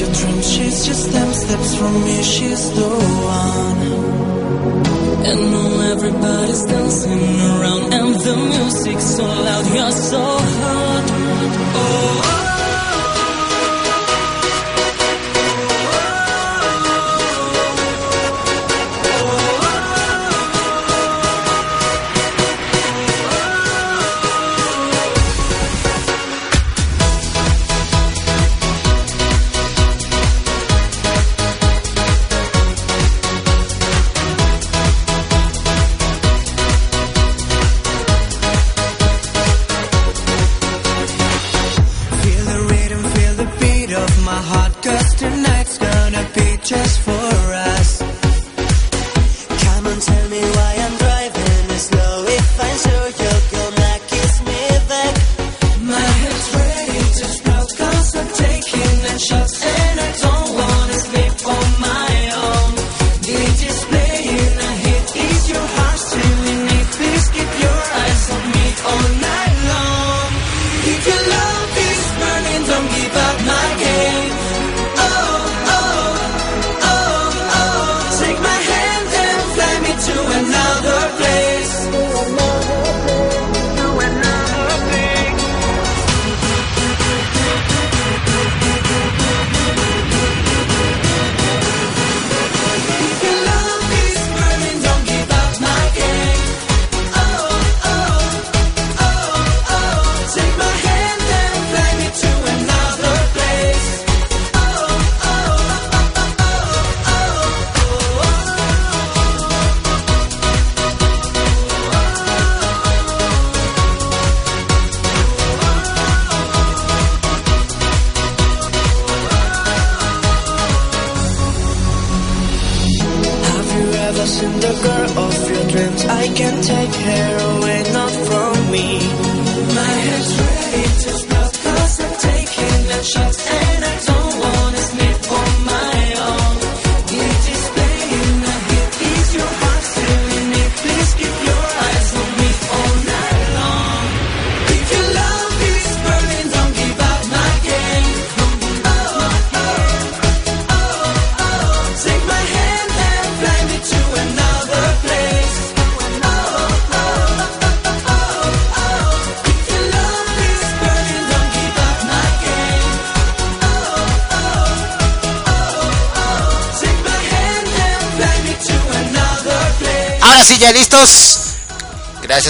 your 0.00 0.12
dream. 0.14 0.40
She's 0.42 0.86
just 0.86 1.12
them 1.12 1.32
steps 1.32 1.74
from 1.76 1.94
me. 2.04 2.22
She's 2.22 2.70
the 2.70 2.88
one. 2.88 3.80
And 5.28 5.40
now 5.52 5.80
everybody's 5.92 6.64
dancing 6.64 7.40
around. 7.50 7.92
And 7.92 8.14
the 8.14 8.36
music's 8.36 9.08
so 9.16 9.24
loud. 9.24 9.66
You're 9.74 9.92
so 9.92 10.22
hot. 10.22 11.04
Oh. 11.74 12.29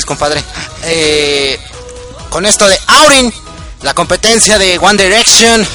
Compadre. 0.05 0.43
Eh, 0.85 1.59
con 2.29 2.47
esto 2.47 2.69
de 2.69 2.79
Aurin, 2.87 3.33
la 3.83 3.95
competencia 3.95 4.59
de 4.59 4.79
One 4.79 5.03
Direction, 5.03 5.67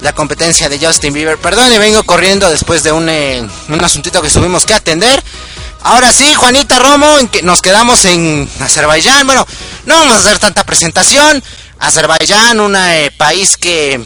la 0.00 0.12
competencia 0.12 0.68
de 0.68 0.84
Justin 0.84 1.12
Bieber. 1.12 1.38
Perdone, 1.38 1.78
vengo 1.78 2.02
corriendo 2.04 2.48
después 2.50 2.82
de 2.82 2.92
un, 2.92 3.08
eh, 3.08 3.46
un 3.68 3.84
asuntito 3.84 4.22
que 4.22 4.30
tuvimos 4.30 4.66
que 4.66 4.74
atender. 4.74 5.22
Ahora 5.84 6.12
sí, 6.12 6.32
Juanita 6.34 6.78
Romo, 6.78 7.18
en 7.18 7.28
que 7.28 7.42
nos 7.42 7.60
quedamos 7.60 8.04
en 8.04 8.48
Azerbaiyán. 8.60 9.26
Bueno, 9.26 9.46
no 9.86 9.98
vamos 9.98 10.16
a 10.16 10.20
hacer 10.20 10.38
tanta 10.38 10.64
presentación. 10.64 11.42
Azerbaiyán, 11.78 12.60
un 12.60 12.76
eh, 12.76 13.10
país 13.16 13.56
que 13.56 14.00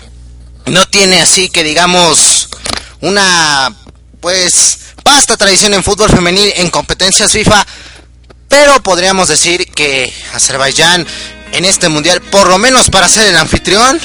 no 0.66 0.86
tiene 0.88 1.20
así 1.20 1.48
que 1.48 1.62
digamos 1.62 2.48
una 3.00 3.72
pues 4.20 4.78
vasta 5.04 5.36
tradición 5.36 5.74
en 5.74 5.84
fútbol 5.84 6.10
femenil 6.10 6.52
en 6.56 6.70
competencias 6.70 7.30
FIFA 7.30 7.64
pero 8.48 8.82
podríamos 8.82 9.28
decir 9.28 9.66
que 9.66 10.12
Azerbaiyán 10.32 11.06
en 11.52 11.64
este 11.64 11.88
mundial, 11.88 12.20
por 12.20 12.48
lo 12.48 12.58
menos 12.58 12.90
para 12.90 13.08
ser 13.08 13.28
el 13.28 13.36
anfitrión, 13.36 13.98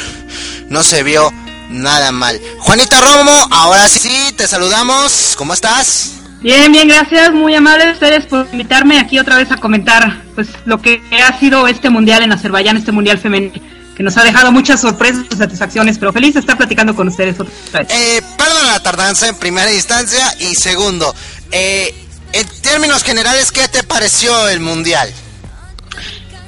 no 0.69 0.83
se 0.83 1.03
vio 1.03 1.31
nada 1.69 2.11
mal. 2.11 2.39
Juanita 2.59 2.99
Romo, 3.01 3.47
ahora 3.51 3.87
sí 3.87 4.33
te 4.35 4.47
saludamos. 4.47 5.35
¿Cómo 5.37 5.53
estás? 5.53 6.11
Bien, 6.41 6.71
bien, 6.71 6.87
gracias. 6.87 7.31
Muy 7.31 7.53
amables 7.55 7.93
ustedes 7.93 8.25
por 8.25 8.47
invitarme 8.51 8.99
aquí 8.99 9.19
otra 9.19 9.37
vez 9.37 9.51
a 9.51 9.57
comentar 9.57 10.21
pues 10.35 10.47
lo 10.65 10.81
que 10.81 11.01
ha 11.23 11.39
sido 11.39 11.67
este 11.67 11.89
mundial 11.89 12.23
en 12.23 12.31
Azerbaiyán, 12.31 12.77
este 12.77 12.91
mundial 12.91 13.19
femenino 13.19 13.53
que 13.95 14.03
nos 14.03 14.17
ha 14.17 14.23
dejado 14.23 14.51
muchas 14.51 14.81
sorpresas 14.81 15.25
y 15.29 15.35
satisfacciones, 15.35 15.97
pero 15.97 16.13
feliz 16.13 16.33
de 16.33 16.39
estar 16.39 16.57
platicando 16.57 16.95
con 16.95 17.07
ustedes 17.09 17.39
otra 17.39 17.81
vez. 17.81 17.87
Eh, 17.91 18.21
perdón 18.37 18.65
la 18.67 18.81
tardanza 18.81 19.27
en 19.27 19.35
primera 19.35 19.71
instancia 19.71 20.33
y 20.39 20.55
segundo, 20.55 21.13
eh, 21.51 21.93
en 22.33 22.47
términos 22.61 23.03
generales, 23.03 23.51
¿qué 23.51 23.67
te 23.67 23.83
pareció 23.83 24.47
el 24.49 24.59
mundial? 24.59 25.11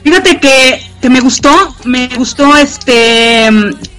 Fíjate 0.04 0.40
que, 0.40 0.86
que 1.02 1.10
me 1.10 1.22
gustó, 1.22 1.76
me 1.86 2.08
gustó 2.10 2.56
este 2.58 3.50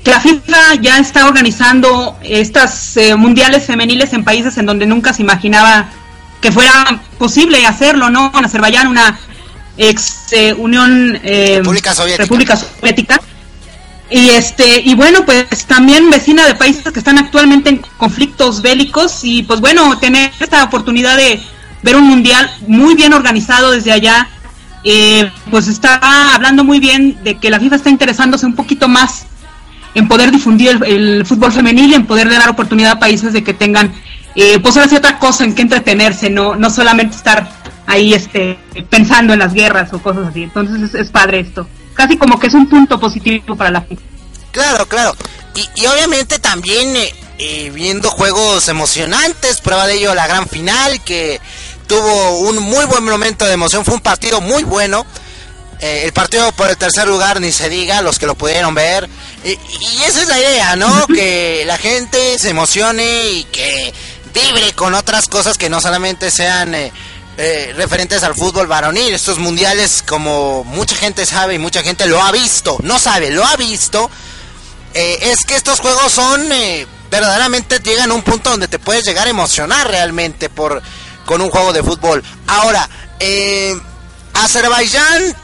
que 0.05 0.11
la 0.11 0.21
FIFA 0.21 0.75
ya 0.83 0.99
está 0.99 1.27
organizando 1.27 2.19
estas 2.23 2.97
eh, 2.99 3.17
mundiales 3.17 3.65
femeniles 3.65 4.13
en 4.13 4.23
países 4.23 4.59
en 4.59 4.67
donde 4.67 4.85
nunca 4.85 5.15
se 5.15 5.23
imaginaba 5.23 5.89
que 6.43 6.53
fuera 6.53 7.01
posible 7.19 7.65
hacerlo, 7.65 8.11
¿no? 8.11 8.31
En 8.37 8.45
Azerbaiyán, 8.45 8.87
una 8.87 9.19
ex 9.79 10.33
eh, 10.33 10.53
Unión 10.53 11.19
eh, 11.25 11.57
República 11.57 11.95
Soviética. 11.95 12.23
República 12.23 12.57
Soviética. 12.57 13.21
Y 14.11 14.29
este 14.29 14.81
y 14.81 14.95
bueno, 14.95 15.25
pues 15.25 15.65
también 15.65 16.11
vecina 16.11 16.47
de 16.47 16.55
países 16.55 16.93
que 16.93 16.99
están 16.99 17.17
actualmente 17.17 17.71
en 17.71 17.79
conflictos 17.97 18.61
bélicos 18.61 19.21
y 19.23 19.43
pues 19.43 19.61
bueno, 19.61 19.99
tener 19.99 20.31
esta 20.39 20.63
oportunidad 20.65 21.17
de 21.17 21.41
ver 21.85 21.97
un 21.97 22.09
mundial 22.09 22.51
muy 22.67 22.95
bien 22.95 23.13
organizado 23.13 23.71
desde 23.71 23.93
allá, 23.93 24.29
eh, 24.85 25.31
pues 25.51 25.69
está 25.69 26.01
hablando 26.35 26.65
muy 26.65 26.81
bien 26.81 27.23
de 27.23 27.39
que 27.39 27.51
la 27.51 27.61
FIFA 27.61 27.77
está 27.77 27.91
interesándose 27.91 28.47
un 28.47 28.55
poquito 28.55 28.89
más 28.89 29.27
en 29.95 30.09
poder 30.09 30.31
difundir 30.33 30.81
el, 30.85 31.25
fútbol 31.27 31.53
femenil 31.53 31.91
y 31.91 31.95
en 31.95 32.07
poder 32.07 32.29
dar 32.31 32.49
oportunidad 32.49 32.93
a 32.93 32.99
países 32.99 33.35
de 33.35 33.45
que 33.45 33.53
tengan, 33.53 33.93
eh, 34.35 34.59
pues 34.61 34.77
ahora 34.77 34.89
sí 34.89 34.97
otra 34.97 35.19
cosa 35.19 35.45
en 35.45 35.55
que 35.55 35.63
entretenerse, 35.63 36.31
no, 36.31 36.57
no 36.57 36.71
solamente 36.71 37.17
estar 37.17 37.49
ahí 37.87 38.15
este 38.15 38.59
pensando 38.89 39.35
en 39.35 39.41
las 39.41 39.53
guerras 39.53 39.93
o 39.93 40.03
cosas 40.03 40.29
así. 40.29 40.43
Entonces 40.45 40.81
es, 40.81 40.95
es 40.95 41.11
padre 41.11 41.41
esto. 41.41 41.69
Casi 41.93 42.17
como 42.17 42.41
que 42.41 42.47
es 42.47 42.55
un 42.55 42.67
punto 42.67 42.99
positivo 42.99 43.57
para 43.57 43.71
la 43.71 43.83
FIFA. 43.83 44.03
Claro, 44.53 44.87
claro. 44.87 45.15
Y, 45.55 45.83
y 45.83 45.87
obviamente 45.87 46.39
también 46.39 46.97
eh, 46.97 47.13
eh, 47.39 47.73
viendo 47.75 48.11
juegos 48.11 48.69
emocionantes, 48.69 49.61
prueba 49.61 49.89
de 49.89 49.95
ello 49.95 50.15
la 50.15 50.29
gran 50.29 50.47
final 50.47 51.01
que 51.03 51.41
tuvo 51.87 52.39
un 52.41 52.59
muy 52.59 52.85
buen 52.87 53.05
momento 53.05 53.45
de 53.45 53.53
emoción, 53.53 53.85
fue 53.85 53.95
un 53.95 54.01
partido 54.01 54.41
muy 54.41 54.65
bueno. 54.65 55.07
Eh, 55.81 56.03
el 56.05 56.13
partido 56.13 56.51
por 56.53 56.71
el 56.71 56.77
tercer 56.77 57.07
lugar, 57.07 57.41
ni 57.41 57.53
se 57.53 57.69
diga, 57.69 58.01
los 58.01 58.19
que 58.19 58.27
lo 58.27 58.35
pudieron 58.35 58.75
ver. 58.75 59.09
Y, 59.45 59.51
y 59.51 60.03
esa 60.07 60.23
es 60.23 60.29
la 60.29 60.39
idea, 60.39 60.77
¿no? 60.77 61.07
que 61.15 61.65
la 61.67 61.77
gente 61.77 62.39
se 62.39 62.51
emocione 62.51 63.29
y 63.31 63.45
que 63.45 63.93
vibre 64.33 64.73
con 64.73 64.95
otras 64.95 65.29
cosas 65.29 65.59
que 65.59 65.69
no 65.69 65.81
solamente 65.81 66.31
sean 66.31 66.75
eh, 66.75 66.93
eh, 67.37 67.73
referentes 67.77 68.23
al 68.23 68.35
fútbol 68.35 68.67
varonil. 68.67 69.13
Estos 69.13 69.39
mundiales, 69.39 70.03
como 70.07 70.65
mucha 70.65 70.97
gente 70.97 71.27
sabe 71.27 71.55
y 71.55 71.59
mucha 71.59 71.83
gente 71.83 72.07
lo 72.07 72.23
ha 72.23 72.33
visto, 72.33 72.79
no 72.83 72.99
sabe, 72.99 73.31
lo 73.31 73.45
ha 73.45 73.57
visto, 73.57 74.11
es 74.95 75.45
que 75.45 75.57
estos 75.57 75.81
juegos 75.81 76.13
son 76.13 76.49
verdaderamente 77.11 77.79
llegan 77.81 78.11
a 78.11 78.15
un 78.15 78.23
punto 78.23 78.51
donde 78.51 78.69
te 78.69 78.79
puedes 78.79 79.05
llegar 79.05 79.27
a 79.27 79.31
emocionar 79.31 79.89
realmente 79.89 80.49
por 80.49 80.83
con 81.25 81.41
un 81.41 81.51
juego 81.51 81.73
de 81.73 81.83
fútbol. 81.83 82.23
Ahora, 82.47 82.89
eh, 83.21 83.75
Azerbaiyán, 84.35 85.35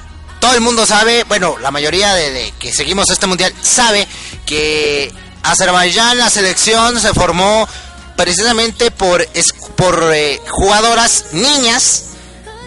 todo 0.41 0.55
el 0.55 0.61
mundo 0.61 0.87
sabe, 0.87 1.25
bueno, 1.25 1.57
la 1.59 1.71
mayoría 1.71 2.15
de, 2.15 2.53
que 2.59 2.73
seguimos 2.73 3.09
este 3.11 3.27
mundial 3.27 3.55
sabe 3.63 4.07
que 4.47 5.13
Azerbaiyán, 5.43 6.19
la 6.19 6.31
selección 6.31 7.01
se 7.01 7.13
formó 7.15 7.69
precisamente 8.17 8.91
por, 8.91 9.27
por 9.77 10.11
eh, 10.15 10.41
jugadoras 10.51 11.27
niñas 11.33 12.05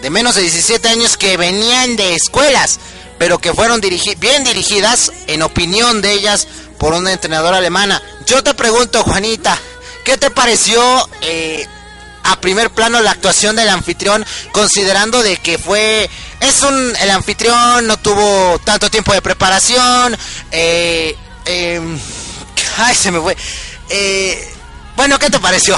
de 0.02 0.10
menos 0.10 0.34
de 0.34 0.42
17 0.42 0.88
años 0.88 1.16
que 1.16 1.36
venían 1.36 1.96
de 1.96 2.14
escuelas, 2.14 2.78
pero 3.18 3.38
que 3.38 3.54
fueron 3.54 3.80
dirigi- 3.80 4.18
bien 4.18 4.44
dirigidas, 4.44 5.12
en 5.28 5.42
opinión 5.42 6.02
de 6.02 6.12
ellas, 6.12 6.46
por 6.78 6.92
una 6.94 7.12
entrenadora 7.12 7.58
alemana. 7.58 8.02
Yo 8.26 8.42
te 8.42 8.52
pregunto, 8.54 9.02
Juanita, 9.04 9.56
¿qué 10.04 10.18
te 10.18 10.30
pareció 10.30 11.08
eh, 11.22 11.66
a 12.24 12.40
primer 12.40 12.70
plano 12.70 13.00
la 13.00 13.12
actuación 13.12 13.56
del 13.56 13.68
anfitrión, 13.68 14.24
considerando 14.52 15.22
de 15.22 15.36
que 15.36 15.58
fue, 15.58 16.08
es 16.40 16.62
un, 16.62 16.92
el 17.00 17.10
anfitrión 17.10 17.86
no 17.86 17.96
tuvo 17.98 18.58
tanto 18.64 18.90
tiempo 18.90 19.12
de 19.12 19.22
preparación, 19.22 20.16
eh, 20.50 21.16
eh, 21.46 21.80
ay, 22.78 22.94
se 22.94 23.10
me 23.10 23.20
fue. 23.20 23.36
Eh, 23.90 24.52
bueno, 24.96 25.18
¿qué 25.18 25.30
te 25.30 25.38
pareció? 25.38 25.76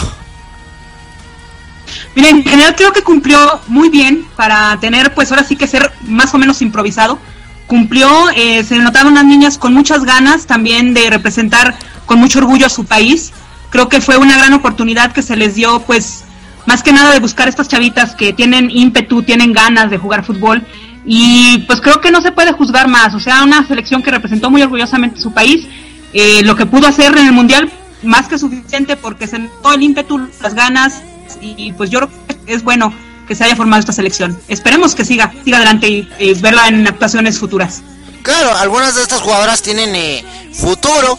Mira, 2.14 2.30
en 2.30 2.42
general 2.44 2.74
creo 2.76 2.92
que 2.92 3.02
cumplió 3.02 3.60
muy 3.66 3.88
bien 3.88 4.26
para 4.36 4.78
tener, 4.80 5.14
pues 5.14 5.30
ahora 5.30 5.44
sí 5.44 5.56
que 5.56 5.66
ser 5.66 5.92
más 6.02 6.32
o 6.32 6.38
menos 6.38 6.62
improvisado. 6.62 7.18
Cumplió, 7.66 8.30
eh, 8.30 8.64
se 8.64 8.78
notaron 8.78 9.12
unas 9.12 9.24
niñas 9.24 9.58
con 9.58 9.74
muchas 9.74 10.04
ganas 10.04 10.46
también 10.46 10.94
de 10.94 11.10
representar 11.10 11.76
con 12.06 12.18
mucho 12.18 12.38
orgullo 12.38 12.66
a 12.66 12.70
su 12.70 12.84
país. 12.84 13.32
Creo 13.70 13.88
que 13.88 14.00
fue 14.00 14.16
una 14.16 14.36
gran 14.36 14.52
oportunidad 14.54 15.12
que 15.12 15.22
se 15.22 15.36
les 15.36 15.56
dio, 15.56 15.80
pues, 15.80 16.24
más 16.66 16.82
que 16.82 16.92
nada 16.92 17.12
de 17.12 17.20
buscar 17.20 17.48
estas 17.48 17.68
chavitas 17.68 18.14
que 18.14 18.32
tienen 18.32 18.70
ímpetu, 18.70 19.22
tienen 19.22 19.52
ganas 19.52 19.90
de 19.90 19.98
jugar 19.98 20.24
fútbol. 20.24 20.66
Y 21.04 21.58
pues 21.68 21.80
creo 21.80 22.00
que 22.00 22.10
no 22.10 22.20
se 22.20 22.32
puede 22.32 22.52
juzgar 22.52 22.88
más. 22.88 23.14
O 23.14 23.20
sea, 23.20 23.44
una 23.44 23.66
selección 23.66 24.02
que 24.02 24.10
representó 24.10 24.50
muy 24.50 24.62
orgullosamente 24.62 25.20
su 25.20 25.32
país. 25.32 25.66
eh, 26.12 26.42
lo 26.44 26.56
que 26.56 26.66
pudo 26.66 26.86
hacer 26.86 27.16
en 27.18 27.26
el 27.26 27.32
Mundial, 27.32 27.70
más 28.02 28.26
que 28.28 28.38
suficiente 28.38 28.96
porque 28.96 29.26
se 29.26 29.38
notó 29.38 29.74
el 29.74 29.82
ímpetu, 29.82 30.28
las 30.40 30.54
ganas. 30.54 31.02
Y 31.40 31.72
pues 31.72 31.90
yo 31.90 31.98
creo 32.00 32.10
que 32.46 32.54
es 32.54 32.62
bueno 32.62 32.92
que 33.26 33.34
se 33.34 33.44
haya 33.44 33.56
formado 33.56 33.80
esta 33.80 33.92
selección. 33.92 34.38
Esperemos 34.48 34.94
que 34.94 35.04
siga, 35.04 35.32
siga 35.44 35.58
adelante 35.58 35.88
y, 35.88 36.34
verla 36.40 36.68
en 36.68 36.86
actuaciones 36.86 37.38
futuras. 37.38 37.82
Claro, 38.22 38.56
algunas 38.56 38.94
de 38.94 39.02
estas 39.02 39.20
jugadoras 39.20 39.62
tienen 39.62 39.94
eh, 39.94 40.24
futuro 40.52 41.18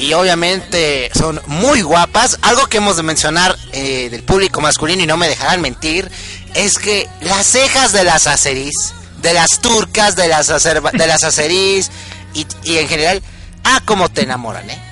y 0.00 0.14
obviamente 0.14 1.10
son 1.16 1.40
muy 1.46 1.82
guapas. 1.82 2.38
Algo 2.42 2.66
que 2.66 2.78
hemos 2.78 2.96
de 2.96 3.02
mencionar 3.02 3.56
eh, 3.72 4.08
del 4.10 4.22
público 4.22 4.60
masculino 4.60 5.02
y 5.02 5.06
no 5.06 5.16
me 5.16 5.28
dejarán 5.28 5.60
mentir 5.60 6.10
es 6.54 6.78
que 6.78 7.08
las 7.20 7.46
cejas 7.46 7.92
de 7.92 8.02
las 8.04 8.26
azeris, 8.26 8.94
de 9.18 9.34
las 9.34 9.60
turcas, 9.60 10.16
de 10.16 10.26
las, 10.28 10.50
azerba- 10.50 10.92
de 10.92 11.06
las 11.06 11.22
azeris 11.22 11.90
y, 12.32 12.46
y 12.64 12.78
en 12.78 12.88
general, 12.88 13.22
ah, 13.64 13.80
cómo 13.84 14.08
te 14.08 14.22
enamoran, 14.22 14.68
¿eh? 14.70 14.82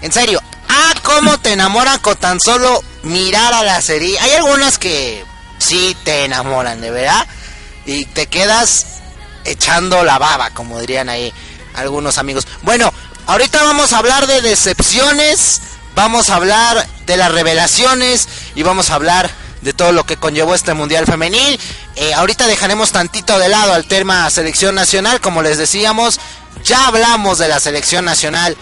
En 0.00 0.12
serio, 0.12 0.40
ah, 0.68 0.94
cómo 1.02 1.38
te 1.38 1.52
enamoran 1.52 1.98
con 1.98 2.16
tan 2.16 2.40
solo 2.40 2.82
mirar 3.02 3.52
a 3.52 3.62
la 3.64 3.76
azerí. 3.76 4.16
Hay 4.16 4.32
algunas 4.32 4.78
que 4.78 5.24
sí 5.58 5.96
te 6.04 6.24
enamoran, 6.24 6.80
de 6.80 6.90
verdad, 6.90 7.26
y 7.84 8.06
te 8.06 8.26
quedas 8.26 8.86
echando 9.44 10.02
la 10.04 10.18
baba, 10.18 10.50
como 10.50 10.80
dirían 10.80 11.08
ahí 11.08 11.32
algunos 11.74 12.18
amigos. 12.18 12.46
Bueno, 12.62 12.92
ahorita 13.28 13.62
vamos 13.62 13.92
a 13.92 13.98
hablar 13.98 14.26
de 14.26 14.40
decepciones, 14.40 15.60
vamos 15.94 16.30
a 16.30 16.36
hablar 16.36 16.88
de 17.06 17.16
las 17.16 17.30
revelaciones 17.30 18.26
y 18.54 18.62
vamos 18.62 18.90
a 18.90 18.94
hablar 18.94 19.30
de 19.60 19.72
todo 19.72 19.92
lo 19.92 20.04
que 20.04 20.16
conllevó 20.16 20.54
este 20.54 20.74
Mundial 20.74 21.06
Femenil. 21.06 21.60
Eh, 21.96 22.14
ahorita 22.14 22.46
dejaremos 22.46 22.90
tantito 22.90 23.38
de 23.38 23.48
lado 23.48 23.74
al 23.74 23.86
tema 23.86 24.28
selección 24.30 24.74
nacional, 24.74 25.20
como 25.20 25.42
les 25.42 25.58
decíamos, 25.58 26.18
ya 26.64 26.86
hablamos 26.86 27.38
de 27.38 27.48
la 27.48 27.60
selección 27.60 28.04
nacional 28.04 28.56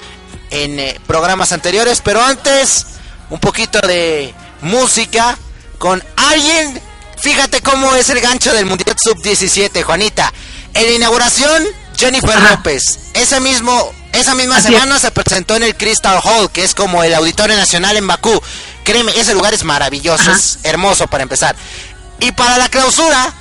en 0.50 0.80
eh, 0.80 1.00
programas 1.06 1.52
anteriores, 1.52 2.02
pero 2.04 2.22
antes 2.22 2.86
un 3.30 3.38
poquito 3.38 3.80
de 3.80 4.34
música 4.62 5.38
con 5.78 6.02
alguien. 6.16 6.82
Fíjate 7.22 7.60
cómo 7.62 7.94
es 7.94 8.10
el 8.10 8.20
gancho 8.20 8.52
del 8.52 8.66
Mundial 8.66 8.96
Sub-17, 9.02 9.82
Juanita. 9.82 10.32
En 10.74 10.86
la 10.86 10.92
inauguración, 10.92 11.64
Jennifer 11.96 12.36
Ajá. 12.36 12.50
López. 12.56 12.82
Ese 13.14 13.40
mismo, 13.40 13.92
esa 14.20 14.34
misma 14.34 14.56
Así 14.56 14.68
es. 14.68 14.74
semana 14.74 14.98
se 14.98 15.10
presentó 15.10 15.56
en 15.56 15.62
el 15.62 15.76
Crystal 15.76 16.20
Hall, 16.22 16.50
que 16.50 16.64
es 16.64 16.74
como 16.74 17.02
el 17.02 17.14
Auditorio 17.14 17.56
Nacional 17.56 17.96
en 17.96 18.06
Bakú. 18.06 18.40
Créeme, 18.84 19.12
ese 19.18 19.34
lugar 19.34 19.54
es 19.54 19.64
maravilloso, 19.64 20.30
Ajá. 20.30 20.32
es 20.38 20.58
hermoso 20.62 21.06
para 21.06 21.22
empezar. 21.22 21.56
Y 22.20 22.32
para 22.32 22.58
la 22.58 22.68
clausura, 22.68 23.32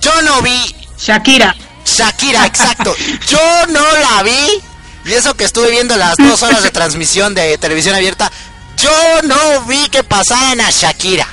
yo 0.00 0.22
no 0.22 0.40
vi 0.42 0.76
Shakira. 0.98 1.54
Shakira, 1.84 2.46
exacto. 2.46 2.94
Yo 3.28 3.66
no 3.68 3.84
la 3.98 4.22
vi. 4.22 4.62
Y 5.04 5.12
eso 5.14 5.34
que 5.34 5.44
estuve 5.44 5.70
viendo 5.70 5.96
las 5.96 6.16
dos 6.16 6.42
horas 6.42 6.62
de 6.62 6.70
transmisión 6.70 7.34
de 7.34 7.58
televisión 7.58 7.94
abierta, 7.94 8.30
yo 8.76 9.22
no 9.24 9.62
vi 9.62 9.88
que 9.88 10.04
pasaran 10.04 10.60
a 10.60 10.70
Shakira. 10.70 11.26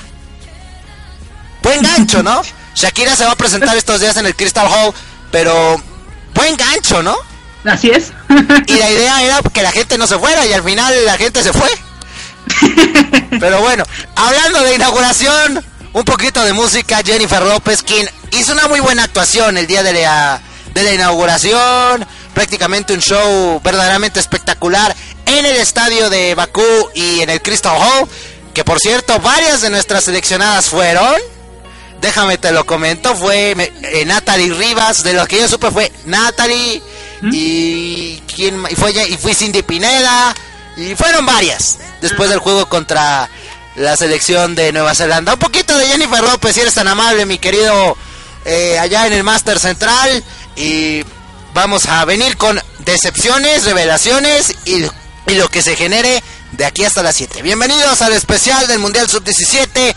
Buen 1.62 1.82
gancho, 1.82 2.22
¿no? 2.22 2.42
Shakira 2.74 3.14
se 3.16 3.24
va 3.24 3.32
a 3.32 3.36
presentar 3.36 3.76
estos 3.76 4.00
días 4.00 4.16
en 4.16 4.26
el 4.26 4.34
Crystal 4.34 4.66
Hall, 4.66 4.94
pero 5.30 5.80
buen 6.34 6.56
gancho, 6.56 7.02
¿no? 7.02 7.16
Así 7.64 7.90
es. 7.90 8.12
Y 8.66 8.74
la 8.74 8.90
idea 8.90 9.22
era 9.22 9.40
que 9.52 9.62
la 9.62 9.72
gente 9.72 9.98
no 9.98 10.06
se 10.06 10.18
fuera 10.18 10.46
y 10.46 10.52
al 10.52 10.62
final 10.62 10.94
la 11.04 11.16
gente 11.16 11.42
se 11.42 11.52
fue. 11.52 11.68
Pero 13.40 13.60
bueno, 13.60 13.84
hablando 14.16 14.62
de 14.62 14.74
inauguración, 14.74 15.64
un 15.92 16.04
poquito 16.04 16.44
de 16.44 16.52
música, 16.52 17.00
Jennifer 17.04 17.42
López, 17.42 17.82
quien 17.82 18.08
hizo 18.32 18.52
una 18.52 18.68
muy 18.68 18.80
buena 18.80 19.04
actuación 19.04 19.58
el 19.58 19.66
día 19.66 19.82
de 19.82 19.92
la, 19.92 20.40
de 20.74 20.82
la 20.82 20.92
inauguración, 20.92 22.06
prácticamente 22.34 22.92
un 22.92 23.00
show 23.00 23.60
verdaderamente 23.62 24.20
espectacular 24.20 24.94
en 25.26 25.46
el 25.46 25.56
estadio 25.56 26.10
de 26.10 26.34
Bakú 26.34 26.62
y 26.94 27.20
en 27.20 27.30
el 27.30 27.42
Crystal 27.42 27.76
Hall, 27.76 28.08
que 28.54 28.64
por 28.64 28.78
cierto 28.78 29.18
varias 29.20 29.60
de 29.60 29.70
nuestras 29.70 30.04
seleccionadas 30.04 30.66
fueron, 30.66 31.14
déjame 32.00 32.38
te 32.38 32.52
lo 32.52 32.64
comento, 32.64 33.14
fue 33.14 33.54
eh, 33.82 34.04
Natalie 34.06 34.54
Rivas, 34.54 35.02
de 35.02 35.12
lo 35.12 35.26
que 35.26 35.38
yo 35.38 35.48
supe 35.48 35.70
fue 35.70 35.92
Natalie 36.06 36.82
y 37.22 38.18
quién 38.34 38.62
y 38.70 38.74
fue 38.74 38.92
y 38.92 39.16
fue 39.16 39.34
Cindy 39.34 39.62
Pineda 39.62 40.34
y 40.76 40.94
fueron 40.94 41.26
varias 41.26 41.78
después 42.00 42.30
del 42.30 42.38
juego 42.38 42.66
contra 42.66 43.28
la 43.76 43.96
selección 43.96 44.54
de 44.54 44.72
Nueva 44.72 44.94
Zelanda. 44.94 45.34
Un 45.34 45.38
poquito 45.38 45.76
de 45.76 45.86
Jennifer 45.86 46.22
López, 46.22 46.54
si 46.54 46.60
eres 46.60 46.74
tan 46.74 46.88
amable, 46.88 47.26
mi 47.26 47.38
querido, 47.38 47.96
eh, 48.44 48.78
allá 48.78 49.06
en 49.06 49.12
el 49.12 49.24
Master 49.24 49.58
Central. 49.58 50.24
Y 50.56 51.04
vamos 51.54 51.86
a 51.86 52.04
venir 52.04 52.36
con 52.36 52.60
decepciones, 52.80 53.64
revelaciones 53.64 54.54
y, 54.64 54.84
y 55.26 55.34
lo 55.34 55.48
que 55.48 55.62
se 55.62 55.76
genere 55.76 56.22
de 56.52 56.64
aquí 56.64 56.84
hasta 56.84 57.02
las 57.02 57.16
7. 57.16 57.42
Bienvenidos 57.42 58.02
al 58.02 58.12
especial 58.12 58.66
del 58.66 58.78
Mundial 58.80 59.08
Sub-17. 59.08 59.94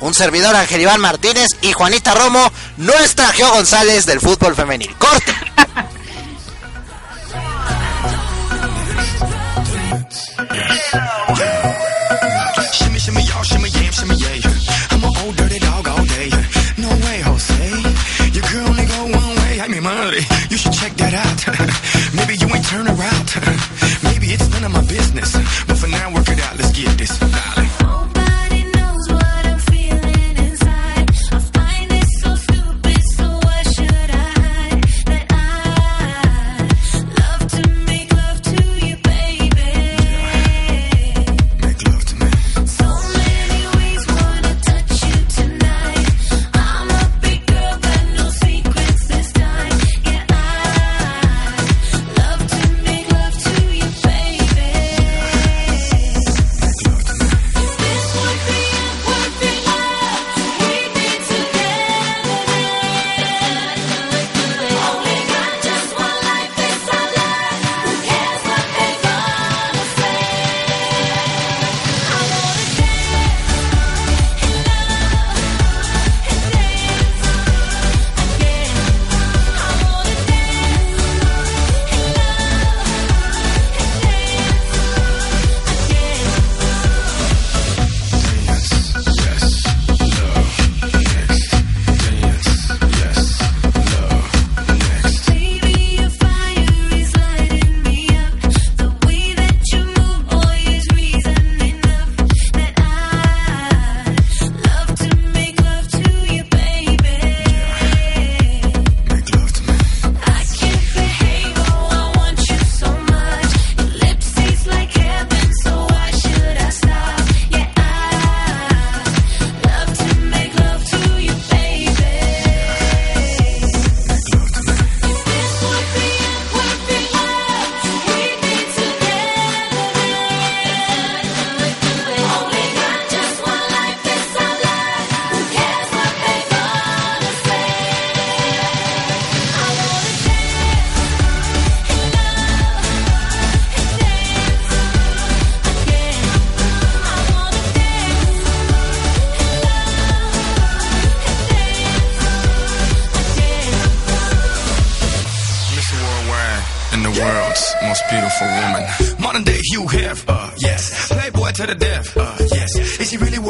Un 0.00 0.14
servidor 0.14 0.54
Ángel 0.54 0.82
Iván 0.82 1.00
Martínez 1.00 1.48
y 1.62 1.72
Juanita 1.72 2.14
Romo, 2.14 2.52
nuestra 2.76 3.32
Geo 3.32 3.50
González 3.50 4.04
del 4.04 4.20
fútbol 4.20 4.54
femenil. 4.54 4.94
Corte. 4.96 5.34
Yes. 10.56 11.45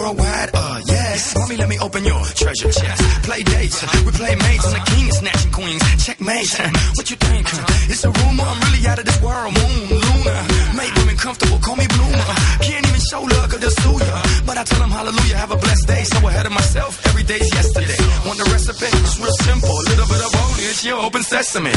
Worldwide? 0.07 0.51
Uh, 0.55 0.81
yes. 0.87 1.35
Mommy, 1.35 1.57
let 1.57 1.69
me 1.69 1.79
open 1.79 2.05
your 2.05 2.23
treasure 2.35 2.71
chest. 2.71 3.03
Play 3.25 3.43
dates, 3.43 3.83
we 4.05 4.13
play 4.13 4.35
mates, 4.37 4.65
and 4.67 4.75
the 4.75 4.85
king 4.91 5.09
is 5.09 5.19
snatching 5.19 5.53
queens. 5.53 5.83
Checkmate, 6.05 6.51
what 6.97 7.11
you 7.11 7.17
think? 7.17 7.47
It's 7.91 8.05
a 8.05 8.11
rumor, 8.11 8.45
I'm 8.45 8.61
really 8.61 8.87
out 8.87 8.99
of 8.99 9.05
this 9.05 9.21
world. 9.23 9.55
Moon, 9.55 9.99
Luna, 9.99 10.37
make 10.77 10.95
women 10.95 11.17
comfortable, 11.17 11.59
call 11.59 11.77
me 11.77 11.87
Bloomer. 11.89 12.27
Can't 12.63 12.87
even 12.87 13.01
show 13.01 13.23
love, 13.23 13.51
cause 13.51 13.61
they'll 13.61 13.79
sue 13.83 13.99
ya. 13.99 14.23
But 14.47 14.59
I 14.59 14.65
tell 14.65 14.81
them 14.81 14.91
hallelujah, 14.91 15.37
have 15.37 15.51
a 15.51 15.57
blessed 15.57 15.87
day. 15.87 16.03
So 16.05 16.19
ahead 16.27 16.47
of 16.47 16.53
myself, 16.53 17.05
every 17.07 17.25
day's 17.25 17.51
yesterday. 17.53 17.99
Want 18.27 18.39
the 18.39 18.49
recipe? 18.53 18.87
It's 18.87 19.19
real 19.19 19.33
simple. 19.43 19.71
A 19.71 19.85
little 19.91 20.07
bit 20.07 20.23
of 20.23 20.31
olive, 20.35 20.71
it's 20.71 20.85
your 20.85 21.03
open 21.03 21.23
sesame. 21.23 21.75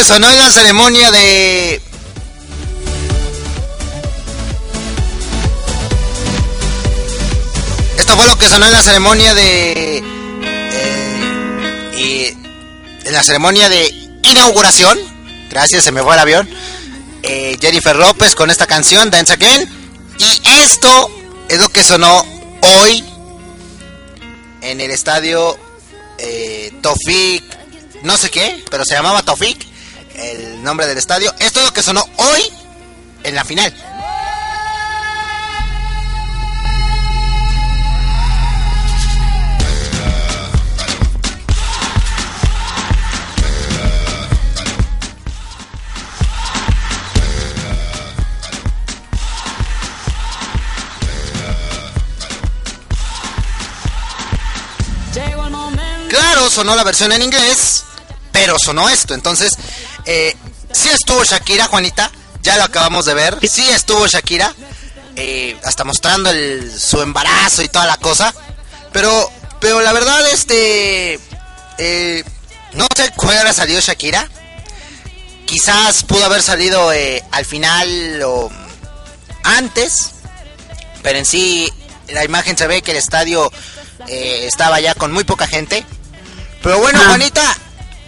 Que 0.00 0.06
sonó 0.06 0.30
en 0.30 0.38
la 0.38 0.50
ceremonia 0.50 1.10
de... 1.10 1.82
Esto 7.98 8.16
fue 8.16 8.26
lo 8.26 8.38
que 8.38 8.48
sonó 8.48 8.64
en 8.64 8.72
la 8.72 8.82
ceremonia 8.82 9.34
de... 9.34 10.02
eh, 11.98 12.36
en 13.04 13.12
la 13.12 13.22
ceremonia 13.22 13.68
de 13.68 13.94
inauguración. 14.22 14.98
Gracias, 15.50 15.84
se 15.84 15.92
me 15.92 16.02
fue 16.02 16.14
el 16.14 16.20
avión. 16.20 16.48
Eh, 17.22 17.58
Jennifer 17.60 17.94
López 17.94 18.34
con 18.34 18.50
esta 18.50 18.66
canción, 18.66 19.10
Dance 19.10 19.34
Again. 19.34 19.68
Y 20.18 20.48
esto 20.62 21.10
es 21.50 21.60
lo 21.60 21.68
que 21.68 21.84
sonó 21.84 22.24
hoy 22.62 23.04
en 24.62 24.80
el 24.80 24.92
estadio 24.92 25.58
eh, 26.16 26.72
Tofik, 26.80 27.44
no 28.02 28.16
sé 28.16 28.30
qué, 28.30 28.64
pero 28.70 28.86
se 28.86 28.94
llamaba 28.94 29.22
Tofik, 29.22 29.69
el 30.20 30.62
nombre 30.62 30.86
del 30.86 30.98
estadio. 30.98 31.34
Esto 31.38 31.60
es 31.60 31.66
lo 31.66 31.72
que 31.72 31.82
sonó 31.82 32.04
hoy 32.16 32.42
en 33.24 33.34
la 33.34 33.44
final. 33.44 33.74
Claro, 56.08 56.50
sonó 56.50 56.74
la 56.74 56.82
versión 56.82 57.12
en 57.12 57.22
inglés, 57.22 57.84
pero 58.32 58.58
sonó 58.58 58.88
esto. 58.88 59.14
Entonces, 59.14 59.52
eh, 60.12 60.36
sí 60.72 60.88
estuvo 60.88 61.22
Shakira, 61.24 61.66
Juanita, 61.66 62.10
ya 62.42 62.56
lo 62.56 62.64
acabamos 62.64 63.04
de 63.04 63.14
ver. 63.14 63.38
Sí 63.48 63.68
estuvo 63.70 64.06
Shakira, 64.06 64.52
eh, 65.16 65.56
hasta 65.64 65.84
mostrando 65.84 66.30
el- 66.30 66.78
su 66.80 67.00
embarazo 67.00 67.62
y 67.62 67.68
toda 67.68 67.86
la 67.86 67.96
cosa. 67.96 68.34
Pero, 68.92 69.30
pero 69.60 69.80
la 69.80 69.92
verdad, 69.92 70.26
este, 70.32 71.18
eh, 71.78 72.24
no 72.72 72.86
sé 72.96 73.12
cuál 73.16 73.38
hora 73.38 73.52
salió 73.52 73.78
Shakira. 73.80 74.28
Quizás 75.46 76.04
pudo 76.04 76.24
haber 76.24 76.42
salido 76.42 76.92
eh, 76.92 77.22
al 77.32 77.44
final 77.44 78.22
o 78.24 78.50
antes, 79.42 80.10
pero 81.02 81.18
en 81.18 81.26
sí 81.26 81.72
la 82.08 82.24
imagen 82.24 82.56
se 82.56 82.66
ve 82.66 82.82
que 82.82 82.92
el 82.92 82.96
estadio 82.96 83.50
estaba 84.08 84.80
ya 84.80 84.94
con 84.94 85.12
muy 85.12 85.24
poca 85.24 85.46
gente. 85.46 85.84
Pero 86.62 86.78
bueno, 86.78 87.00
Ah. 87.02 87.08
Juanita, 87.08 87.56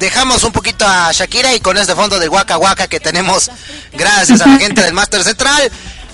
dejamos 0.02 0.42
un 0.42 0.50
poquito 0.50 0.84
a 0.84 1.12
Shakira 1.12 1.54
y 1.54 1.60
con 1.60 1.78
este 1.78 1.94
fondo 1.94 2.18
del 2.18 2.28
Waka 2.28 2.58
Waka 2.58 2.88
que 2.88 2.98
tenemos 2.98 3.48
gracias 3.92 4.40
a 4.40 4.48
la 4.48 4.58
gente 4.58 4.82
del 4.82 4.92
Master 4.94 5.22
Central, 5.22 5.70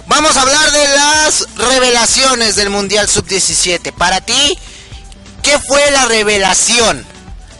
vamos 0.07 0.37
a 0.37 0.43
hablar 0.43 0.71
de 0.71 0.89
las 0.95 1.49
revelaciones 1.57 2.55
del 2.55 2.69
Mundial 2.69 3.09
Sub-17. 3.09 3.95
Para 3.95 4.21
ti, 4.21 4.59
¿qué 5.43 5.59
fue 5.67 5.81
la 5.91 6.05
revelación 6.05 7.03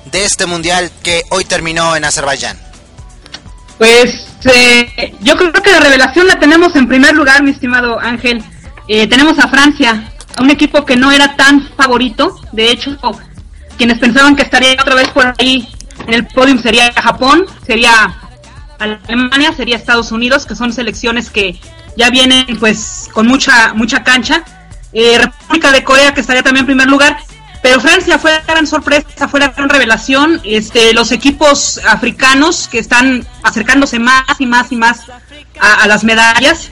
de 0.05 0.27
este 0.27 0.45
Mundial 0.45 0.93
que 1.03 1.23
hoy 1.31 1.47
terminó 1.47 1.97
en 1.97 2.05
Azerbaiyán? 2.05 2.59
Pues 3.79 4.27
eh, 4.45 5.15
yo 5.23 5.35
creo 5.35 5.51
que 5.51 5.73
la 5.73 5.81
revelación 5.81 6.27
la 6.27 6.39
tenemos 6.39 6.77
en 6.77 6.89
primer 6.89 7.15
lugar, 7.15 7.43
mi 7.43 7.53
estimado 7.53 7.99
Ángel. 7.99 8.45
Eh, 8.87 9.07
tenemos 9.07 9.39
a 9.39 9.49
Francia, 9.49 10.13
un 10.39 10.51
equipo 10.51 10.85
que 10.85 10.95
no 10.95 11.11
era 11.11 11.37
tan 11.37 11.67
favorito. 11.75 12.39
De 12.53 12.71
hecho, 12.71 12.99
quienes 13.79 13.99
pensaban 13.99 14.37
que 14.37 14.43
estaría 14.43 14.75
otra 14.75 14.95
vez 14.95 15.09
por 15.09 15.35
ahí 15.39 15.67
en 16.09 16.15
el 16.15 16.27
podium 16.27 16.59
sería 16.59 16.91
Japón, 16.95 17.47
sería 17.67 18.17
Alemania, 18.79 19.53
sería 19.53 19.77
Estados 19.77 20.11
Unidos, 20.11 20.47
que 20.47 20.55
son 20.55 20.73
selecciones 20.73 21.31
que 21.31 21.61
ya 21.97 22.09
vienen 22.11 22.47
pues 22.59 23.09
con 23.13 23.27
mucha 23.27 23.75
mucha 23.75 24.03
cancha. 24.03 24.43
Eh, 24.95 25.19
República 25.19 25.71
de 25.71 25.85
Corea 25.85 26.15
que 26.15 26.23
estaría 26.23 26.43
también 26.43 26.63
en 26.63 26.67
primer 26.67 26.89
lugar. 26.89 27.19
Pero 27.61 27.81
Francia 27.81 28.19
fue 28.19 28.31
la 28.31 28.41
gran 28.41 28.67
sorpresa, 28.67 29.29
fue 29.29 29.41
la 29.41 29.49
gran 29.49 29.69
revelación. 29.69 30.41
Este, 30.45 30.95
los 30.95 31.13
equipos 31.13 31.79
africanos 31.87 32.69
que 32.69 32.79
están 32.79 33.27
acercándose 33.43 33.99
más 33.99 34.23
y 34.39 34.47
más 34.47 34.73
y 34.73 34.77
más 34.77 35.01
a, 35.61 35.83
a 35.83 35.87
las 35.89 36.05
medallas. 36.05 36.71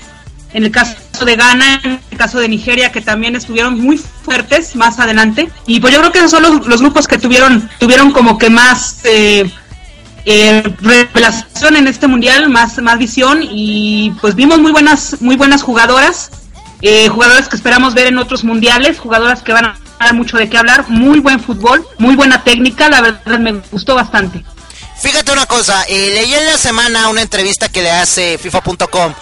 En 0.57 0.64
el 0.64 0.71
caso 0.71 0.97
de 1.27 1.37
Ghana, 1.37 1.83
en 1.85 2.01
el 2.11 2.16
caso 2.16 2.38
de 2.38 2.49
Nigeria, 2.49 2.90
que 2.90 3.03
también 3.03 3.37
estuvieron 3.37 3.79
muy 3.79 3.99
fuertes 3.99 4.75
más 4.75 4.99
adelante. 4.99 5.51
Y 5.66 5.81
pues 5.81 5.92
yo 5.92 6.01
creo 6.01 6.12
que 6.12 6.19
esos 6.21 6.31
son 6.31 6.42
los, 6.42 6.81
grupos 6.81 7.07
que 7.07 7.19
tuvieron, 7.19 7.69
tuvieron 7.79 8.11
como 8.11 8.38
que 8.38 8.49
más 8.49 9.01
eh, 9.05 9.51
eh, 10.25 10.62
revelación 10.81 11.77
en 11.77 11.88
este 11.88 12.07
mundial, 12.07 12.49
más, 12.49 12.79
más 12.79 12.97
visión. 12.99 13.40
Y 13.42 14.14
pues 14.23 14.35
vimos 14.35 14.59
muy 14.59 14.73
buenas, 14.73 15.21
muy 15.21 15.37
buenas 15.37 15.62
jugadoras. 15.62 16.31
Eh, 16.81 17.09
jugadoras 17.09 17.51
que 17.51 17.57
esperamos 17.57 17.92
ver 17.92 18.07
en 18.07 18.16
otros 18.16 18.42
mundiales, 18.42 18.99
jugadoras 18.99 19.42
que 19.42 19.53
van 19.53 19.66
a 19.66 19.79
dar 20.01 20.14
mucho 20.14 20.38
de 20.38 20.49
qué 20.49 20.57
hablar, 20.57 20.88
muy 20.88 21.21
buen 21.21 21.38
fútbol, 21.38 21.87
muy 21.99 22.16
buena 22.16 22.45
técnica, 22.45 22.88
la 22.88 23.03
verdad 23.03 23.38
me 23.38 23.53
gustó 23.71 23.95
bastante. 23.95 24.42
Fíjate 24.99 25.33
una 25.33 25.45
cosa, 25.45 25.83
eh, 25.88 26.12
leí 26.14 26.33
en 26.33 26.47
la 26.47 26.57
semana 26.57 27.11
una 27.11 27.21
entrevista 27.21 27.69
que 27.69 27.83
le 27.83 27.90
hace 27.90 28.38
FIFA.com 28.38 29.12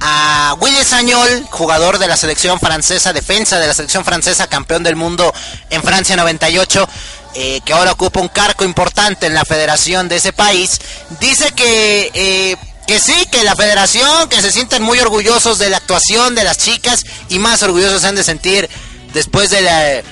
a 0.00 0.56
Willy 0.60 0.84
Sañol, 0.84 1.44
jugador 1.50 1.98
de 1.98 2.06
la 2.06 2.16
selección 2.16 2.60
francesa, 2.60 3.12
defensa 3.12 3.58
de 3.58 3.66
la 3.66 3.74
selección 3.74 4.04
francesa, 4.04 4.46
campeón 4.46 4.82
del 4.82 4.96
mundo 4.96 5.32
en 5.70 5.82
Francia 5.82 6.16
98, 6.16 6.88
eh, 7.34 7.60
que 7.64 7.72
ahora 7.72 7.92
ocupa 7.92 8.20
un 8.20 8.28
cargo 8.28 8.64
importante 8.64 9.26
en 9.26 9.34
la 9.34 9.44
federación 9.44 10.08
de 10.08 10.16
ese 10.16 10.32
país. 10.32 10.80
Dice 11.20 11.52
que, 11.52 12.10
eh, 12.14 12.56
que 12.86 13.00
sí, 13.00 13.26
que 13.30 13.42
la 13.42 13.56
federación, 13.56 14.28
que 14.28 14.40
se 14.40 14.52
sienten 14.52 14.82
muy 14.82 14.98
orgullosos 15.00 15.58
de 15.58 15.70
la 15.70 15.78
actuación 15.78 16.34
de 16.34 16.44
las 16.44 16.58
chicas 16.58 17.04
y 17.28 17.38
más 17.38 17.62
orgullosos 17.62 18.04
han 18.04 18.14
de 18.14 18.24
sentir 18.24 18.68
después 19.12 19.50
de 19.50 20.04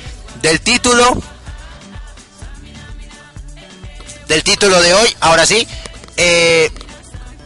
del 0.42 0.60
título 0.60 1.22
del 4.28 4.42
título 4.42 4.80
de 4.82 4.94
hoy, 4.94 5.16
ahora 5.20 5.46
sí. 5.46 5.66
Eh, 6.16 6.70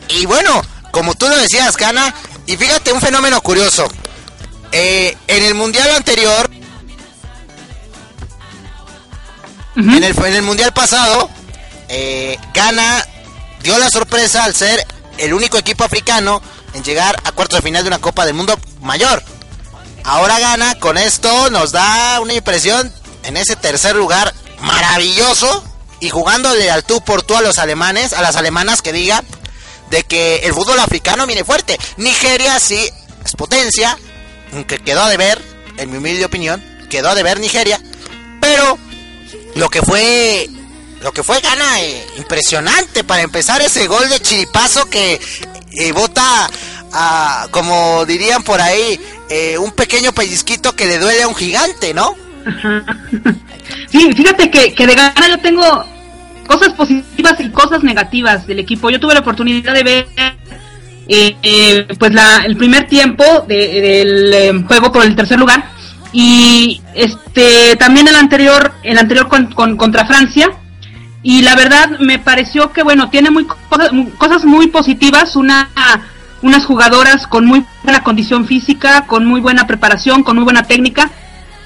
y 0.08 0.26
bueno, 0.26 0.62
como 0.90 1.14
tú 1.14 1.28
lo 1.28 1.36
decías, 1.36 1.76
Gana, 1.76 2.14
y 2.50 2.56
fíjate 2.56 2.92
un 2.92 3.00
fenómeno 3.00 3.40
curioso. 3.40 3.86
Eh, 4.72 5.16
en 5.28 5.44
el 5.44 5.54
mundial 5.54 5.88
anterior, 5.92 6.50
en, 9.76 10.02
el, 10.02 10.18
en 10.18 10.34
el 10.34 10.42
mundial 10.42 10.72
pasado, 10.72 11.30
eh, 11.88 12.36
Ghana 12.52 13.06
dio 13.62 13.78
la 13.78 13.88
sorpresa 13.88 14.42
al 14.42 14.56
ser 14.56 14.84
el 15.18 15.32
único 15.32 15.58
equipo 15.58 15.84
africano 15.84 16.42
en 16.74 16.82
llegar 16.82 17.16
a 17.22 17.30
cuartos 17.30 17.58
de 17.58 17.62
final 17.62 17.84
de 17.84 17.88
una 17.88 18.00
Copa 18.00 18.26
del 18.26 18.34
Mundo 18.34 18.58
mayor. 18.80 19.22
Ahora 20.02 20.40
Ghana 20.40 20.74
con 20.80 20.98
esto 20.98 21.50
nos 21.50 21.70
da 21.70 22.18
una 22.18 22.34
impresión 22.34 22.92
en 23.22 23.36
ese 23.36 23.54
tercer 23.54 23.94
lugar 23.94 24.34
maravilloso 24.60 25.62
y 26.00 26.10
jugándole 26.10 26.68
al 26.68 26.82
tú 26.82 27.00
por 27.04 27.22
tú 27.22 27.36
a 27.36 27.42
los 27.42 27.58
alemanes, 27.58 28.12
a 28.12 28.22
las 28.22 28.34
alemanas 28.34 28.82
que 28.82 28.92
diga 28.92 29.22
de 29.90 30.04
que 30.04 30.36
el 30.36 30.52
fútbol 30.52 30.78
africano 30.78 31.26
viene 31.26 31.44
fuerte. 31.44 31.78
Nigeria 31.96 32.58
sí 32.58 32.78
es 33.24 33.32
potencia, 33.36 33.98
aunque 34.52 34.78
quedó 34.78 35.06
de 35.08 35.16
ver, 35.16 35.40
en 35.76 35.90
mi 35.90 35.98
humilde 35.98 36.24
opinión, 36.24 36.62
quedó 36.88 37.14
de 37.14 37.22
ver 37.22 37.40
Nigeria, 37.40 37.80
pero 38.40 38.78
lo 39.54 39.68
que 39.68 39.82
fue 39.82 40.48
lo 41.02 41.12
que 41.12 41.22
fue 41.22 41.40
gana 41.40 41.80
eh, 41.80 42.06
impresionante 42.18 43.04
para 43.04 43.22
empezar 43.22 43.62
ese 43.62 43.86
gol 43.86 44.06
de 44.10 44.20
chiripazo 44.20 44.88
que 44.90 45.18
eh, 45.72 45.92
bota 45.92 46.50
a, 46.92 47.48
como 47.50 48.04
dirían 48.04 48.42
por 48.42 48.60
ahí 48.60 49.00
eh, 49.30 49.56
un 49.56 49.72
pequeño 49.72 50.12
pellizquito 50.12 50.76
que 50.76 50.84
le 50.84 50.98
duele 50.98 51.22
a 51.22 51.28
un 51.28 51.34
gigante 51.34 51.94
no 51.94 52.14
Sí, 53.90 54.12
fíjate 54.12 54.50
que, 54.50 54.74
que 54.74 54.86
de 54.86 54.94
gana 54.94 55.28
yo 55.28 55.38
tengo 55.38 55.84
cosas 56.50 56.72
positivas 56.74 57.36
y 57.40 57.48
cosas 57.50 57.82
negativas 57.84 58.46
del 58.46 58.58
equipo. 58.58 58.90
Yo 58.90 58.98
tuve 58.98 59.14
la 59.14 59.20
oportunidad 59.20 59.72
de 59.72 59.82
ver 59.84 60.06
eh, 61.08 61.36
eh, 61.42 61.86
pues 61.98 62.12
la, 62.12 62.38
el 62.44 62.56
primer 62.56 62.88
tiempo 62.88 63.24
de- 63.46 63.80
del 63.80 64.34
eh, 64.34 64.64
juego 64.66 64.90
por 64.90 65.04
el 65.04 65.14
tercer 65.14 65.38
lugar 65.38 65.64
y 66.12 66.80
este 66.94 67.76
también 67.76 68.08
el 68.08 68.16
anterior 68.16 68.72
el 68.82 68.98
anterior 68.98 69.28
con- 69.28 69.52
con- 69.52 69.76
contra 69.76 70.06
Francia 70.06 70.48
y 71.22 71.42
la 71.42 71.54
verdad 71.54 71.98
me 72.00 72.18
pareció 72.18 72.72
que 72.72 72.82
bueno 72.82 73.10
tiene 73.10 73.30
muy 73.30 73.44
cosas, 73.68 73.90
cosas 74.18 74.44
muy 74.44 74.66
positivas 74.68 75.36
una 75.36 75.68
unas 76.42 76.64
jugadoras 76.64 77.26
con 77.28 77.44
muy 77.46 77.64
buena 77.84 78.02
condición 78.02 78.44
física 78.46 79.06
con 79.06 79.24
muy 79.24 79.40
buena 79.40 79.66
preparación 79.68 80.22
con 80.24 80.34
muy 80.36 80.44
buena 80.44 80.62
técnica 80.64 81.10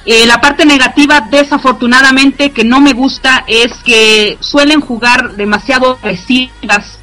eh, 0.06 0.26
la 0.26 0.40
parte 0.40 0.66
negativa, 0.66 1.20
desafortunadamente, 1.30 2.50
que 2.50 2.62
no 2.64 2.80
me 2.80 2.92
gusta 2.92 3.44
es 3.46 3.72
que 3.84 4.36
suelen 4.40 4.80
jugar 4.80 5.34
demasiado 5.36 5.98
agresivas. 6.02 6.98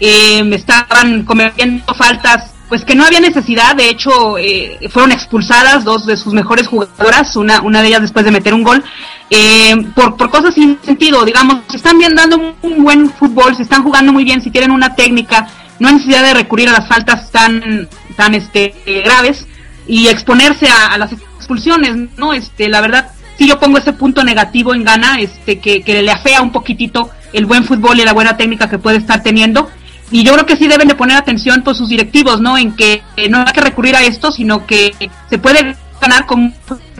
Eh, 0.00 0.42
me 0.42 0.56
estaban 0.56 1.24
cometiendo 1.24 1.94
faltas, 1.94 2.52
pues 2.68 2.84
que 2.84 2.94
no 2.94 3.04
había 3.04 3.20
necesidad. 3.20 3.76
De 3.76 3.90
hecho, 3.90 4.38
eh, 4.38 4.78
fueron 4.90 5.12
expulsadas 5.12 5.84
dos 5.84 6.06
de 6.06 6.16
sus 6.16 6.32
mejores 6.32 6.66
jugadoras, 6.66 7.36
una, 7.36 7.60
una 7.60 7.82
de 7.82 7.88
ellas 7.88 8.00
después 8.00 8.24
de 8.24 8.30
meter 8.30 8.54
un 8.54 8.62
gol. 8.62 8.82
eh, 9.28 9.76
por, 9.94 10.16
por 10.16 10.30
cosas 10.30 10.54
sin 10.54 10.78
sentido, 10.82 11.24
digamos, 11.24 11.58
se 11.68 11.76
están 11.76 11.98
bien 11.98 12.14
dando 12.14 12.54
un 12.62 12.84
buen 12.84 13.10
fútbol, 13.10 13.54
se 13.54 13.62
están 13.62 13.82
jugando 13.82 14.12
muy 14.12 14.24
bien, 14.24 14.40
si 14.40 14.50
tienen 14.50 14.70
una 14.70 14.94
técnica, 14.94 15.46
no 15.78 15.88
hay 15.88 15.94
necesidad 15.94 16.22
de 16.22 16.34
recurrir 16.34 16.68
a 16.68 16.72
las 16.72 16.88
faltas 16.88 17.30
tan, 17.30 17.88
tan 18.16 18.34
este, 18.34 18.74
graves 19.04 19.46
y 19.86 20.08
exponerse 20.08 20.68
a, 20.68 20.96
las 20.98 21.12
expulsiones, 21.12 22.10
¿no? 22.16 22.32
Este, 22.32 22.68
la 22.68 22.80
verdad, 22.80 23.10
sí 23.38 23.46
yo 23.46 23.58
pongo 23.58 23.78
ese 23.78 23.92
punto 23.92 24.24
negativo 24.24 24.74
en 24.74 24.84
gana, 24.84 25.20
este, 25.20 25.58
que, 25.58 25.82
que 25.82 26.02
le 26.02 26.10
afea 26.10 26.42
un 26.42 26.52
poquitito 26.52 27.10
el 27.32 27.46
buen 27.46 27.64
fútbol 27.64 28.00
y 28.00 28.04
la 28.04 28.12
buena 28.12 28.36
técnica 28.36 28.68
que 28.68 28.78
puede 28.78 28.98
estar 28.98 29.22
teniendo. 29.22 29.68
Y 30.10 30.22
yo 30.22 30.32
creo 30.34 30.46
que 30.46 30.56
sí 30.56 30.68
deben 30.68 30.88
de 30.88 30.94
poner 30.94 31.16
atención 31.16 31.62
por 31.62 31.74
sus 31.74 31.88
directivos, 31.88 32.40
¿no? 32.40 32.56
En 32.56 32.72
que 32.72 33.02
eh, 33.16 33.28
no 33.28 33.38
hay 33.38 33.52
que 33.52 33.60
recurrir 33.60 33.96
a 33.96 34.02
esto, 34.02 34.30
sino 34.30 34.66
que 34.66 34.94
se 35.28 35.38
puede 35.38 35.76
ganar 36.00 36.26
con 36.26 36.54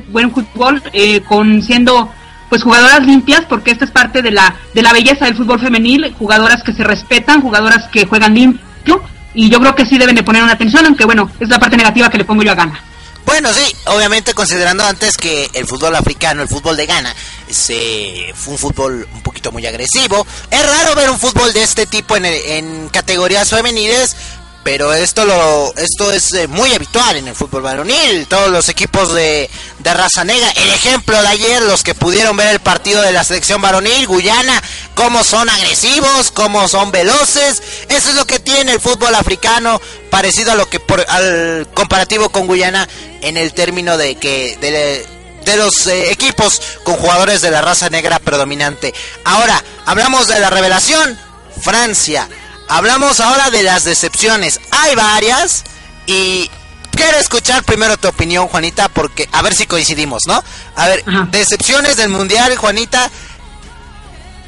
buen 0.08 0.30
fútbol, 0.32 0.82
eh, 0.92 1.20
con 1.20 1.62
siendo 1.62 2.10
pues 2.48 2.62
jugadoras 2.62 3.06
limpias, 3.06 3.44
porque 3.48 3.70
esta 3.70 3.84
es 3.84 3.90
parte 3.90 4.22
de 4.22 4.30
la 4.30 4.54
de 4.74 4.82
la 4.82 4.92
belleza 4.92 5.26
del 5.26 5.34
fútbol 5.34 5.60
femenil, 5.60 6.14
jugadoras 6.18 6.62
que 6.62 6.72
se 6.72 6.84
respetan, 6.84 7.40
jugadoras 7.40 7.88
que 7.88 8.06
juegan 8.06 8.34
limpio, 8.34 9.02
y 9.34 9.50
yo 9.50 9.60
creo 9.60 9.74
que 9.74 9.84
sí 9.86 9.98
deben 9.98 10.14
de 10.16 10.22
poner 10.22 10.42
una 10.42 10.52
atención, 10.52 10.86
aunque 10.86 11.04
bueno, 11.04 11.30
es 11.40 11.48
la 11.48 11.58
parte 11.58 11.76
negativa 11.76 12.08
que 12.08 12.18
le 12.18 12.24
pongo 12.24 12.42
yo 12.42 12.52
a 12.52 12.54
gana. 12.54 12.82
Bueno, 13.26 13.48
sí, 13.54 13.74
obviamente 13.86 14.34
considerando 14.34 14.84
antes 14.84 15.16
que 15.16 15.48
el 15.54 15.66
fútbol 15.66 15.96
africano, 15.96 16.42
el 16.42 16.48
fútbol 16.48 16.76
de 16.76 16.84
Ghana, 16.86 17.14
se, 17.50 18.32
fue 18.34 18.52
un 18.52 18.58
fútbol 18.58 19.08
un 19.14 19.22
poquito 19.22 19.50
muy 19.50 19.66
agresivo. 19.66 20.26
Es 20.50 20.62
raro 20.70 20.94
ver 20.94 21.08
un 21.10 21.18
fútbol 21.18 21.52
de 21.52 21.62
este 21.62 21.86
tipo 21.86 22.16
en, 22.16 22.26
el- 22.26 22.34
en 22.50 22.88
categorías 22.90 23.48
femeniles, 23.48 24.14
pero 24.62 24.92
esto 24.94 25.24
lo 25.26 25.74
esto 25.76 26.10
es 26.12 26.32
eh, 26.32 26.46
muy 26.48 26.72
habitual 26.74 27.16
en 27.16 27.28
el 27.28 27.34
fútbol 27.34 27.62
varonil. 27.62 28.26
Todos 28.28 28.50
los 28.50 28.68
equipos 28.68 29.12
de, 29.14 29.48
de 29.78 29.94
raza 29.94 30.24
negra. 30.24 30.50
El 30.56 30.70
ejemplo 30.70 31.20
de 31.20 31.28
ayer, 31.28 31.62
los 31.62 31.82
que 31.82 31.94
pudieron 31.94 32.36
ver 32.36 32.48
el 32.48 32.60
partido 32.60 33.00
de 33.02 33.12
la 33.12 33.24
selección 33.24 33.60
varonil, 33.62 34.06
Guyana, 34.06 34.62
cómo 34.94 35.24
son 35.24 35.48
agresivos, 35.48 36.30
cómo 36.30 36.68
son 36.68 36.90
veloces. 36.90 37.62
Eso 37.88 38.10
es 38.10 38.14
lo 38.14 38.26
que 38.26 38.38
tiene 38.38 38.72
el 38.72 38.80
fútbol 38.80 39.14
africano, 39.14 39.80
parecido 40.10 40.52
a 40.52 40.54
lo 40.54 40.68
que 40.68 40.80
por, 40.80 41.04
al 41.08 41.68
comparativo 41.74 42.28
con 42.30 42.46
Guyana 42.46 42.88
en 43.20 43.36
el 43.36 43.52
término 43.52 43.96
de 43.96 44.16
que 44.16 44.56
de, 44.60 45.06
de 45.44 45.56
los 45.56 45.86
eh, 45.86 46.10
equipos 46.10 46.60
con 46.84 46.96
jugadores 46.96 47.42
de 47.42 47.50
la 47.50 47.62
raza 47.62 47.90
negra 47.90 48.18
predominante. 48.18 48.94
Ahora, 49.24 49.62
hablamos 49.86 50.28
de 50.28 50.40
la 50.40 50.50
revelación, 50.50 51.18
Francia. 51.60 52.28
Hablamos 52.68 53.20
ahora 53.20 53.50
de 53.50 53.62
las 53.62 53.84
decepciones. 53.84 54.60
Hay 54.70 54.94
varias 54.94 55.64
y 56.06 56.50
quiero 56.92 57.18
escuchar 57.18 57.62
primero 57.64 57.96
tu 57.98 58.08
opinión, 58.08 58.48
Juanita, 58.48 58.88
porque 58.88 59.28
a 59.32 59.42
ver 59.42 59.54
si 59.54 59.66
coincidimos, 59.66 60.22
¿no? 60.26 60.42
A 60.76 60.88
ver, 60.88 61.04
Ajá. 61.06 61.28
decepciones 61.30 61.96
del 61.96 62.08
mundial, 62.08 62.56
Juanita. 62.56 63.10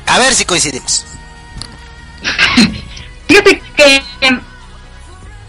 A 0.07 0.19
ver 0.19 0.33
si 0.33 0.45
coincidimos. 0.45 1.05
Fíjate 3.29 3.63
que 3.77 4.03
em, 4.21 4.41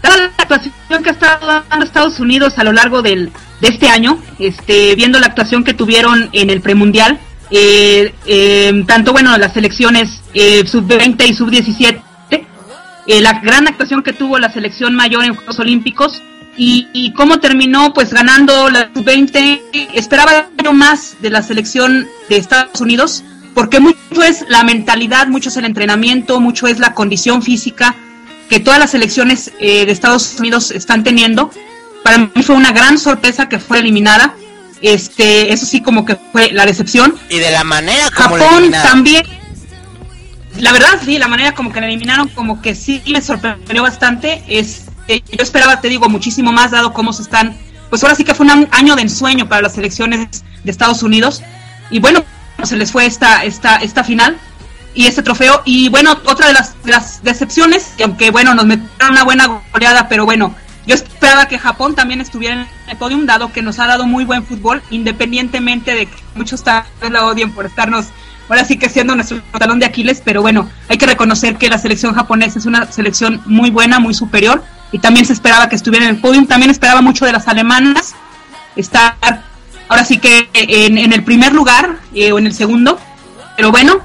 dada 0.02 0.16
la 0.16 0.32
actuación 0.36 1.02
que 1.02 1.08
ha 1.08 1.12
estado 1.12 1.64
dando 1.68 1.84
Estados 1.84 2.20
Unidos 2.20 2.58
a 2.58 2.64
lo 2.64 2.72
largo 2.72 3.02
del, 3.02 3.32
de 3.60 3.68
este 3.68 3.88
año, 3.88 4.20
este, 4.38 4.94
viendo 4.94 5.18
la 5.18 5.26
actuación 5.26 5.64
que 5.64 5.74
tuvieron 5.74 6.28
en 6.32 6.50
el 6.50 6.60
premundial, 6.60 7.18
eh, 7.50 8.14
em, 8.26 8.84
tanto 8.84 9.12
bueno 9.12 9.36
las 9.38 9.54
selecciones 9.54 10.20
eh, 10.34 10.66
sub-20 10.66 11.26
y 11.28 11.34
sub-17, 11.34 12.02
eh, 13.06 13.20
la 13.22 13.40
gran 13.40 13.66
actuación 13.66 14.02
que 14.02 14.12
tuvo 14.12 14.38
la 14.38 14.52
selección 14.52 14.94
mayor 14.94 15.24
en 15.24 15.34
Juegos 15.34 15.58
Olímpicos 15.58 16.22
y, 16.60 17.12
cómo 17.16 17.38
terminó 17.38 17.94
pues 17.94 18.12
ganando 18.12 18.68
la 18.68 18.90
sub-20, 18.92 19.60
esperaba 19.94 20.48
más 20.74 21.16
de 21.22 21.30
la 21.30 21.42
selección 21.42 22.06
de 22.28 22.36
Estados 22.36 22.80
Unidos, 22.80 23.24
porque 23.58 23.80
mucho 23.80 24.22
es 24.22 24.44
la 24.48 24.62
mentalidad, 24.62 25.26
mucho 25.26 25.48
es 25.48 25.56
el 25.56 25.64
entrenamiento, 25.64 26.38
mucho 26.38 26.68
es 26.68 26.78
la 26.78 26.94
condición 26.94 27.42
física 27.42 27.96
que 28.48 28.60
todas 28.60 28.78
las 28.78 28.92
selecciones 28.92 29.50
eh, 29.58 29.84
de 29.84 29.90
Estados 29.90 30.36
Unidos 30.38 30.70
están 30.70 31.02
teniendo. 31.02 31.50
Para 32.04 32.18
mí 32.18 32.42
fue 32.44 32.54
una 32.54 32.70
gran 32.70 33.00
sorpresa 33.00 33.48
que 33.48 33.58
fue 33.58 33.80
eliminada. 33.80 34.32
Este, 34.80 35.52
eso 35.52 35.66
sí 35.66 35.80
como 35.80 36.04
que 36.04 36.14
fue 36.30 36.52
la 36.52 36.66
decepción. 36.66 37.18
Y 37.30 37.38
de 37.38 37.50
la 37.50 37.64
manera 37.64 38.08
como 38.16 38.36
la 38.36 38.44
Japón 38.44 38.58
eliminaron. 38.58 38.92
también. 38.92 39.26
La 40.60 40.70
verdad, 40.70 41.00
sí, 41.04 41.18
la 41.18 41.26
manera 41.26 41.52
como 41.56 41.72
que 41.72 41.80
la 41.80 41.88
eliminaron, 41.88 42.28
como 42.28 42.62
que 42.62 42.76
sí 42.76 43.02
me 43.08 43.20
sorprendió 43.20 43.82
bastante. 43.82 44.40
Es, 44.46 44.82
eh, 45.08 45.20
yo 45.36 45.42
esperaba, 45.42 45.80
te 45.80 45.88
digo, 45.88 46.08
muchísimo 46.08 46.52
más, 46.52 46.70
dado 46.70 46.92
cómo 46.92 47.12
se 47.12 47.22
están. 47.22 47.56
Pues 47.90 48.04
ahora 48.04 48.14
sí 48.14 48.22
que 48.22 48.36
fue 48.36 48.46
un 48.46 48.68
año 48.70 48.94
de 48.94 49.02
ensueño 49.02 49.48
para 49.48 49.62
las 49.62 49.74
selecciones 49.74 50.44
de 50.62 50.70
Estados 50.70 51.02
Unidos. 51.02 51.42
Y 51.90 51.98
bueno, 51.98 52.24
se 52.64 52.76
les 52.76 52.92
fue 52.92 53.06
esta, 53.06 53.44
esta, 53.44 53.76
esta 53.76 54.04
final 54.04 54.38
y 54.94 55.06
este 55.06 55.22
trofeo. 55.22 55.62
Y 55.64 55.88
bueno, 55.88 56.12
otra 56.26 56.48
de 56.48 56.54
las, 56.54 56.82
de 56.82 56.92
las 56.92 57.22
decepciones, 57.22 57.92
y 57.98 58.02
aunque 58.02 58.30
bueno, 58.30 58.54
nos 58.54 58.66
metieron 58.66 59.12
una 59.12 59.24
buena 59.24 59.62
goleada, 59.72 60.08
pero 60.08 60.24
bueno, 60.24 60.54
yo 60.86 60.94
esperaba 60.94 61.46
que 61.46 61.58
Japón 61.58 61.94
también 61.94 62.20
estuviera 62.20 62.54
en 62.54 62.66
el 62.88 62.96
podium, 62.96 63.26
dado 63.26 63.52
que 63.52 63.62
nos 63.62 63.78
ha 63.78 63.86
dado 63.86 64.06
muy 64.06 64.24
buen 64.24 64.44
fútbol, 64.44 64.82
independientemente 64.90 65.94
de 65.94 66.06
que 66.06 66.16
muchos 66.34 66.64
tal 66.64 66.84
vez 67.00 67.10
la 67.10 67.26
odien 67.26 67.52
por 67.52 67.66
estarnos 67.66 68.06
ahora 68.48 68.64
sí 68.64 68.78
que 68.78 68.88
siendo 68.88 69.14
nuestro 69.14 69.42
talón 69.58 69.78
de 69.78 69.86
Aquiles, 69.86 70.22
pero 70.24 70.40
bueno, 70.40 70.68
hay 70.88 70.96
que 70.96 71.06
reconocer 71.06 71.56
que 71.56 71.68
la 71.68 71.78
selección 71.78 72.14
japonesa 72.14 72.58
es 72.58 72.66
una 72.66 72.90
selección 72.90 73.42
muy 73.44 73.70
buena, 73.70 73.98
muy 73.98 74.14
superior, 74.14 74.64
y 74.90 74.98
también 74.98 75.26
se 75.26 75.34
esperaba 75.34 75.68
que 75.68 75.76
estuviera 75.76 76.06
en 76.06 76.16
el 76.16 76.20
podium, 76.20 76.46
también 76.46 76.70
esperaba 76.70 77.02
mucho 77.02 77.26
de 77.26 77.32
las 77.32 77.46
alemanas, 77.46 78.14
estar 78.74 79.16
ahora 79.88 80.04
sí 80.04 80.18
que 80.18 80.48
en, 80.52 80.98
en 80.98 81.12
el 81.12 81.24
primer 81.24 81.52
lugar 81.52 81.98
eh, 82.14 82.32
o 82.32 82.38
en 82.38 82.46
el 82.46 82.54
segundo, 82.54 82.98
pero 83.56 83.70
bueno, 83.70 84.00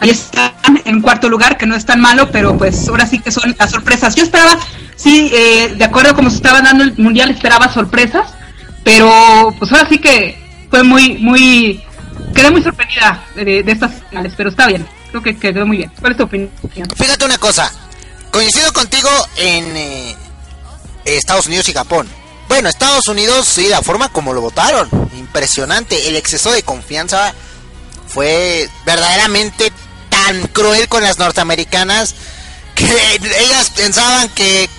ahí 0.00 0.10
están 0.10 0.52
en 0.84 1.00
cuarto 1.00 1.28
lugar, 1.28 1.56
que 1.56 1.66
no 1.66 1.74
es 1.74 1.84
tan 1.84 2.00
malo, 2.00 2.30
pero 2.30 2.56
pues 2.58 2.88
ahora 2.88 3.06
sí 3.06 3.18
que 3.18 3.30
son 3.30 3.54
las 3.58 3.70
sorpresas. 3.70 4.14
Yo 4.14 4.24
esperaba, 4.24 4.58
sí, 4.96 5.30
eh, 5.32 5.74
de 5.76 5.84
acuerdo 5.84 6.10
a 6.10 6.14
cómo 6.14 6.30
se 6.30 6.36
estaba 6.36 6.60
dando 6.60 6.84
el 6.84 6.96
mundial, 6.98 7.30
esperaba 7.30 7.72
sorpresas, 7.72 8.34
pero 8.84 9.54
pues 9.58 9.72
ahora 9.72 9.88
sí 9.88 9.98
que 9.98 10.38
fue 10.70 10.82
muy, 10.82 11.18
muy, 11.18 11.82
quedé 12.34 12.50
muy 12.50 12.62
sorprendida 12.62 13.24
de, 13.34 13.62
de 13.62 13.72
estas 13.72 13.92
finales, 14.10 14.32
pero 14.36 14.50
está 14.50 14.66
bien, 14.66 14.86
creo 15.10 15.22
que 15.22 15.36
quedó 15.36 15.66
muy 15.66 15.78
bien. 15.78 15.92
¿Cuál 16.00 16.12
es 16.12 16.18
tu 16.18 16.24
opinión? 16.24 16.50
Fíjate 16.96 17.24
una 17.24 17.38
cosa, 17.38 17.70
coincido 18.30 18.72
contigo 18.72 19.08
en 19.36 19.76
eh, 19.76 20.16
Estados 21.04 21.46
Unidos 21.46 21.68
y 21.68 21.72
Japón. 21.72 22.06
Bueno, 22.48 22.68
Estados 22.68 23.06
Unidos, 23.08 23.46
sí, 23.46 23.68
la 23.68 23.82
forma 23.82 24.08
como 24.08 24.32
lo 24.32 24.40
votaron, 24.40 24.88
impresionante. 25.16 26.08
El 26.08 26.16
exceso 26.16 26.50
de 26.52 26.62
confianza 26.62 27.34
fue 28.08 28.68
verdaderamente 28.84 29.72
tan 30.10 30.46
cruel 30.48 30.88
con 30.88 31.02
las 31.02 31.18
norteamericanas 31.18 32.14
que 32.74 32.86
ellas 33.40 33.70
pensaban 33.74 34.28
que, 34.30 34.70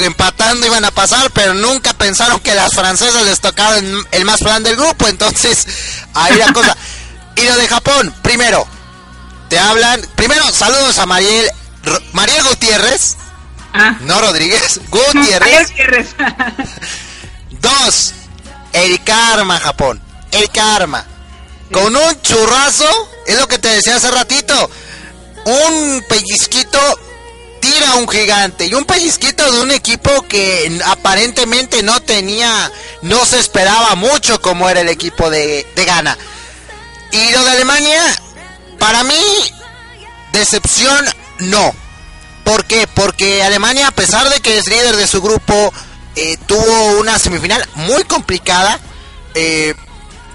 empatando 0.00 0.66
iban 0.66 0.84
a 0.84 0.90
pasar, 0.90 1.30
pero 1.30 1.54
nunca 1.54 1.92
pensaron 1.94 2.40
que 2.40 2.54
las 2.54 2.74
francesas 2.74 3.22
les 3.24 3.40
tocaba 3.40 3.76
el, 3.78 4.24
más 4.24 4.40
plan 4.40 4.62
del 4.62 4.76
grupo. 4.76 5.08
Entonces, 5.08 5.66
ahí 6.14 6.36
la 6.36 6.52
cosa. 6.52 6.76
Y 7.36 7.42
lo 7.42 7.56
de 7.56 7.66
Japón, 7.68 8.14
primero, 8.22 8.66
te 9.48 9.58
hablan. 9.58 10.00
Primero, 10.14 10.44
saludos 10.52 10.98
a 10.98 11.06
Mariel, 11.06 11.48
Ro- 11.84 12.00
Mariel 12.12 12.42
Gutiérrez, 12.44 13.16
Ah. 13.76 13.96
no 14.02 14.20
Rodríguez, 14.20 14.80
Gutiérrez. 14.90 15.68
Gutiérrez. 15.70 16.06
Dos, 17.64 18.12
el 18.74 19.02
karma, 19.02 19.58
Japón. 19.58 19.98
El 20.30 20.50
karma. 20.50 21.06
Con 21.72 21.96
un 21.96 22.20
churrazo, 22.20 23.08
es 23.26 23.38
lo 23.38 23.48
que 23.48 23.58
te 23.58 23.68
decía 23.68 23.96
hace 23.96 24.10
ratito. 24.10 24.70
Un 25.46 26.04
pellizquito 26.06 26.78
tira 27.60 27.94
un 27.94 28.06
gigante. 28.06 28.66
Y 28.66 28.74
un 28.74 28.84
pellizquito 28.84 29.50
de 29.50 29.62
un 29.62 29.70
equipo 29.70 30.10
que 30.28 30.78
aparentemente 30.84 31.82
no 31.82 32.02
tenía, 32.02 32.70
no 33.00 33.24
se 33.24 33.40
esperaba 33.40 33.94
mucho 33.94 34.42
como 34.42 34.68
era 34.68 34.82
el 34.82 34.90
equipo 34.90 35.30
de, 35.30 35.66
de 35.74 35.84
Ghana. 35.86 36.18
Y 37.12 37.32
lo 37.32 37.44
de 37.44 37.50
Alemania, 37.50 38.02
para 38.78 39.04
mí, 39.04 39.24
decepción 40.32 41.02
no. 41.38 41.74
¿Por 42.44 42.66
qué? 42.66 42.86
Porque 42.86 43.42
Alemania, 43.42 43.88
a 43.88 43.92
pesar 43.92 44.28
de 44.28 44.40
que 44.40 44.58
es 44.58 44.68
líder 44.68 44.96
de 44.96 45.06
su 45.06 45.22
grupo, 45.22 45.72
eh, 46.16 46.36
tuvo 46.46 46.98
una 47.00 47.18
semifinal 47.18 47.66
muy 47.74 48.04
complicada. 48.04 48.78
eh, 49.34 49.74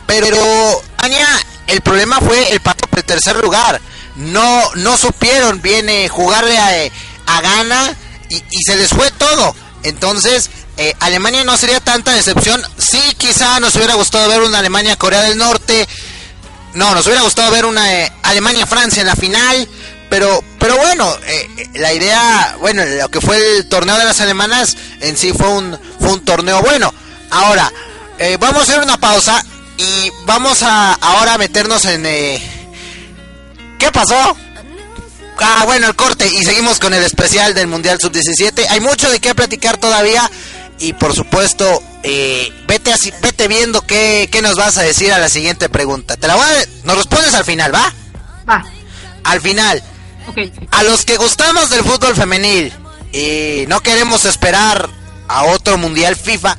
pero 0.06 0.82
Alemania, 0.98 1.28
el 1.68 1.82
problema 1.82 2.20
fue 2.20 2.52
el 2.52 2.62
el 2.96 3.04
tercer 3.04 3.36
lugar. 3.38 3.80
No, 4.16 4.64
no 4.76 4.98
supieron 4.98 5.62
bien 5.62 5.88
eh, 5.88 6.10
jugarle 6.10 6.58
a, 6.58 6.78
eh, 6.84 6.92
a 7.28 7.42
Ghana 7.42 7.96
y, 8.30 8.36
y 8.36 8.64
se 8.66 8.76
les 8.76 8.90
fue 8.90 9.12
todo. 9.12 9.56
Entonces, 9.84 10.50
eh, 10.78 10.94
Alemania 11.00 11.44
no 11.44 11.56
sería 11.58 11.80
tanta 11.80 12.12
decepción. 12.12 12.62
Sí, 12.78 13.00
quizá 13.18 13.60
nos 13.60 13.76
hubiera 13.76 13.94
gustado 13.94 14.28
ver 14.30 14.42
una 14.42 14.60
Alemania-Corea 14.60 15.22
del 15.22 15.38
Norte. 15.38 15.88
No, 16.74 16.94
nos 16.94 17.06
hubiera 17.06 17.22
gustado 17.22 17.52
ver 17.52 17.66
una 17.66 17.84
Alemania-Francia 18.24 19.02
en 19.02 19.08
la 19.08 19.16
final. 19.16 19.70
Pero, 20.10 20.44
pero 20.60 20.76
bueno, 20.78 21.08
eh, 21.28 21.48
eh, 21.58 21.70
la 21.76 21.94
idea, 21.94 22.56
bueno, 22.60 22.84
lo 22.86 23.10
que 23.10 23.22
fue 23.22 23.58
el 23.58 23.70
torneo 23.70 23.98
de 23.98 24.06
las 24.06 24.20
alemanas 24.22 24.76
en 25.02 25.16
sí 25.16 25.32
fue 25.34 25.48
un, 25.50 25.78
fue 26.00 26.14
un 26.14 26.26
torneo 26.26 26.62
bueno. 26.62 26.94
Ahora, 27.30 27.72
eh, 28.18 28.38
vamos 28.40 28.60
a 28.62 28.64
hacer 28.64 28.82
una 28.82 28.98
pausa 28.98 29.46
Y 29.78 30.12
vamos 30.26 30.64
a 30.64 30.94
ahora 30.96 31.38
meternos 31.38 31.86
en... 31.86 32.06
eh, 32.06 32.42
¿Qué 33.78 33.92
pasó? 33.92 34.36
Ah, 35.42 35.64
bueno, 35.66 35.88
el 35.88 35.96
corte 35.96 36.28
y 36.28 36.44
seguimos 36.44 36.80
con 36.80 36.94
el 36.94 37.02
especial 37.04 37.54
del 37.54 37.68
Mundial 37.68 37.98
Sub-17. 38.02 38.66
Hay 38.70 38.82
mucho 38.82 39.10
de 39.10 39.20
qué 39.22 39.34
platicar 39.34 39.78
todavía 39.78 40.30
y 40.80 40.94
por 40.94 41.14
supuesto, 41.16 41.82
eh, 42.04 42.52
vete 42.68 42.92
así, 42.92 43.14
vete 43.22 43.48
viendo 43.48 43.82
qué, 43.82 44.28
qué 44.32 44.42
nos 44.42 44.56
vas 44.56 44.78
a 44.78 44.82
decir 44.82 45.14
a 45.14 45.20
la 45.20 45.30
siguiente 45.30 45.70
pregunta. 45.70 46.18
Te 46.18 46.28
la 46.28 46.36
voy 46.36 46.46
a... 46.46 46.86
Nos 46.86 46.98
respondes 46.98 47.34
al 47.36 47.46
final, 47.46 47.74
¿va? 47.74 47.94
Va, 48.50 48.66
Al 49.24 49.40
final. 49.42 49.82
A 50.72 50.84
los 50.84 51.06
que 51.06 51.18
gustamos 51.18 51.70
del 51.70 51.84
fútbol 51.84 52.16
femenil 52.16 52.74
y 53.12 53.66
no 53.68 53.82
queremos 53.82 54.26
esperar 54.26 54.90
a 55.28 55.44
otro 55.46 55.78
Mundial 55.78 56.16
FIFA, 56.16 56.58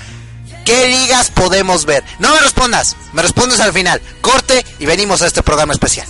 ¿qué 0.64 0.88
ligas 0.88 1.30
podemos 1.30 1.84
ver? 1.86 2.04
No 2.18 2.32
me 2.34 2.40
respondas, 2.40 2.96
me 3.12 3.22
respondes 3.22 3.60
al 3.60 3.72
final. 3.72 4.00
Corte 4.20 4.64
y 4.78 4.86
venimos 4.86 5.22
a 5.22 5.26
este 5.26 5.42
programa 5.42 5.72
especial. 5.72 6.06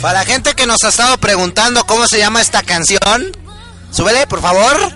Para 0.00 0.20
la 0.20 0.24
gente 0.24 0.54
que 0.54 0.66
nos 0.66 0.82
ha 0.84 0.88
estado 0.88 1.18
preguntando 1.18 1.84
cómo 1.84 2.06
se 2.06 2.18
llama 2.18 2.40
esta 2.40 2.62
canción, 2.62 3.36
súbele, 3.90 4.26
por 4.26 4.40
favor. 4.40 4.92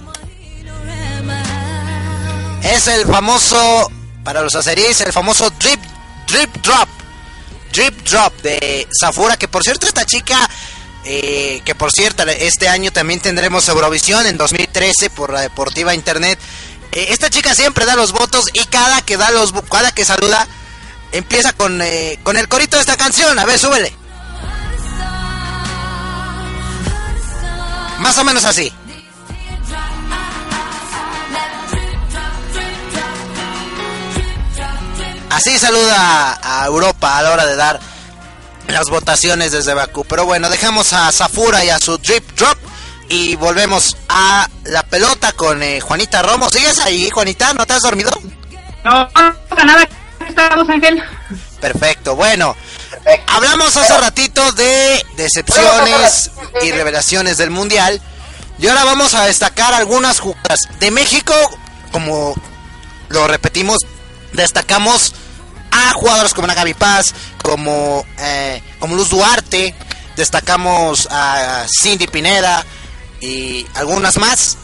Es 2.63 2.87
el 2.87 3.07
famoso, 3.07 3.91
para 4.23 4.43
los 4.43 4.55
azeríes, 4.55 5.01
el 5.01 5.13
famoso 5.13 5.51
Drip, 5.59 5.81
Drip 6.29 6.55
Drop. 6.63 6.89
Drip 7.73 8.09
Drop 8.09 8.43
de 8.43 8.87
Safura, 8.91 9.37
que 9.37 9.49
por 9.49 9.63
cierto 9.63 9.87
esta 9.87 10.05
chica, 10.05 10.49
eh, 11.05 11.63
que 11.65 11.75
por 11.75 11.91
cierto 11.91 12.23
este 12.25 12.69
año 12.69 12.93
también 12.93 13.21
tendremos 13.21 13.69
Eurovisión 13.69 14.27
en 14.27 14.37
2013 14.37 15.11
por 15.11 15.33
la 15.33 15.41
Deportiva 15.41 15.95
Internet. 15.95 16.39
Eh, 16.93 17.07
esta 17.09 17.31
chica 17.31 17.55
siempre 17.55 17.87
da 17.87 17.97
los 17.97 18.13
votos 18.13 18.47
y 18.53 18.65
cada 18.67 19.01
que 19.03 19.17
da 19.17 19.31
los, 19.31 19.53
cada 19.71 19.93
que 19.93 20.05
saluda, 20.05 20.47
empieza 21.11 21.53
con, 21.53 21.81
eh, 21.81 22.19
con 22.23 22.37
el 22.37 22.49
corito 22.49 22.77
de 22.77 22.83
esta 22.83 22.97
canción. 22.97 23.39
A 23.39 23.45
ver, 23.47 23.59
súbele. 23.59 23.97
Más 27.99 28.19
o 28.19 28.25
menos 28.25 28.45
así. 28.45 28.73
Así 35.31 35.59
saluda 35.59 36.39
a 36.43 36.67
Europa 36.67 37.17
a 37.17 37.23
la 37.23 37.31
hora 37.31 37.47
de 37.47 37.57
dar 37.57 37.81
las 38.69 38.91
votaciones 38.91 39.53
desde 39.53 39.73
Bakú. 39.73 40.05
Pero 40.05 40.27
bueno, 40.27 40.51
dejamos 40.51 40.93
a 40.93 41.11
Safura 41.11 41.65
y 41.65 41.71
a 41.71 41.79
su 41.79 41.97
drip 41.97 42.33
drop 42.33 42.59
y 43.13 43.37
volvemos 43.37 43.95
a 44.09 44.49
la 44.65 44.83
pelota 44.85 45.33
con 45.33 45.63
eh, 45.63 45.83
Juanita 45.83 46.23
Romo. 46.23 46.49
¿Sigues 46.49 46.79
ahí, 46.79 47.11
Juanita? 47.11 47.53
¿No 47.53 47.67
te 47.67 47.75
has 47.75 47.83
dormido? 47.83 48.11
No, 48.85 49.07
para 49.11 49.65
nada. 49.67 49.87
Estamos, 50.27 50.67
Ángel. 50.71 51.03
Perfecto, 51.61 52.17
bueno. 52.17 52.57
Hablamos 53.27 53.77
hace 53.77 53.99
ratito 53.99 54.51
de 54.53 55.05
decepciones 55.17 56.31
y 56.63 56.73
revelaciones 56.73 57.37
del 57.37 57.51
Mundial. 57.51 58.01
Y 58.59 58.69
ahora 58.69 58.85
vamos 58.85 59.13
a 59.13 59.27
destacar 59.27 59.75
algunas 59.75 60.19
jugadas. 60.19 60.61
De 60.81 60.91
México, 60.91 61.35
como 61.91 62.35
lo 63.11 63.29
repetimos, 63.29 63.77
destacamos 64.33 65.15
a 65.71 65.93
jugadores 65.93 66.33
como 66.33 66.47
Gaby 66.47 66.75
Paz, 66.75 67.15
como, 67.43 68.07
eh, 68.19 68.63
como 68.79 68.97
Luz 68.97 69.11
Duarte, 69.11 69.75
destacamos 70.17 71.09
a 71.11 71.67
Cindy 71.69 72.07
Pineda 72.07 72.65
y 73.23 73.67
algunas 73.75 74.19
más. 74.19 74.59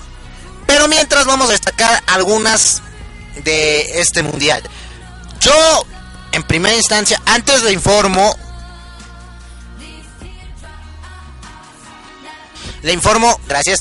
Pero 0.66 0.88
mientras 0.88 1.24
vamos 1.24 1.48
a 1.48 1.52
destacar 1.52 2.02
algunas 2.06 2.82
de 3.44 4.00
este 4.00 4.22
mundial. 4.22 4.62
Yo, 5.40 5.86
en 6.32 6.42
primera 6.42 6.76
instancia, 6.76 7.22
antes 7.24 7.62
le 7.62 7.72
informo. 7.72 8.36
Le 12.82 12.92
informo, 12.92 13.40
gracias. 13.46 13.80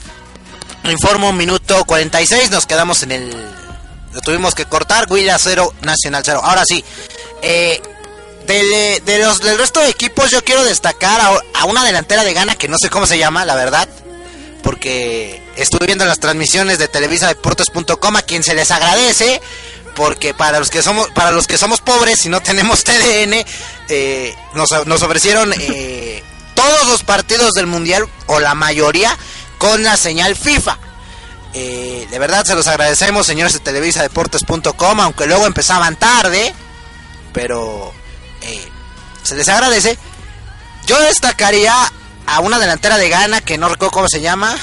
Le 0.84 0.92
informo, 0.92 1.34
minuto 1.34 1.84
46. 1.84 2.52
Nos 2.52 2.66
quedamos 2.66 3.04
en 3.04 3.12
el. 3.12 3.56
Lo 4.14 4.22
tuvimos 4.22 4.56
que 4.56 4.66
cortar. 4.66 5.08
Guilla 5.08 5.38
0, 5.38 5.74
Nacional 5.82 6.24
0. 6.24 6.42
Ahora 6.44 6.64
sí. 6.66 6.86
Eh, 7.42 7.82
de, 8.46 9.02
de 9.06 9.20
los, 9.20 9.42
del 9.42 9.58
resto 9.58 9.82
de 9.82 9.90
equipos, 9.90 10.32
yo 10.32 10.42
quiero 10.42 10.64
destacar 10.64 11.20
a, 11.20 11.32
a 11.60 11.66
una 11.66 11.84
delantera 11.84 12.24
de 12.24 12.34
gana 12.34 12.56
que 12.56 12.70
no 12.70 12.78
sé 12.78 12.90
cómo 12.90 13.06
se 13.06 13.18
llama, 13.18 13.44
la 13.44 13.56
verdad. 13.56 13.90
Porque 14.68 15.42
estuve 15.56 15.86
viendo 15.86 16.04
las 16.04 16.20
transmisiones 16.20 16.78
de 16.78 16.90
televisadeportes.com 16.90 18.18
a 18.18 18.22
quien 18.22 18.44
se 18.44 18.54
les 18.54 18.70
agradece 18.70 19.42
porque 19.96 20.34
para 20.34 20.60
los 20.60 20.70
que 20.70 20.82
somos 20.82 21.10
para 21.12 21.32
los 21.32 21.48
que 21.48 21.58
somos 21.58 21.80
pobres 21.80 22.26
y 22.26 22.30
no 22.30 22.42
tenemos 22.42 22.84
TDN 22.84 23.46
eh, 23.88 24.36
nos, 24.56 25.02
ofrecieron 25.02 25.54
eh, 25.58 26.22
todos 26.54 26.88
los 26.90 27.04
partidos 27.04 27.54
del 27.54 27.66
mundial 27.66 28.10
o 28.26 28.42
la 28.42 28.56
mayoría 28.56 29.18
con 29.58 29.84
la 29.84 29.96
señal 29.96 30.36
FIFA. 30.36 30.78
Eh, 31.54 32.06
de 32.12 32.20
verdad 32.20 32.44
se 32.44 32.54
los 32.54 32.68
agradecemos 32.68 33.26
señores 33.26 33.54
de 33.54 33.60
televisadeportes.com 33.62 35.00
aunque 35.00 35.28
luego 35.28 35.46
empezaban 35.46 35.96
tarde 35.96 36.54
pero 37.32 37.94
se 39.24 39.36
les 39.36 39.48
agradece. 39.48 39.98
Yo 40.88 41.00
destacaría 41.00 41.74
a 42.28 42.40
una 42.40 42.60
delantera 42.60 42.98
de 42.98 43.10
Ghana 43.10 43.42
que 43.42 43.58
no 43.58 43.70
recuerdo 43.70 43.92
cómo 43.92 44.08
se 44.08 44.22
llama 44.22 44.56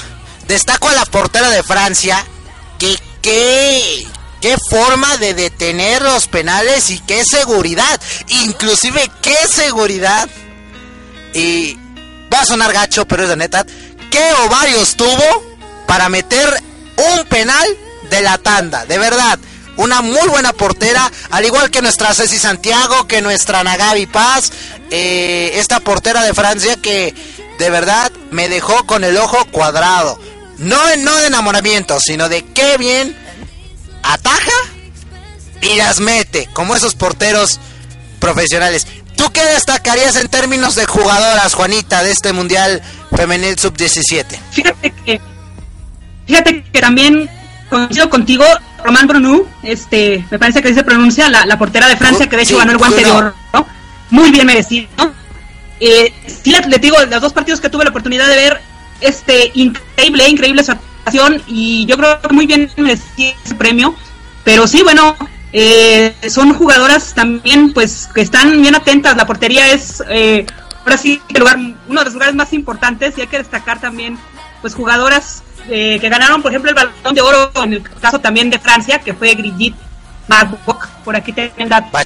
destaco 0.47 0.87
a 0.87 0.93
la 0.93 1.05
portera 1.05 1.49
de 1.49 1.63
Francia 1.63 2.23
que 2.79 2.97
que 3.21 4.07
qué 4.45 4.55
forma 4.69 5.17
de 5.17 5.33
detener 5.33 6.03
los 6.03 6.27
penales 6.27 6.91
y 6.91 6.99
qué 6.99 7.23
seguridad. 7.25 7.99
Inclusive 8.27 9.09
qué 9.23 9.35
seguridad. 9.51 10.29
Y 11.33 11.75
va 12.31 12.41
a 12.41 12.45
sonar 12.45 12.71
gacho, 12.71 13.07
pero 13.07 13.23
es 13.23 13.29
de 13.29 13.37
neta. 13.37 13.65
¿Qué 14.11 14.33
ovarios 14.45 14.95
tuvo 14.95 15.57
para 15.87 16.09
meter 16.09 16.61
un 16.97 17.25
penal 17.25 17.67
de 18.11 18.21
la 18.21 18.37
tanda? 18.37 18.85
De 18.85 18.99
verdad. 18.99 19.39
Una 19.77 20.01
muy 20.01 20.25
buena 20.29 20.53
portera, 20.53 21.11
al 21.31 21.43
igual 21.43 21.69
que 21.71 21.81
nuestra 21.81 22.13
Ceci 22.13 22.37
Santiago, 22.37 23.07
que 23.07 23.21
nuestra 23.21 23.61
Nagabi 23.63 24.05
Paz, 24.05 24.51
eh, 24.89 25.53
esta 25.55 25.79
portera 25.81 26.23
de 26.23 26.33
Francia 26.33 26.77
que 26.77 27.13
de 27.57 27.69
verdad 27.69 28.11
me 28.31 28.49
dejó 28.49 28.85
con 28.85 29.03
el 29.03 29.17
ojo 29.17 29.45
cuadrado. 29.51 30.19
No, 30.57 30.77
no 30.97 31.15
de 31.17 31.27
enamoramiento, 31.27 31.99
sino 31.99 32.29
de 32.29 32.43
qué 32.45 32.77
bien 32.77 33.15
ataja 34.03 34.51
y 35.61 35.75
las 35.75 35.99
mete, 35.99 36.47
como 36.53 36.75
esos 36.75 36.95
porteros 36.95 37.59
profesionales. 38.19 38.87
¿Tú 39.15 39.31
qué 39.31 39.43
destacarías 39.45 40.15
en 40.17 40.27
términos 40.27 40.75
de 40.75 40.85
jugadoras, 40.85 41.53
Juanita, 41.53 42.03
de 42.03 42.11
este 42.11 42.33
Mundial 42.33 42.81
Femenil 43.15 43.57
Sub-17? 43.57 44.25
Fíjate 44.51 44.91
que, 45.05 45.21
fíjate 46.27 46.63
que 46.63 46.81
también 46.81 47.29
coincido 47.69 48.09
contigo, 48.09 48.45
Román 48.83 49.07
Brunu, 49.07 49.47
este, 49.63 50.25
me 50.29 50.37
parece 50.37 50.61
que 50.61 50.67
así 50.67 50.75
se 50.75 50.83
pronuncia, 50.83 51.29
la, 51.29 51.45
la 51.45 51.57
portera 51.57 51.87
de 51.87 51.97
Francia, 51.97 52.27
que 52.27 52.35
de 52.35 52.43
hecho 52.43 52.53
Sí, 52.53 52.59
ganó 52.59 52.71
el 52.71 52.77
guante 52.77 53.03
de 53.03 53.11
oro, 53.11 53.33
¿no? 53.53 53.67
Muy 54.11 54.31
bien 54.31 54.45
merecido, 54.45 54.87
¿no? 54.97 55.11
Eh, 55.87 56.13
sí, 56.27 56.51
le, 56.51 56.61
le 56.61 56.77
digo, 56.77 56.97
los 57.09 57.21
dos 57.21 57.33
partidos 57.33 57.59
que 57.59 57.69
tuve 57.69 57.83
la 57.83 57.89
oportunidad 57.89 58.27
de 58.27 58.35
ver, 58.35 58.61
este, 59.01 59.51
increíble, 59.53 60.27
increíble 60.27 60.63
su 60.63 60.71
actuación 60.71 61.41
y 61.47 61.85
yo 61.85 61.97
creo 61.97 62.21
que 62.21 62.33
muy 62.33 62.47
bien 62.47 62.69
merecía 62.77 63.33
ese 63.43 63.55
premio. 63.55 63.95
Pero 64.43 64.67
sí, 64.67 64.83
bueno, 64.83 65.15
eh, 65.53 66.13
son 66.29 66.53
jugadoras 66.53 67.13
también, 67.13 67.73
pues, 67.73 68.09
que 68.13 68.21
están 68.21 68.61
bien 68.61 68.75
atentas. 68.75 69.17
La 69.17 69.25
portería 69.25 69.71
es, 69.71 70.03
eh, 70.09 70.45
ahora 70.83 70.97
sí, 70.97 71.21
el 71.29 71.39
lugar, 71.39 71.57
uno 71.57 71.99
de 71.99 72.05
los 72.05 72.13
lugares 72.13 72.35
más 72.35 72.53
importantes 72.53 73.17
y 73.17 73.21
hay 73.21 73.27
que 73.27 73.37
destacar 73.37 73.79
también, 73.79 74.17
pues, 74.61 74.75
jugadoras 74.75 75.43
eh, 75.69 75.97
que 75.99 76.09
ganaron, 76.09 76.41
por 76.41 76.51
ejemplo, 76.51 76.69
el 76.69 76.75
balón 76.75 77.15
de 77.15 77.21
oro 77.21 77.51
en 77.63 77.73
el 77.73 77.83
caso 77.83 78.19
también 78.19 78.49
de 78.49 78.59
Francia, 78.59 78.99
que 78.99 79.13
fue 79.13 79.33
Brigitte 79.33 79.77
Marbach, 80.27 80.87
por 81.03 81.15
aquí 81.15 81.31
tienen 81.31 81.53
el 81.57 81.69
dato. 81.69 81.97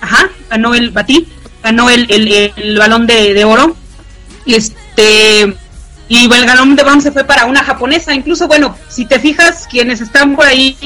Ajá, 0.00 0.28
ganó 0.48 0.74
el 0.74 0.90
Batí, 0.90 1.26
ganó 1.62 1.90
el, 1.90 2.10
el, 2.10 2.52
el 2.56 2.78
balón 2.78 3.06
de, 3.06 3.34
de 3.34 3.44
oro. 3.44 3.76
Este 4.46 5.54
y 6.08 6.24
el 6.24 6.46
balón 6.46 6.76
de 6.76 6.82
bronce 6.82 7.10
fue 7.10 7.24
para 7.24 7.46
una 7.46 7.64
japonesa. 7.64 8.12
Incluso, 8.14 8.46
bueno, 8.46 8.76
si 8.88 9.06
te 9.06 9.18
fijas, 9.18 9.66
quienes 9.70 10.00
están 10.00 10.36
por 10.36 10.46
ahí 10.46 10.76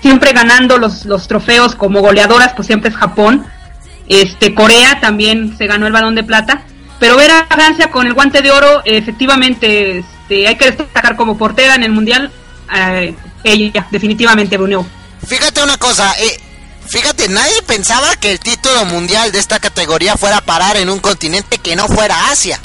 siempre 0.00 0.32
ganando 0.32 0.78
los, 0.78 1.04
los 1.04 1.28
trofeos 1.28 1.74
como 1.74 2.00
goleadoras, 2.00 2.54
pues 2.54 2.66
siempre 2.66 2.90
es 2.90 2.96
Japón. 2.96 3.44
Este, 4.08 4.54
Corea 4.54 5.00
también 5.00 5.56
se 5.58 5.66
ganó 5.66 5.86
el 5.86 5.92
balón 5.92 6.14
de 6.14 6.24
plata. 6.24 6.62
Pero 6.98 7.16
ver 7.16 7.30
a 7.30 7.46
Francia 7.46 7.90
con 7.90 8.06
el 8.06 8.14
guante 8.14 8.42
de 8.42 8.50
oro, 8.50 8.80
efectivamente, 8.84 9.98
este, 9.98 10.46
hay 10.46 10.56
que 10.56 10.70
destacar 10.70 11.16
como 11.16 11.36
portera 11.36 11.74
en 11.74 11.82
el 11.82 11.92
mundial. 11.92 12.30
eh, 12.74 13.14
ella, 13.44 13.86
definitivamente, 13.90 14.56
Bruneo. 14.56 14.86
Fíjate 15.26 15.62
una 15.62 15.76
cosa, 15.76 16.14
eh, 16.20 16.38
fíjate, 16.92 17.28
nadie 17.28 17.62
pensaba 17.62 18.14
que 18.16 18.30
el 18.32 18.38
título 18.40 18.84
mundial 18.84 19.32
de 19.32 19.38
esta 19.38 19.58
categoría 19.58 20.16
fuera 20.16 20.38
a 20.38 20.44
parar 20.44 20.76
en 20.76 20.90
un 20.90 21.00
continente 21.00 21.58
que 21.58 21.74
no 21.74 21.88
fuera 21.88 22.30
Asia. 22.30 22.60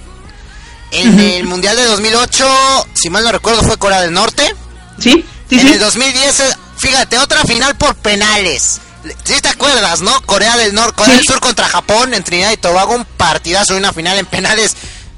En 0.91 1.19
el 1.19 1.43
mundial 1.45 1.75
de 1.75 1.83
2008, 1.85 2.87
si 2.93 3.09
mal 3.09 3.23
no 3.23 3.31
recuerdo, 3.31 3.61
fue 3.63 3.77
Corea 3.77 4.01
del 4.01 4.13
Norte. 4.13 4.55
¿Sí? 4.99 5.25
Sí, 5.49 5.55
en 5.59 5.61
sí. 5.61 5.73
el 5.73 5.79
2010, 5.79 6.39
eh, 6.39 6.55
fíjate, 6.79 7.17
otra 7.19 7.43
final 7.43 7.75
por 7.75 7.95
penales. 7.95 8.79
Si 9.23 9.39
te 9.41 9.47
acuerdas, 9.49 10.01
¿no? 10.01 10.21
Corea 10.25 10.55
del 10.57 10.73
Norte, 10.73 10.93
Corea 10.95 11.13
Sí. 11.13 11.17
del 11.19 11.25
Sur 11.27 11.39
contra 11.39 11.67
Japón 11.67 12.13
en 12.13 12.23
Trinidad 12.23 12.51
y 12.51 12.57
Tobago, 12.57 12.95
un 12.95 13.05
partidazo 13.05 13.73
y 13.73 13.77
una 13.77 13.93
final 13.93 14.17
en 14.17 14.25
penales 14.25 14.75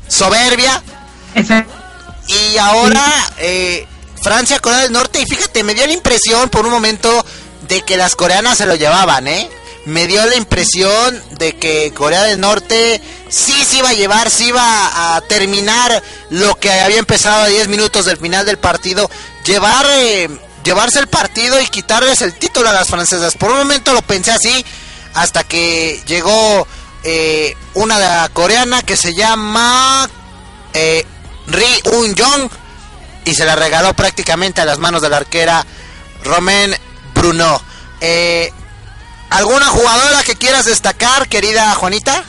soberbia. 0.08 0.82
Ese- 1.36 1.66
Y 2.28 2.58
ahora 2.58 3.04
eh, 3.38 3.88
Francia, 4.22 4.60
Corea 4.60 4.80
del 4.80 4.92
Norte. 4.92 5.22
Y 5.22 5.26
fíjate, 5.26 5.64
me 5.64 5.74
dio 5.74 5.86
la 5.88 5.94
impresión 5.94 6.50
por 6.50 6.66
un 6.66 6.72
momento 6.72 7.26
de 7.70 7.82
que 7.84 7.98
las 7.98 8.16
coreanas 8.16 8.58
se 8.58 8.66
lo 8.66 8.76
llevaban, 8.76 9.28
¿eh? 9.28 9.50
Me 9.86 10.08
dio 10.08 10.26
la 10.26 10.36
impresión 10.36 11.24
de 11.38 11.56
que 11.56 11.94
Corea 11.94 12.24
del 12.24 12.40
Norte 12.40 13.02
sí 13.30 13.64
se 13.64 13.78
iba 13.78 13.90
a 13.90 13.94
llevar, 13.94 14.30
sí 14.30 14.48
iba 14.48 15.16
a 15.16 15.22
terminar 15.22 16.04
lo 16.30 16.56
que 16.56 16.72
había 16.72 17.00
empezado 17.00 17.44
a 17.44 17.48
10 17.48 17.70
minutos 17.70 18.06
del 18.06 18.18
final 18.18 18.46
del 18.46 18.58
partido. 18.58 19.10
Llevar, 19.46 19.86
eh, 19.90 20.30
llevarse 20.64 21.00
el 21.00 21.08
partido 21.08 21.62
y 21.62 21.68
quitarles 21.68 22.22
el 22.22 22.34
título 22.34 22.70
a 22.70 22.74
las 22.74 22.90
francesas. 22.90 23.36
Por 23.36 23.52
un 23.52 23.60
momento 23.60 23.94
lo 23.94 24.02
pensé 24.02 24.32
así, 24.32 24.66
hasta 25.14 25.44
que 25.44 26.02
llegó 26.06 26.68
eh, 27.04 27.56
una 27.76 28.30
coreana 28.34 28.82
que 28.82 28.98
se 28.98 29.14
llama 29.14 30.10
eh, 30.74 31.06
Ri 31.48 31.82
Un 31.94 32.16
Jong 32.18 32.50
y 33.26 33.34
se 33.34 33.46
la 33.46 33.56
regaló 33.56 33.94
prácticamente 33.94 34.62
a 34.62 34.66
las 34.66 34.80
manos 34.80 35.02
de 35.02 35.10
la 35.10 35.18
arquera 35.18 35.66
Romain 36.24 36.76
Bruno. 37.20 37.62
Eh, 38.02 38.52
¿Alguna 39.30 39.66
jugadora 39.66 40.24
que 40.26 40.36
quieras 40.36 40.66
destacar, 40.66 41.28
querida 41.28 41.74
Juanita? 41.76 42.24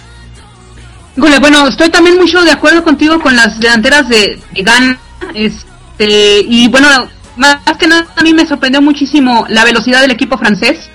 Bueno, 1.16 1.66
estoy 1.66 1.90
también 1.90 2.18
mucho 2.18 2.42
de 2.42 2.50
acuerdo 2.50 2.84
contigo 2.84 3.20
con 3.20 3.34
las 3.36 3.58
delanteras 3.58 4.08
de, 4.08 4.40
de 4.52 4.62
Ghana. 4.62 4.98
Este, 5.34 6.40
y 6.46 6.68
bueno, 6.68 7.08
más 7.36 7.56
que 7.78 7.86
nada 7.86 8.06
a 8.16 8.22
mí 8.22 8.34
me 8.34 8.46
sorprendió 8.46 8.82
muchísimo 8.82 9.46
la 9.48 9.64
velocidad 9.64 10.00
del 10.00 10.10
equipo 10.10 10.36
francés. 10.38 10.90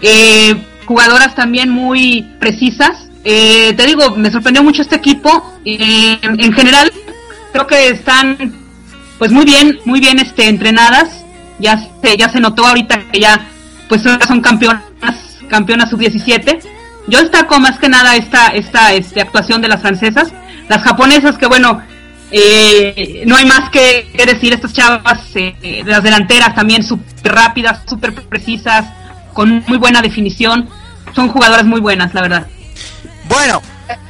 Eh, 0.00 0.54
jugadoras 0.86 1.34
también 1.34 1.70
muy 1.70 2.22
precisas. 2.38 3.08
Eh, 3.24 3.74
te 3.76 3.86
digo, 3.86 4.14
me 4.16 4.30
sorprendió 4.30 4.62
mucho 4.62 4.82
este 4.82 4.96
equipo. 4.96 5.58
Eh, 5.64 6.18
en 6.22 6.52
general, 6.52 6.92
creo 7.52 7.66
que 7.66 7.88
están 7.88 8.54
pues 9.18 9.32
muy 9.32 9.44
bien, 9.44 9.78
muy 9.84 10.00
bien 10.00 10.18
este 10.18 10.48
entrenadas. 10.48 11.08
Ya 11.58 11.78
se, 12.02 12.16
ya 12.16 12.28
se 12.28 12.40
notó 12.40 12.66
ahorita 12.66 13.00
que 13.10 13.20
ya 13.20 13.48
pues 13.88 14.02
son 14.02 14.40
campeonas, 14.40 14.82
campeonas 15.48 15.90
sub-17. 15.90 16.60
Yo 17.08 17.20
destaco 17.20 17.58
más 17.58 17.78
que 17.78 17.88
nada 17.88 18.16
esta, 18.16 18.48
esta 18.48 18.92
este, 18.92 19.20
actuación 19.20 19.62
de 19.62 19.68
las 19.68 19.80
francesas. 19.80 20.28
Las 20.68 20.82
japonesas 20.82 21.38
que 21.38 21.46
bueno, 21.46 21.80
eh, 22.30 23.24
no 23.26 23.36
hay 23.36 23.46
más 23.46 23.70
que, 23.70 24.10
que 24.14 24.26
decir, 24.26 24.52
estas 24.52 24.74
chavas, 24.74 25.20
eh, 25.34 25.82
las 25.86 26.02
delanteras 26.02 26.54
también 26.54 26.82
súper 26.82 27.32
rápidas, 27.32 27.80
súper 27.88 28.14
precisas, 28.14 28.84
con 29.32 29.64
muy 29.66 29.78
buena 29.78 30.02
definición. 30.02 30.68
Son 31.14 31.28
jugadoras 31.28 31.64
muy 31.64 31.80
buenas, 31.80 32.12
la 32.12 32.22
verdad. 32.22 32.46
Bueno, 33.28 33.62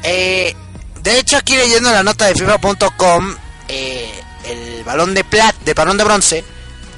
eh, 0.02 0.54
de 1.02 1.18
hecho 1.18 1.36
aquí 1.36 1.54
leyendo 1.56 1.90
la 1.90 2.02
nota 2.02 2.26
de 2.26 2.34
FIFA.com, 2.34 3.34
eh, 3.68 4.10
el 4.46 4.84
balón 4.84 5.14
de 5.14 5.24
plata, 5.24 5.56
de 5.64 5.74
balón 5.74 5.96
de 5.96 6.04
bronce, 6.04 6.44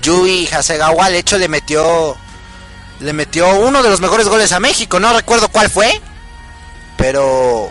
Yui 0.02 0.48
Hasegawa, 0.48 1.10
de 1.10 1.18
hecho 1.18 1.38
le 1.38 1.48
metió, 1.48 2.16
le 3.00 3.12
metió 3.12 3.48
uno 3.60 3.82
de 3.82 3.90
los 3.90 4.00
mejores 4.00 4.28
goles 4.28 4.52
a 4.52 4.60
México. 4.60 4.98
No 5.00 5.12
recuerdo 5.12 5.48
cuál 5.48 5.70
fue, 5.70 6.00
pero 6.96 7.70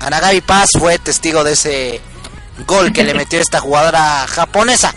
Anagabi 0.00 0.40
Paz 0.40 0.70
fue 0.78 0.98
testigo 0.98 1.44
de 1.44 1.52
ese 1.52 2.00
gol 2.66 2.92
que 2.92 3.04
le 3.04 3.14
metió 3.20 3.40
esta 3.40 3.60
jugadora 3.60 4.26
japonesa. 4.28 4.94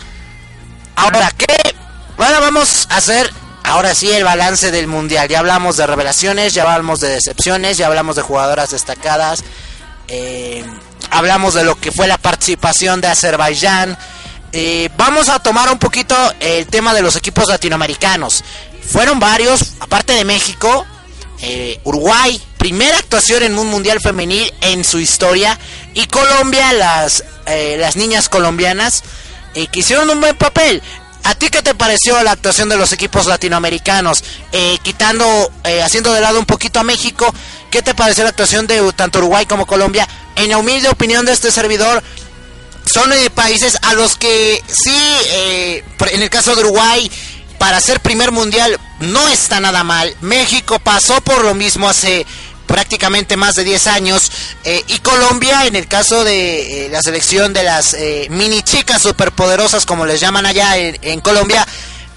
Ahora, 0.95 1.31
¿qué? 1.37 1.75
Ahora 2.17 2.39
vamos 2.39 2.87
a 2.89 2.97
hacer, 2.97 3.31
ahora 3.63 3.93
sí, 3.93 4.11
el 4.11 4.23
balance 4.23 4.71
del 4.71 4.87
mundial. 4.87 5.27
Ya 5.27 5.39
hablamos 5.39 5.77
de 5.77 5.85
revelaciones, 5.85 6.53
ya 6.55 6.63
hablamos 6.63 6.99
de 6.99 7.09
decepciones, 7.09 7.77
ya 7.77 7.87
hablamos 7.87 8.15
de 8.15 8.23
jugadoras 8.23 8.71
destacadas. 8.71 9.43
eh, 10.07 10.65
hablamos 11.11 11.53
de 11.53 11.63
lo 11.63 11.75
que 11.79 11.91
fue 11.91 12.07
la 12.07 12.17
participación 12.17 13.01
de 13.01 13.07
Azerbaiyán. 13.07 13.97
Eh, 14.51 14.89
vamos 14.97 15.29
a 15.29 15.39
tomar 15.39 15.69
un 15.71 15.79
poquito 15.79 16.15
el 16.39 16.67
tema 16.67 16.93
de 16.93 17.01
los 17.01 17.15
equipos 17.15 17.45
latinoamericanos. 17.47 18.43
Fueron 18.81 19.19
varios, 19.19 19.73
aparte 19.79 20.13
de 20.13 20.23
México, 20.25 20.85
eh, 21.41 21.79
Uruguay, 21.83 22.41
primera 22.57 22.97
actuación 22.97 23.43
en 23.43 23.57
un 23.59 23.67
mundial 23.67 23.99
femenil 23.99 24.51
en 24.61 24.83
su 24.83 24.99
historia, 24.99 25.57
y 25.93 26.05
Colombia, 26.07 26.73
las, 26.73 27.23
eh, 27.45 27.77
las 27.79 27.95
niñas 27.95 28.29
colombianas, 28.29 29.03
eh, 29.53 29.67
que 29.67 29.79
hicieron 29.79 30.09
un 30.09 30.19
buen 30.19 30.35
papel. 30.35 30.81
¿A 31.23 31.35
ti 31.35 31.49
qué 31.49 31.61
te 31.61 31.75
pareció 31.75 32.21
la 32.23 32.31
actuación 32.31 32.69
de 32.69 32.77
los 32.77 32.93
equipos 32.93 33.25
latinoamericanos? 33.25 34.23
Eh, 34.53 34.77
quitando, 34.81 35.51
eh, 35.65 35.81
haciendo 35.81 36.13
de 36.13 36.21
lado 36.21 36.39
un 36.39 36.45
poquito 36.45 36.79
a 36.79 36.83
México, 36.83 37.33
¿qué 37.69 37.81
te 37.81 37.93
pareció 37.93 38.23
la 38.23 38.29
actuación 38.29 38.65
de 38.65 38.93
tanto 38.93 39.19
Uruguay 39.19 39.45
como 39.45 39.65
Colombia? 39.65 40.07
En 40.37 40.49
la 40.49 40.57
humilde 40.57 40.87
opinión 40.87 41.25
de 41.25 41.33
este 41.33 41.51
servidor, 41.51 42.01
son 42.87 43.11
eh, 43.13 43.29
países 43.29 43.77
a 43.81 43.93
los 43.93 44.15
que 44.15 44.61
sí, 44.67 44.97
eh, 45.29 45.83
en 46.11 46.21
el 46.21 46.29
caso 46.29 46.55
de 46.55 46.61
Uruguay, 46.61 47.09
para 47.57 47.81
ser 47.81 47.99
primer 47.99 48.31
mundial 48.31 48.79
no 48.99 49.27
está 49.27 49.59
nada 49.59 49.83
mal. 49.83 50.15
México 50.21 50.79
pasó 50.79 51.21
por 51.21 51.43
lo 51.43 51.53
mismo 51.55 51.89
hace 51.89 52.25
prácticamente 52.67 53.37
más 53.37 53.55
de 53.55 53.63
10 53.63 53.87
años. 53.87 54.31
eh, 54.63 54.83
y 54.87 54.99
Colombia, 54.99 55.65
en 55.65 55.75
el 55.75 55.87
caso 55.87 56.23
de 56.23 56.85
eh, 56.85 56.89
la 56.89 57.01
selección 57.01 57.53
de 57.53 57.63
las 57.63 57.93
eh, 57.93 58.27
mini 58.29 58.61
chicas 58.61 59.01
superpoderosas, 59.01 59.85
como 59.85 60.05
les 60.05 60.19
llaman 60.19 60.45
allá 60.45 60.77
en, 60.77 60.97
en 61.01 61.21
Colombia, 61.21 61.65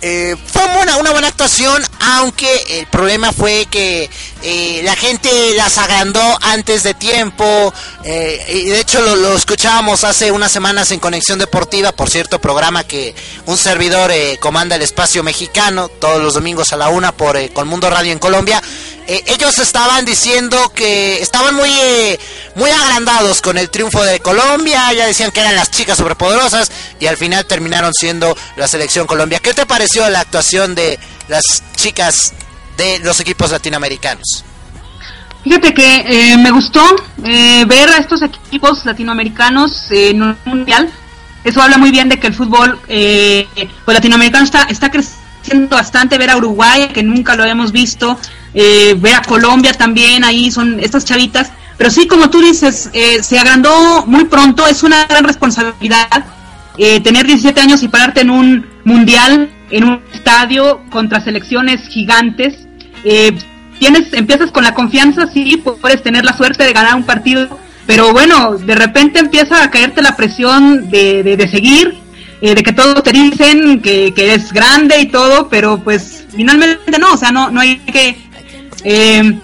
eh, 0.03 0.37
fue 0.47 0.63
una, 0.83 0.97
una 0.97 1.11
buena 1.11 1.29
actuación, 1.29 1.83
aunque 2.01 2.49
el 2.81 2.87
problema 2.87 3.33
fue 3.33 3.67
que 3.71 4.09
eh, 4.43 4.81
la 4.85 4.97
gente 4.97 5.31
las 5.55 5.77
agrandó 5.77 6.23
antes 6.41 6.83
de 6.83 6.95
tiempo. 6.95 7.73
eh, 8.05 8.45
y 8.49 8.71
de 8.71 8.81
hecho 8.81 9.01
lo, 9.03 9.37
escuchábamos 9.37 10.05
hace 10.05 10.33
unas 10.33 10.51
semanas 10.51 10.91
en 10.91 11.01
Conexión 11.01 11.39
Deportiva, 11.39 11.93
por 11.93 12.09
cierto, 12.09 12.41
programa 12.41 12.85
que 12.85 13.15
un 13.47 13.59
servidor 13.59 14.11
eh, 14.11 14.39
comanda 14.41 14.77
el 14.77 14.83
espacio 14.83 15.23
mexicano 15.23 15.89
todos 15.89 16.23
los 16.23 16.35
domingos 16.35 16.73
a 16.73 16.77
la 16.77 16.89
una 16.89 17.13
por 17.13 17.37
Colmundo 17.53 17.91
Radio 17.91 18.13
en 18.13 18.19
Colombia. 18.19 18.63
Eh, 19.11 19.25
ellos 19.27 19.59
estaban 19.59 20.05
diciendo 20.05 20.57
que 20.73 21.21
estaban 21.21 21.57
muy 21.57 21.69
eh, 21.69 22.21
muy 22.55 22.71
agrandados 22.71 23.41
con 23.41 23.59
el 23.59 23.69
triunfo 23.69 24.05
de 24.05 24.21
Colombia, 24.21 24.93
ya 24.93 25.05
decían 25.07 25.33
que 25.33 25.41
eran 25.41 25.57
las 25.57 25.71
chicas 25.73 25.99
superpoderosas 25.99 26.71
y 27.01 27.07
al 27.07 27.17
final 27.17 27.45
terminaron 27.45 27.93
siendo 27.93 28.37
la 28.55 28.69
selección 28.69 29.09
Colombia. 29.09 29.41
¿Qué 29.41 29.53
te 29.53 29.67
pareció 29.67 30.09
la 30.11 30.21
actuación 30.21 30.77
de 30.77 30.97
las 31.27 31.65
chicas 31.75 32.35
de 32.77 33.01
los 33.01 33.19
equipos 33.19 33.51
latinoamericanos? 33.51 34.45
Fíjate 35.43 35.73
que 35.73 36.05
eh, 36.07 36.37
me 36.37 36.51
gustó 36.51 36.83
eh, 37.25 37.65
ver 37.67 37.89
a 37.89 37.97
estos 37.97 38.23
equipos 38.23 38.85
latinoamericanos 38.85 39.91
eh, 39.91 40.11
en 40.11 40.23
un 40.23 40.37
mundial. 40.45 40.91
Eso 41.45 41.63
habla 41.63 41.79
muy 41.79 41.91
bien 41.91 42.11
de 42.11 42.21
que 42.21 42.27
el 42.27 42.35
fútbol 42.35 42.79
pues 42.87 43.67
latinoamericano 43.87 44.45
está, 44.45 44.65
está 44.65 44.91
creciendo 44.91 45.75
bastante. 45.75 46.19
Ver 46.19 46.29
a 46.29 46.37
Uruguay, 46.37 46.91
que 46.93 47.03
nunca 47.03 47.35
lo 47.35 47.45
hemos 47.45 47.73
visto. 47.73 48.19
Eh, 48.55 48.95
ver 48.99 49.15
a 49.15 49.23
Colombia 49.23 49.73
también, 49.73 50.25
ahí 50.25 50.51
son 50.51 50.81
estas 50.81 51.05
chavitas. 51.05 51.53
Pero 51.77 51.91
sí, 51.91 52.07
como 52.07 52.29
tú 52.29 52.41
dices, 52.41 52.91
eh, 52.93 53.23
se 53.23 53.39
agrandó 53.39 54.05
muy 54.07 54.25
pronto, 54.25 54.67
es 54.67 54.83
una 54.83 55.07
gran 55.07 55.25
responsabilidad 55.25 56.25
eh, 56.83 57.01
tener 57.01 57.27
17 57.27 57.61
años 57.61 57.83
y 57.83 57.89
pararte 57.89 58.23
en 58.23 58.31
un 58.31 58.67
mundial, 58.85 59.51
en 59.71 59.85
un 59.85 60.01
estadio 60.15 60.81
contra 60.91 61.21
selecciones 61.21 61.87
gigantes. 61.89 62.67
Eh, 63.05 63.37
tienes, 63.79 64.13
empiezas 64.13 64.51
con 64.51 64.65
la 64.65 64.73
confianza, 64.73 65.27
sí, 65.27 65.63
puedes 65.81 66.03
tener 66.03 66.25
la 66.25 66.37
suerte 66.37 66.65
de 66.65 66.73
ganar 66.73 66.95
un 66.95 67.03
partido, 67.03 67.59
pero 67.87 68.13
bueno, 68.13 68.57
de 68.57 68.75
repente 68.75 69.19
empieza 69.19 69.63
a 69.63 69.71
caerte 69.71 70.01
la 70.01 70.17
presión 70.17 70.89
de, 70.91 71.23
de, 71.23 71.49
seguir, 71.49 71.99
eh, 72.41 72.55
de 72.55 72.63
que 72.63 72.73
todos 72.73 73.03
te 73.03 73.13
dicen 73.13 73.81
que, 73.83 74.15
que 74.15 74.33
eres 74.33 74.53
grande 74.53 75.01
y 75.01 75.07
todo, 75.07 75.49
pero 75.49 75.83
pues 75.83 76.25
finalmente 76.35 76.99
no, 76.99 77.13
o 77.13 77.17
sea, 77.19 77.31
no, 77.31 77.51
no 77.51 77.61
hay 77.61 77.79
que 77.79 78.17
eh, 78.85 79.39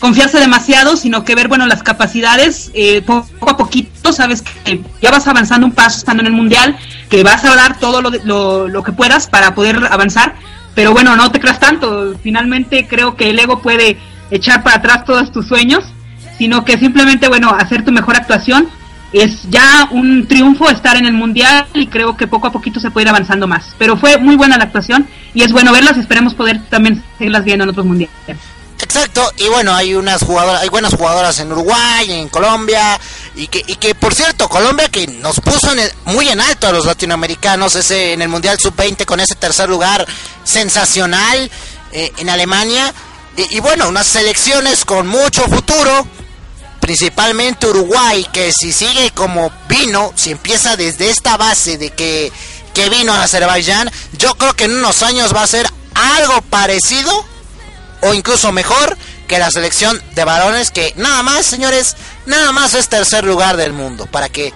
confiarse 0.00 0.38
demasiado, 0.38 0.96
sino 0.96 1.24
que 1.24 1.34
ver, 1.34 1.48
bueno, 1.48 1.66
las 1.66 1.82
capacidades 1.82 2.70
eh, 2.74 3.02
poco 3.02 3.50
a 3.50 3.56
poquito, 3.56 4.12
sabes 4.12 4.42
que 4.42 4.82
ya 5.00 5.10
vas 5.10 5.26
avanzando 5.26 5.66
un 5.66 5.72
paso 5.72 5.98
estando 5.98 6.22
en 6.22 6.26
el 6.26 6.32
mundial, 6.32 6.76
que 7.08 7.22
vas 7.22 7.44
a 7.44 7.54
dar 7.54 7.78
todo 7.78 8.02
lo, 8.02 8.10
lo, 8.24 8.68
lo 8.68 8.82
que 8.82 8.92
puedas 8.92 9.26
para 9.26 9.54
poder 9.54 9.80
avanzar, 9.90 10.34
pero 10.74 10.92
bueno, 10.92 11.16
no 11.16 11.30
te 11.30 11.40
creas 11.40 11.60
tanto, 11.60 12.14
finalmente 12.22 12.86
creo 12.88 13.16
que 13.16 13.30
el 13.30 13.38
ego 13.38 13.60
puede 13.60 13.96
echar 14.30 14.62
para 14.62 14.76
atrás 14.76 15.04
todos 15.04 15.32
tus 15.32 15.46
sueños, 15.46 15.84
sino 16.36 16.64
que 16.64 16.78
simplemente, 16.78 17.28
bueno, 17.28 17.50
hacer 17.50 17.84
tu 17.84 17.92
mejor 17.92 18.16
actuación. 18.16 18.68
Es 19.12 19.48
ya 19.48 19.88
un 19.92 20.26
triunfo 20.26 20.68
estar 20.68 20.96
en 20.96 21.06
el 21.06 21.12
mundial 21.12 21.66
y 21.72 21.86
creo 21.86 22.16
que 22.16 22.26
poco 22.26 22.48
a 22.48 22.52
poquito 22.52 22.80
se 22.80 22.90
puede 22.90 23.04
ir 23.04 23.10
avanzando 23.10 23.46
más. 23.46 23.72
Pero 23.78 23.96
fue 23.96 24.18
muy 24.18 24.34
buena 24.34 24.56
la 24.56 24.64
actuación 24.64 25.06
y 25.34 25.42
es 25.42 25.52
bueno 25.52 25.70
verlas. 25.70 25.96
Esperemos 25.96 26.34
poder 26.34 26.60
también 26.68 27.00
seguirlas 27.16 27.44
viendo 27.44 27.62
en 27.62 27.70
otros 27.70 27.86
mundiales. 27.86 28.16
Exacto, 28.94 29.28
y 29.38 29.48
bueno, 29.48 29.74
hay 29.74 29.92
unas 29.96 30.22
jugadoras, 30.22 30.62
hay 30.62 30.68
buenas 30.68 30.94
jugadoras 30.94 31.36
en 31.40 31.50
Uruguay, 31.50 32.12
en 32.12 32.28
Colombia, 32.28 33.00
y 33.34 33.48
que, 33.48 33.64
y 33.66 33.74
que 33.74 33.96
por 33.96 34.14
cierto, 34.14 34.48
Colombia 34.48 34.88
que 34.88 35.08
nos 35.08 35.40
puso 35.40 35.72
en 35.72 35.80
muy 36.04 36.28
en 36.28 36.40
alto 36.40 36.68
a 36.68 36.72
los 36.72 36.86
latinoamericanos 36.86 37.74
ese 37.74 38.12
en 38.12 38.22
el 38.22 38.28
Mundial 38.28 38.56
Sub-20 38.56 39.04
con 39.04 39.18
ese 39.18 39.34
tercer 39.34 39.68
lugar 39.68 40.06
sensacional 40.44 41.50
eh, 41.90 42.12
en 42.18 42.30
Alemania, 42.30 42.94
y, 43.36 43.56
y 43.56 43.58
bueno, 43.58 43.88
unas 43.88 44.06
selecciones 44.06 44.84
con 44.84 45.08
mucho 45.08 45.42
futuro, 45.48 46.06
principalmente 46.78 47.66
Uruguay, 47.66 48.24
que 48.32 48.52
si 48.52 48.72
sigue 48.72 49.10
como 49.10 49.50
vino, 49.68 50.12
si 50.14 50.30
empieza 50.30 50.76
desde 50.76 51.10
esta 51.10 51.36
base 51.36 51.78
de 51.78 51.90
que, 51.90 52.30
que 52.72 52.88
vino 52.90 53.12
a 53.12 53.24
Azerbaiyán, 53.24 53.90
yo 54.12 54.36
creo 54.36 54.54
que 54.54 54.66
en 54.66 54.76
unos 54.76 55.02
años 55.02 55.34
va 55.34 55.42
a 55.42 55.48
ser 55.48 55.68
algo 55.94 56.42
parecido 56.42 57.33
o 58.04 58.14
incluso 58.14 58.52
mejor 58.52 58.96
que 59.26 59.38
la 59.38 59.50
selección 59.50 60.00
de 60.14 60.24
varones 60.24 60.70
que 60.70 60.92
nada 60.96 61.22
más, 61.22 61.46
señores, 61.46 61.96
nada 62.26 62.52
más 62.52 62.74
es 62.74 62.88
tercer 62.88 63.24
lugar 63.24 63.56
del 63.56 63.72
mundo, 63.72 64.06
para 64.06 64.28
que 64.28 64.52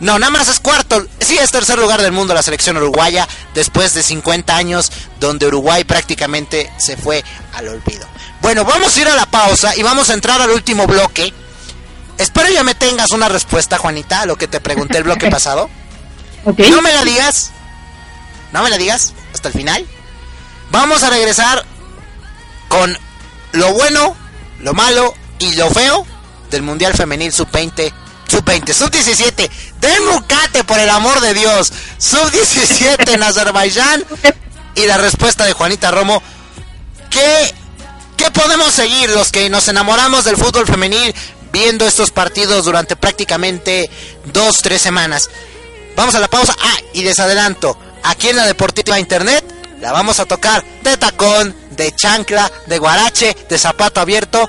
no, 0.00 0.18
nada 0.18 0.30
más 0.30 0.48
es 0.48 0.60
cuarto, 0.60 1.06
sí 1.20 1.38
es 1.38 1.50
tercer 1.50 1.78
lugar 1.78 2.00
del 2.00 2.12
mundo 2.12 2.34
la 2.34 2.42
selección 2.42 2.76
uruguaya 2.78 3.28
después 3.54 3.92
de 3.94 4.02
50 4.02 4.56
años 4.56 4.90
donde 5.20 5.46
Uruguay 5.46 5.84
prácticamente 5.84 6.72
se 6.78 6.96
fue 6.96 7.22
al 7.52 7.68
olvido. 7.68 8.06
Bueno, 8.40 8.64
vamos 8.64 8.96
a 8.96 9.00
ir 9.00 9.08
a 9.08 9.14
la 9.14 9.26
pausa 9.26 9.76
y 9.76 9.82
vamos 9.82 10.08
a 10.08 10.14
entrar 10.14 10.40
al 10.40 10.50
último 10.50 10.86
bloque. 10.86 11.34
Espero 12.16 12.48
ya 12.50 12.64
me 12.64 12.74
tengas 12.74 13.10
una 13.10 13.28
respuesta, 13.28 13.76
Juanita, 13.76 14.22
a 14.22 14.26
lo 14.26 14.36
que 14.36 14.48
te 14.48 14.60
pregunté 14.60 14.96
el 14.98 15.04
bloque 15.04 15.30
pasado. 15.30 15.68
No 16.44 16.82
me 16.82 16.92
la 16.94 17.04
digas. 17.04 17.50
No 18.52 18.62
me 18.62 18.70
la 18.70 18.78
digas 18.78 19.12
hasta 19.34 19.48
el 19.48 19.54
final. 19.54 19.86
Vamos 20.70 21.02
a 21.02 21.10
regresar 21.10 21.64
con 22.70 22.96
lo 23.52 23.72
bueno, 23.74 24.16
lo 24.60 24.72
malo 24.74 25.12
y 25.40 25.54
lo 25.56 25.68
feo 25.70 26.06
del 26.50 26.62
Mundial 26.62 26.94
Femenil 26.94 27.32
Sub-20. 27.32 27.92
Sub-20, 28.28 28.72
Sub-17. 28.72 29.50
Den 29.80 30.06
Mucate, 30.06 30.62
por 30.62 30.78
el 30.78 30.88
amor 30.88 31.20
de 31.20 31.34
Dios. 31.34 31.72
Sub-17 31.98 33.12
en 33.12 33.22
Azerbaiyán. 33.24 34.04
Y 34.76 34.86
la 34.86 34.98
respuesta 34.98 35.44
de 35.44 35.52
Juanita 35.52 35.90
Romo. 35.90 36.22
¿Qué, 37.10 37.54
¿Qué 38.16 38.30
podemos 38.30 38.72
seguir 38.72 39.10
los 39.10 39.32
que 39.32 39.50
nos 39.50 39.66
enamoramos 39.66 40.24
del 40.24 40.36
fútbol 40.36 40.66
femenil 40.66 41.12
viendo 41.52 41.84
estos 41.88 42.12
partidos 42.12 42.66
durante 42.66 42.94
prácticamente 42.94 43.90
dos, 44.32 44.58
tres 44.62 44.80
semanas? 44.80 45.28
Vamos 45.96 46.14
a 46.14 46.20
la 46.20 46.28
pausa. 46.28 46.54
Ah, 46.62 46.78
y 46.92 47.02
les 47.02 47.18
adelanto, 47.18 47.76
aquí 48.04 48.28
en 48.28 48.36
la 48.36 48.46
Deportiva 48.46 49.00
Internet 49.00 49.44
la 49.80 49.92
vamos 49.92 50.20
a 50.20 50.26
tocar 50.26 50.62
de 50.82 50.96
tacón, 50.96 51.56
de 51.80 51.94
chancla, 51.94 52.50
de 52.66 52.78
guarache, 52.78 53.36
de 53.48 53.58
zapato 53.58 54.00
abierto. 54.00 54.48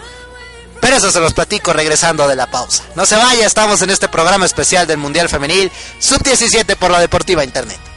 Pero 0.82 0.98
eso 0.98 1.12
se 1.12 1.20
los 1.20 1.34
platico 1.34 1.74
regresando 1.74 2.28
de 2.28 2.36
la 2.36 2.50
pausa. 2.50 2.84
No 2.96 3.06
se 3.06 3.16
vaya, 3.16 3.46
estamos 3.46 3.82
en 3.82 3.92
este 3.92 4.08
programa 4.08 4.46
especial 4.46 4.88
del 4.88 4.98
Mundial 4.98 5.30
Femenil 5.30 5.72
Sub-17 6.00 6.76
por 6.76 6.92
la 6.92 7.00
Deportiva 7.00 7.44
Internet. 7.44 7.91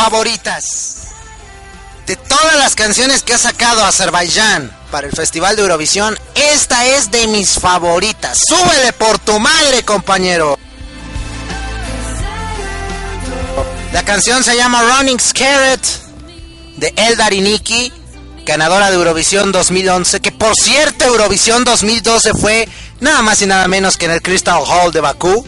Favoritas. 0.00 1.08
De 2.06 2.16
todas 2.16 2.56
las 2.56 2.74
canciones 2.74 3.22
que 3.22 3.34
ha 3.34 3.38
sacado 3.38 3.84
Azerbaiyán 3.84 4.74
para 4.90 5.06
el 5.06 5.12
Festival 5.12 5.56
de 5.56 5.62
Eurovisión, 5.62 6.18
esta 6.34 6.86
es 6.86 7.10
de 7.10 7.26
mis 7.26 7.58
favoritas. 7.58 8.38
Súbele 8.48 8.94
por 8.94 9.18
tu 9.18 9.38
madre, 9.38 9.82
compañero. 9.82 10.58
La 13.92 14.02
canción 14.02 14.42
se 14.42 14.56
llama 14.56 14.82
Running 14.82 15.20
Scared 15.20 15.80
de 16.78 16.94
Eldar 16.96 17.34
y 17.34 17.42
Nikki, 17.42 17.92
ganadora 18.46 18.90
de 18.90 18.96
Eurovisión 18.96 19.52
2011, 19.52 20.20
que 20.20 20.32
por 20.32 20.54
cierto 20.54 21.04
Eurovisión 21.04 21.62
2012 21.64 22.32
fue 22.32 22.68
nada 23.00 23.20
más 23.20 23.42
y 23.42 23.46
nada 23.46 23.68
menos 23.68 23.98
que 23.98 24.06
en 24.06 24.12
el 24.12 24.22
Crystal 24.22 24.62
Hall 24.66 24.92
de 24.92 25.02
Bakú. 25.02 25.46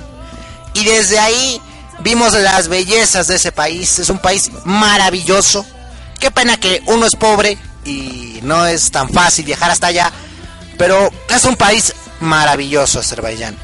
Y 0.74 0.84
desde 0.84 1.18
ahí 1.18 1.61
vimos 2.03 2.34
las 2.34 2.68
bellezas 2.68 3.28
de 3.28 3.36
ese 3.36 3.53
país. 3.53 3.98
Es 3.98 4.09
un 4.09 4.18
país 4.18 4.50
maravilloso. 4.64 5.64
Qué 6.18 6.30
pena 6.30 6.59
que 6.59 6.82
uno 6.86 7.07
es 7.07 7.16
pobre 7.16 7.59
y 7.84 8.40
no 8.42 8.66
es 8.66 8.90
tan 8.90 9.09
fácil 9.09 9.44
viajar 9.44 9.70
hasta 9.70 9.88
allá. 9.88 10.12
Pero 10.78 11.11
es 11.28 11.44
un 11.44 11.57
país 11.57 11.94
maravilloso, 12.20 13.00
Azerbaiyán. 13.00 13.57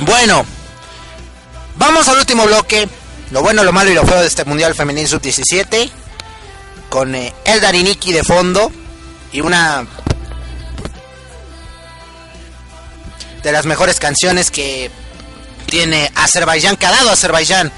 Bueno, 0.00 0.44
vamos 1.76 2.08
al 2.08 2.18
último 2.18 2.44
bloque. 2.46 2.88
Lo 3.30 3.42
bueno, 3.42 3.62
lo 3.64 3.72
malo 3.72 3.90
y 3.90 3.94
lo 3.94 4.06
feo 4.06 4.20
de 4.20 4.26
este 4.26 4.44
Mundial 4.44 4.74
Femenil 4.74 5.08
Sub-17. 5.08 5.90
con 6.88 7.14
eh, 7.14 7.34
Eldar 7.44 7.74
y 7.74 7.82
Nicky 7.82 8.12
de 8.12 8.24
fondo 8.24 8.72
y 9.30 9.42
una 9.42 9.86
de 13.42 13.52
las 13.52 13.66
mejores 13.66 14.00
canciones 14.00 14.50
que 14.50 14.90
tiene 15.68 16.10
Azerbaiyán, 16.14 16.76
que 16.76 16.86
ha 16.86 16.90
dado 16.90 17.10
Azerbaiyán 17.10 17.70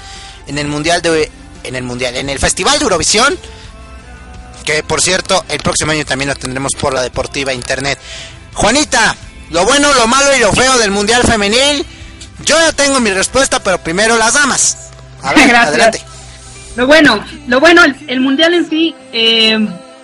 en 0.47 0.57
el 0.57 0.67
mundial 0.67 1.01
de 1.01 1.31
en 1.63 1.75
el 1.75 1.83
mundial, 1.83 2.15
en 2.15 2.29
el 2.29 2.39
festival 2.39 2.79
de 2.79 2.83
Eurovisión, 2.85 3.37
que 4.65 4.81
por 4.83 5.01
cierto 5.01 5.43
el 5.49 5.59
próximo 5.59 5.91
año 5.91 6.05
también 6.05 6.29
lo 6.29 6.35
tendremos 6.35 6.71
por 6.79 6.93
la 6.93 7.01
Deportiva 7.01 7.53
Internet. 7.53 7.99
Juanita, 8.53 9.15
lo 9.51 9.65
bueno, 9.65 9.93
lo 9.93 10.07
malo 10.07 10.35
y 10.35 10.39
lo 10.39 10.51
feo 10.51 10.77
del 10.77 10.91
mundial 10.91 11.21
femenil. 11.23 11.85
Yo 12.45 12.57
ya 12.57 12.71
tengo 12.71 12.99
mi 12.99 13.11
respuesta, 13.11 13.61
pero 13.61 13.77
primero 13.77 14.17
las 14.17 14.33
damas. 14.33 14.89
A 15.21 15.33
ver, 15.33 15.47
Gracias. 15.47 15.67
adelante. 15.67 16.01
Lo 16.75 16.87
bueno, 16.87 17.23
lo 17.47 17.59
bueno, 17.59 17.83
el, 17.83 17.95
el 18.07 18.21
mundial 18.21 18.53
en 18.53 18.69
sí 18.69 18.95
eh, 19.13 19.59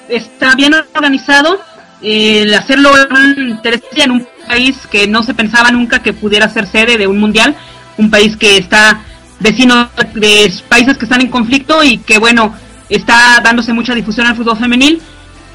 está 0.10 0.54
bien 0.56 0.74
organizado. 0.94 1.60
eh, 2.02 2.42
el 2.44 2.54
hacerlo 2.54 2.92
en 2.98 3.60
Teresía, 3.64 4.04
en 4.04 4.12
un 4.12 4.28
país 4.48 4.76
que 4.92 5.08
no 5.08 5.24
se 5.24 5.34
pensaba 5.34 5.72
nunca 5.72 6.04
que 6.04 6.14
pudiera 6.14 6.48
ser 6.50 6.68
sede 6.68 6.98
de 6.98 7.08
un 7.08 7.18
mundial, 7.20 7.56
un 7.98 8.10
país 8.10 8.38
que 8.38 8.58
está 8.58 9.02
vecino 9.40 9.90
de 10.14 10.52
países 10.68 10.98
que 10.98 11.06
están 11.06 11.22
en 11.22 11.30
conflicto 11.30 11.84
y 11.84 12.00
que 12.00 12.18
bueno 12.18 12.56
está 12.90 13.40
dándose 13.44 13.74
mucha 13.74 13.94
difusión 13.94 14.28
al 14.28 14.36
fútbol 14.36 14.58
femenil. 14.58 15.02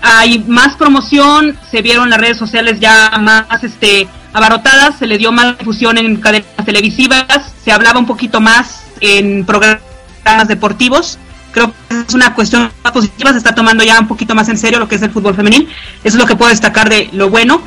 Hay 0.03 0.41
más 0.49 0.75
promoción, 0.75 1.57
se 1.71 1.81
vieron 1.81 2.11
las 2.11 2.21
redes 2.21 2.37
sociales 2.37 2.81
ya 2.81 3.11
más 3.21 3.63
este 3.63 4.09
abarrotadas, 4.33 4.99
se 4.99 5.07
le 5.07 5.19
dio 5.19 5.31
más 5.31 5.59
difusión 5.59 5.99
en 5.99 6.17
cadenas 6.17 6.65
televisivas, 6.65 7.27
se 7.65 7.71
hablaba 7.71 8.01
un 8.01 8.07
poquito 8.07 8.41
más 8.41 8.83
en 9.01 9.45
programas 9.45 9.83
deportivos. 10.49 11.19
Creo 11.53 11.73
que 11.89 12.01
es 12.09 12.15
una 12.15 12.35
cuestión 12.35 12.71
positiva, 12.93 13.31
se 13.33 13.39
está 13.39 13.55
tomando 13.55 13.85
ya 13.85 14.01
un 14.01 14.09
poquito 14.09 14.35
más 14.35 14.49
en 14.49 14.57
serio 14.57 14.79
lo 14.79 14.89
que 14.89 14.95
es 14.95 15.03
el 15.03 15.11
fútbol 15.11 15.35
femenil. 15.35 15.69
Eso 16.03 16.17
es 16.17 16.23
lo 16.23 16.27
que 16.27 16.35
puedo 16.35 16.51
destacar 16.51 16.89
de 16.89 17.11
lo 17.13 17.29
bueno. 17.29 17.61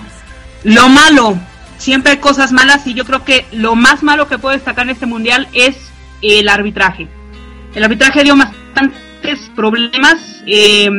Lo 0.64 0.90
malo, 0.90 1.38
siempre 1.78 2.14
hay 2.14 2.18
cosas 2.18 2.52
malas 2.52 2.86
y 2.88 2.94
yo 2.94 3.06
creo 3.06 3.24
que 3.24 3.46
lo 3.52 3.76
más 3.76 4.04
malo 4.04 4.28
que 4.28 4.38
puedo 4.38 4.56
destacar 4.56 4.86
en 4.86 4.92
este 4.92 5.06
mundial 5.06 5.48
es 5.54 5.78
el 6.22 6.50
arbitraje. 6.50 7.08
El 7.74 7.84
arbitraje 7.84 8.24
dio 8.24 8.36
bastantes 8.36 9.52
problemas. 9.56 10.44
eh, 10.46 10.90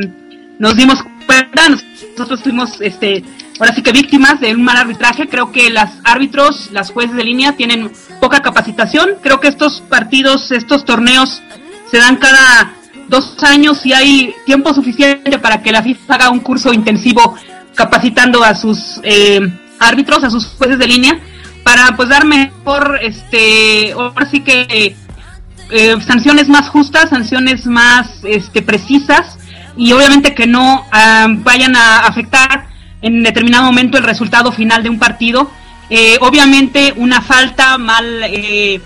nos 0.59 0.77
dimos 0.77 1.03
cuenta, 1.27 1.69
nosotros 1.69 2.43
fuimos, 2.43 2.81
este, 2.81 3.23
ahora 3.59 3.75
sí 3.75 3.83
que 3.83 3.93
víctimas 3.93 4.41
de 4.41 4.55
un 4.55 4.63
mal 4.63 4.77
arbitraje. 4.77 5.29
Creo 5.29 5.53
que 5.53 5.71
las 5.71 5.99
árbitros, 6.05 6.71
las 6.73 6.91
jueces 6.91 7.17
de 7.17 7.25
línea 7.25 7.53
tienen 7.53 7.91
poca 8.21 8.41
capacitación. 8.41 9.11
Creo 9.23 9.41
que 9.41 9.49
estos 9.49 9.83
partidos, 9.83 10.51
estos 10.53 10.85
torneos 10.85 11.43
se 11.91 11.99
dan 11.99 12.17
cada 12.17 12.73
dos 13.09 13.37
años 13.45 13.85
y 13.85 13.93
hay 13.93 14.35
tiempo 14.45 14.73
suficiente 14.75 15.39
para 15.39 15.63
que 15.63 15.73
la 15.73 15.83
FIFA 15.83 16.15
haga 16.15 16.31
un 16.31 16.41
curso 16.41 16.73
intensivo 16.73 17.37
capacitando 17.75 18.43
a 18.43 18.55
sus 18.55 19.01
eh, 19.03 19.41
árbitros, 19.81 20.25
a 20.25 20.31
sus 20.31 20.47
jueces 20.47 20.79
de 20.79 20.87
línea, 20.87 21.21
para 21.63 21.97
pues 21.97 22.09
dar 22.09 22.25
mejor, 22.25 22.99
este, 23.03 23.93
ahora 23.93 24.29
sí 24.31 24.41
que 24.41 24.97
eh, 25.71 25.97
sanciones 26.01 26.49
más 26.49 26.69
justas, 26.69 27.11
sanciones 27.11 27.67
más 27.67 28.21
este, 28.25 28.63
precisas 28.63 29.39
y 29.77 29.93
obviamente 29.93 30.35
que 30.35 30.47
no 30.47 30.87
ah, 30.93 31.27
vayan 31.29 31.77
a 31.77 32.01
afectar 32.01 32.69
en 33.03 33.23
determinado 33.23 33.65
momento 33.65 33.99
el 33.99 34.05
resultado 34.05 34.53
final 34.53 34.83
de 34.83 34.91
un 34.91 34.99
partido. 34.99 35.51
Eh, 35.91 36.19
obviamente 36.21 36.93
una 36.97 37.21
falta 37.21 37.79
mal 37.79 38.23
eh, 38.25 38.81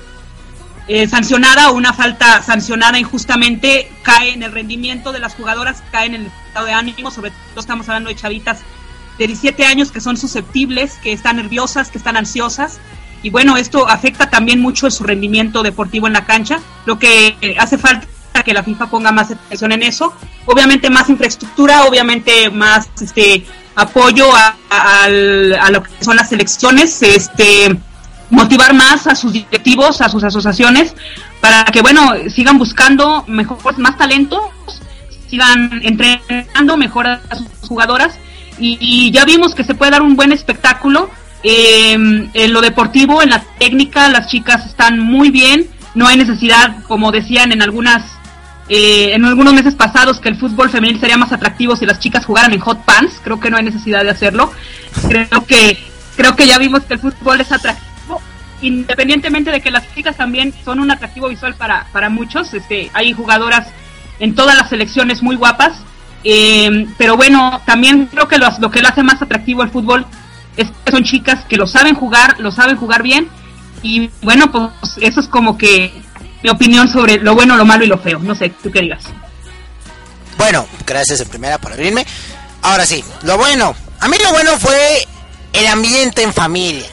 eh, 0.88 1.08
sancionada 1.08 1.70
o 1.70 1.74
una 1.74 1.92
falta 1.94 2.42
sancionada 2.42 2.98
injustamente 2.98 3.90
cae 4.02 4.32
en 4.32 4.42
el 4.42 4.52
rendimiento 4.52 5.12
de 5.12 5.20
las 5.20 5.34
jugadoras, 5.34 5.82
cae 5.92 6.06
en 6.06 6.14
el 6.16 6.26
estado 6.48 6.66
de 6.66 6.72
ánimo, 6.72 7.10
sobre 7.10 7.30
todo 7.30 7.60
estamos 7.60 7.88
hablando 7.88 8.10
de 8.10 8.16
chavitas 8.16 8.58
de 9.20 9.26
17 9.26 9.66
años 9.66 9.92
que 9.92 10.00
son 10.00 10.16
susceptibles, 10.16 10.94
que 11.02 11.12
están 11.12 11.36
nerviosas, 11.36 11.90
que 11.90 11.98
están 11.98 12.16
ansiosas. 12.16 12.80
Y 13.22 13.28
bueno, 13.28 13.58
esto 13.58 13.86
afecta 13.86 14.30
también 14.30 14.60
mucho 14.62 14.90
su 14.90 15.04
rendimiento 15.04 15.62
deportivo 15.62 16.06
en 16.06 16.14
la 16.14 16.24
cancha, 16.24 16.58
lo 16.86 16.98
que 16.98 17.36
eh, 17.42 17.54
hace 17.58 17.76
falta 17.76 18.08
que 18.42 18.54
la 18.54 18.62
FIFA 18.62 18.86
ponga 18.88 19.12
más 19.12 19.30
atención 19.30 19.72
en 19.72 19.82
eso. 19.82 20.14
Obviamente 20.46 20.88
más 20.88 21.10
infraestructura, 21.10 21.84
obviamente 21.84 22.48
más 22.50 22.88
este 22.98 23.44
apoyo 23.74 24.34
a, 24.34 24.56
a- 24.70 25.04
a 25.04 25.70
lo 25.70 25.82
que 25.82 25.90
son 26.02 26.16
las 26.16 26.32
elecciones, 26.32 27.02
este 27.02 27.76
motivar 28.30 28.72
más 28.72 29.06
a 29.06 29.14
sus 29.14 29.34
directivos, 29.34 30.00
a 30.00 30.08
sus 30.08 30.24
asociaciones, 30.24 30.94
para 31.42 31.64
que 31.66 31.82
bueno, 31.82 32.14
sigan 32.34 32.56
buscando 32.56 33.22
mejor, 33.28 33.78
más 33.78 33.98
talentos, 33.98 34.40
sigan 35.28 35.78
entrenando 35.84 36.78
mejor 36.78 37.06
a 37.06 37.20
sus 37.36 37.48
jugadoras 37.68 38.14
y, 38.60 39.10
ya 39.10 39.24
vimos 39.24 39.54
que 39.54 39.64
se 39.64 39.74
puede 39.74 39.92
dar 39.92 40.02
un 40.02 40.16
buen 40.16 40.32
espectáculo. 40.32 41.10
Eh, 41.42 41.92
en 41.94 42.52
lo 42.52 42.60
deportivo, 42.60 43.22
en 43.22 43.30
la 43.30 43.42
técnica, 43.58 44.08
las 44.10 44.28
chicas 44.28 44.66
están 44.66 45.00
muy 45.00 45.30
bien, 45.30 45.66
no 45.94 46.06
hay 46.06 46.18
necesidad, 46.18 46.82
como 46.86 47.12
decían 47.12 47.50
en 47.50 47.62
algunas 47.62 48.04
eh, 48.68 49.14
en 49.14 49.24
algunos 49.24 49.54
meses 49.54 49.74
pasados 49.74 50.20
que 50.20 50.28
el 50.28 50.36
fútbol 50.36 50.68
femenil 50.68 51.00
sería 51.00 51.16
más 51.16 51.32
atractivo 51.32 51.74
si 51.76 51.86
las 51.86 51.98
chicas 51.98 52.26
jugaran 52.26 52.52
en 52.52 52.60
hot 52.60 52.84
pants, 52.84 53.20
creo 53.24 53.40
que 53.40 53.50
no 53.50 53.56
hay 53.56 53.64
necesidad 53.64 54.04
de 54.04 54.10
hacerlo. 54.10 54.52
Creo 55.08 55.46
que 55.46 55.78
creo 56.16 56.36
que 56.36 56.46
ya 56.46 56.58
vimos 56.58 56.84
que 56.84 56.94
el 56.94 57.00
fútbol 57.00 57.40
es 57.40 57.50
atractivo 57.50 57.90
independientemente 58.62 59.50
de 59.50 59.60
que 59.60 59.70
las 59.70 59.92
chicas 59.94 60.16
también 60.16 60.52
son 60.64 60.80
un 60.80 60.90
atractivo 60.90 61.28
visual 61.28 61.54
para, 61.54 61.86
para 61.92 62.08
muchos, 62.08 62.52
este, 62.54 62.90
hay 62.92 63.12
jugadoras 63.12 63.68
en 64.18 64.34
todas 64.34 64.56
las 64.56 64.68
selecciones 64.68 65.22
muy 65.22 65.36
guapas, 65.36 65.82
eh, 66.24 66.86
pero 66.98 67.16
bueno, 67.16 67.60
también 67.64 68.06
creo 68.06 68.28
que 68.28 68.38
lo, 68.38 68.70
que 68.70 68.80
lo 68.80 68.88
hace 68.88 69.02
más 69.02 69.20
atractivo 69.22 69.62
el 69.62 69.70
fútbol 69.70 70.06
es 70.56 70.68
que 70.84 70.92
son 70.92 71.04
chicas 71.04 71.44
que 71.48 71.56
lo 71.56 71.66
saben 71.66 71.94
jugar, 71.94 72.38
lo 72.40 72.50
saben 72.50 72.76
jugar 72.76 73.02
bien, 73.02 73.28
y 73.82 74.10
bueno, 74.22 74.50
pues 74.50 74.72
eso 75.00 75.20
es 75.20 75.28
como 75.28 75.56
que 75.56 75.92
mi 76.42 76.50
opinión 76.50 76.88
sobre 76.88 77.18
lo 77.18 77.34
bueno, 77.34 77.56
lo 77.56 77.64
malo 77.64 77.84
y 77.84 77.88
lo 77.88 77.98
feo, 77.98 78.18
no 78.18 78.34
sé, 78.34 78.50
tú 78.62 78.70
qué 78.70 78.80
digas. 78.80 79.04
Bueno, 80.36 80.66
gracias 80.86 81.20
en 81.20 81.28
primera 81.28 81.58
por 81.58 81.72
abrirme. 81.72 82.06
Ahora 82.62 82.86
sí, 82.86 83.04
lo 83.22 83.36
bueno. 83.36 83.74
A 84.00 84.08
mí 84.08 84.16
lo 84.22 84.32
bueno 84.32 84.58
fue 84.58 85.06
el 85.52 85.66
ambiente 85.66 86.22
en 86.22 86.32
familia. 86.32 86.86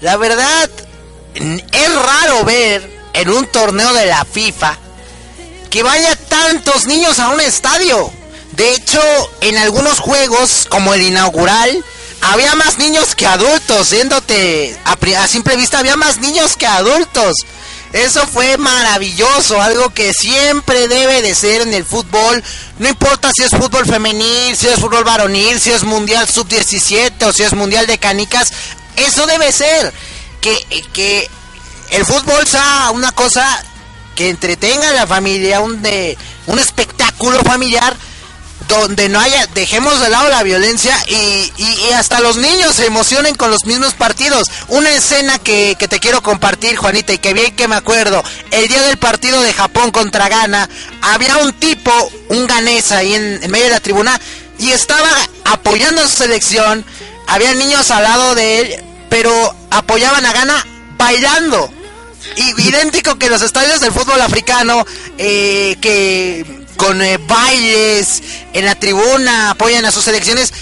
La 0.00 0.16
verdad, 0.16 0.68
es 1.34 1.94
raro 1.94 2.44
ver 2.44 2.90
en 3.14 3.30
un 3.30 3.46
torneo 3.46 3.92
de 3.94 4.06
la 4.06 4.24
FIFA 4.24 4.76
que 5.70 5.82
vaya 5.82 6.14
tantos 6.28 6.86
niños 6.86 7.18
a 7.18 7.30
un 7.30 7.40
estadio. 7.40 8.10
De 8.52 8.74
hecho, 8.74 9.00
en 9.40 9.56
algunos 9.56 9.98
juegos, 9.98 10.66
como 10.68 10.94
el 10.94 11.02
inaugural, 11.02 11.84
había 12.20 12.54
más 12.54 12.78
niños 12.78 13.14
que 13.14 13.26
adultos. 13.26 13.90
Yéndote 13.90 14.78
a, 14.84 14.92
a 15.22 15.28
simple 15.28 15.56
vista, 15.56 15.78
había 15.78 15.96
más 15.96 16.18
niños 16.18 16.56
que 16.56 16.66
adultos. 16.66 17.34
Eso 17.92 18.26
fue 18.26 18.56
maravilloso, 18.56 19.60
algo 19.60 19.92
que 19.92 20.14
siempre 20.14 20.88
debe 20.88 21.20
de 21.20 21.34
ser 21.34 21.62
en 21.62 21.74
el 21.74 21.84
fútbol. 21.84 22.42
No 22.78 22.88
importa 22.88 23.30
si 23.34 23.42
es 23.42 23.50
fútbol 23.50 23.84
femenil, 23.84 24.56
si 24.56 24.68
es 24.68 24.80
fútbol 24.80 25.04
varonil, 25.04 25.60
si 25.60 25.72
es 25.72 25.82
mundial 25.82 26.26
sub-17 26.26 27.22
o 27.26 27.32
si 27.32 27.42
es 27.42 27.52
mundial 27.52 27.86
de 27.86 27.98
canicas. 27.98 28.52
Eso 28.96 29.26
debe 29.26 29.52
ser. 29.52 29.92
Que, 30.40 30.58
que 30.92 31.28
el 31.90 32.04
fútbol 32.04 32.46
sea 32.46 32.90
una 32.92 33.12
cosa 33.12 33.62
que 34.14 34.30
entretenga 34.30 34.88
a 34.88 34.94
la 34.94 35.06
familia, 35.06 35.60
un, 35.60 35.82
de, 35.82 36.16
un 36.46 36.58
espectáculo 36.58 37.38
familiar 37.40 37.94
donde 38.80 39.08
no 39.08 39.20
haya, 39.20 39.46
dejemos 39.54 40.00
de 40.00 40.08
lado 40.08 40.28
la 40.28 40.42
violencia 40.42 40.96
y, 41.08 41.52
y- 41.56 41.92
hasta 41.94 42.20
los 42.20 42.36
niños 42.36 42.74
se 42.74 42.86
emocionen 42.86 43.34
con 43.34 43.50
los 43.50 43.64
mismos 43.66 43.94
partidos. 43.94 44.50
Una 44.68 44.90
escena 44.90 45.38
que, 45.38 45.76
que 45.78 45.88
te 45.88 46.00
quiero 46.00 46.22
compartir, 46.22 46.76
Juanita, 46.76 47.12
y 47.12 47.18
que 47.18 47.34
bien 47.34 47.54
que 47.54 47.68
me 47.68 47.76
acuerdo, 47.76 48.22
el 48.50 48.68
día 48.68 48.82
del 48.82 48.96
partido 48.96 49.40
de 49.42 49.52
Japón 49.52 49.90
contra 49.90 50.28
Ghana, 50.28 50.68
había 51.02 51.36
un 51.38 51.52
tipo, 51.52 51.92
un 52.28 52.46
ganés 52.46 52.92
ahí 52.92 53.14
en, 53.14 53.40
en 53.42 53.50
medio 53.50 53.66
de 53.66 53.70
la 53.72 53.80
tribuna, 53.80 54.20
y 54.58 54.70
estaba 54.70 55.08
apoyando 55.44 56.02
a 56.02 56.08
su 56.08 56.16
selección, 56.16 56.84
había 57.26 57.54
niños 57.54 57.90
al 57.90 58.02
lado 58.04 58.34
de 58.34 58.60
él, 58.60 58.84
pero 59.08 59.54
apoyaban 59.70 60.24
a 60.26 60.32
Ghana 60.32 60.66
bailando. 60.96 61.70
Y- 62.36 62.68
idéntico 62.68 63.18
que 63.18 63.28
los 63.28 63.42
estadios 63.42 63.80
del 63.80 63.92
fútbol 63.92 64.20
africano, 64.20 64.86
eh, 65.18 65.76
que 65.80 66.61
con 66.82 67.00
eh, 67.00 67.16
bailes 67.18 68.22
en 68.52 68.64
la 68.64 68.74
tribuna 68.74 69.50
apoyan 69.50 69.84
a 69.84 69.92
sus 69.92 70.04
selecciones. 70.04 70.52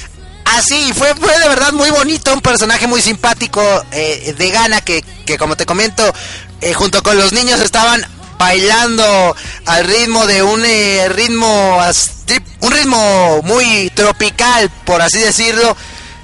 Así, 0.45 0.93
fue, 0.93 1.15
fue 1.15 1.39
de 1.39 1.49
verdad 1.49 1.73
muy 1.73 1.91
bonito, 1.91 2.33
un 2.35 2.41
personaje 2.41 2.87
muy 2.87 3.01
simpático 3.01 3.63
eh, 3.93 4.35
de 4.37 4.51
Ghana 4.51 4.81
que, 4.81 5.03
que 5.25 5.39
como 5.39 5.57
te 5.57 5.65
comento, 5.65 6.03
eh, 6.61 6.75
junto 6.75 7.03
con 7.03 7.17
los 7.17 7.33
niños 7.33 7.61
estaban 7.61 8.05
bailando 8.39 9.37
al 9.67 9.85
ritmo 9.85 10.27
de 10.27 10.43
un 10.43 10.65
eh, 10.65 11.09
ritmo 11.11 11.79
un 12.61 12.71
ritmo 12.71 13.41
muy 13.43 13.91
tropical, 13.95 14.71
por 14.85 15.01
así 15.01 15.19
decirlo. 15.19 15.77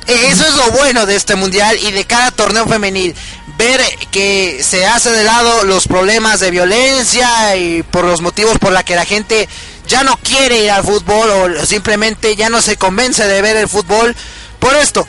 Eso 0.06 0.46
es 0.46 0.54
lo 0.54 0.70
bueno 0.72 1.04
de 1.04 1.16
este 1.16 1.34
mundial 1.34 1.76
y 1.82 1.90
de 1.90 2.04
cada 2.04 2.30
torneo 2.30 2.66
femenil. 2.66 3.14
Ver 3.58 3.80
que 4.10 4.60
se 4.62 4.86
hace 4.86 5.10
de 5.10 5.24
lado 5.24 5.64
los 5.64 5.88
problemas 5.88 6.40
de 6.40 6.50
violencia 6.50 7.56
y 7.56 7.82
por 7.82 8.04
los 8.04 8.20
motivos 8.20 8.58
por 8.58 8.72
la 8.72 8.84
que 8.84 8.94
la 8.94 9.04
gente 9.04 9.48
ya 9.86 10.02
no 10.02 10.16
quiere 10.18 10.64
ir 10.64 10.70
al 10.70 10.84
fútbol 10.84 11.30
o 11.30 11.66
simplemente 11.66 12.34
ya 12.36 12.48
no 12.48 12.60
se 12.60 12.76
convence 12.76 13.26
de 13.26 13.42
ver 13.42 13.56
el 13.56 13.68
fútbol 13.68 14.14
por 14.58 14.74
esto. 14.76 15.06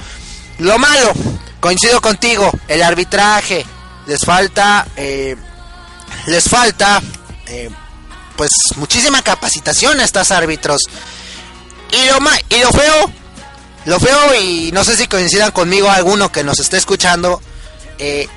Lo 0.59 0.77
malo, 0.79 1.13
coincido 1.59 2.01
contigo, 2.01 2.51
el 2.67 2.81
arbitraje, 2.83 3.65
les 4.07 4.19
falta, 4.25 4.87
eh, 4.95 5.35
les 6.27 6.43
falta, 6.49 7.01
eh, 7.47 7.69
pues 8.35 8.51
muchísima 8.75 9.21
capacitación 9.21 9.99
a 9.99 10.03
estos 10.03 10.31
árbitros. 10.31 10.81
Y 11.91 12.05
lo, 12.11 12.19
ma- 12.19 12.37
y 12.49 12.59
lo 12.59 12.71
feo, 12.71 13.11
lo 13.85 13.99
feo 13.99 14.35
y 14.41 14.71
no 14.73 14.83
sé 14.83 14.97
si 14.97 15.07
coincidan 15.07 15.51
conmigo 15.51 15.89
alguno 15.89 16.31
que 16.31 16.43
nos 16.43 16.59
esté 16.59 16.77
escuchando, 16.77 17.41
eh, 17.99 18.27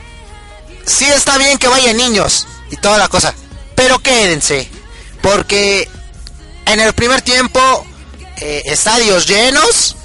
sí 0.87 1.05
está 1.07 1.37
bien 1.39 1.59
que 1.59 1.69
vayan 1.69 1.97
niños 1.97 2.47
y 2.71 2.77
toda 2.77 2.97
la 2.99 3.09
cosa, 3.09 3.35
pero 3.75 3.99
quédense, 3.99 4.71
porque 5.21 5.89
en 6.67 6.81
el 6.81 6.93
primer 6.93 7.23
tiempo 7.23 7.87
eh, 8.41 8.63
estadios 8.67 9.27
llenos 9.27 9.97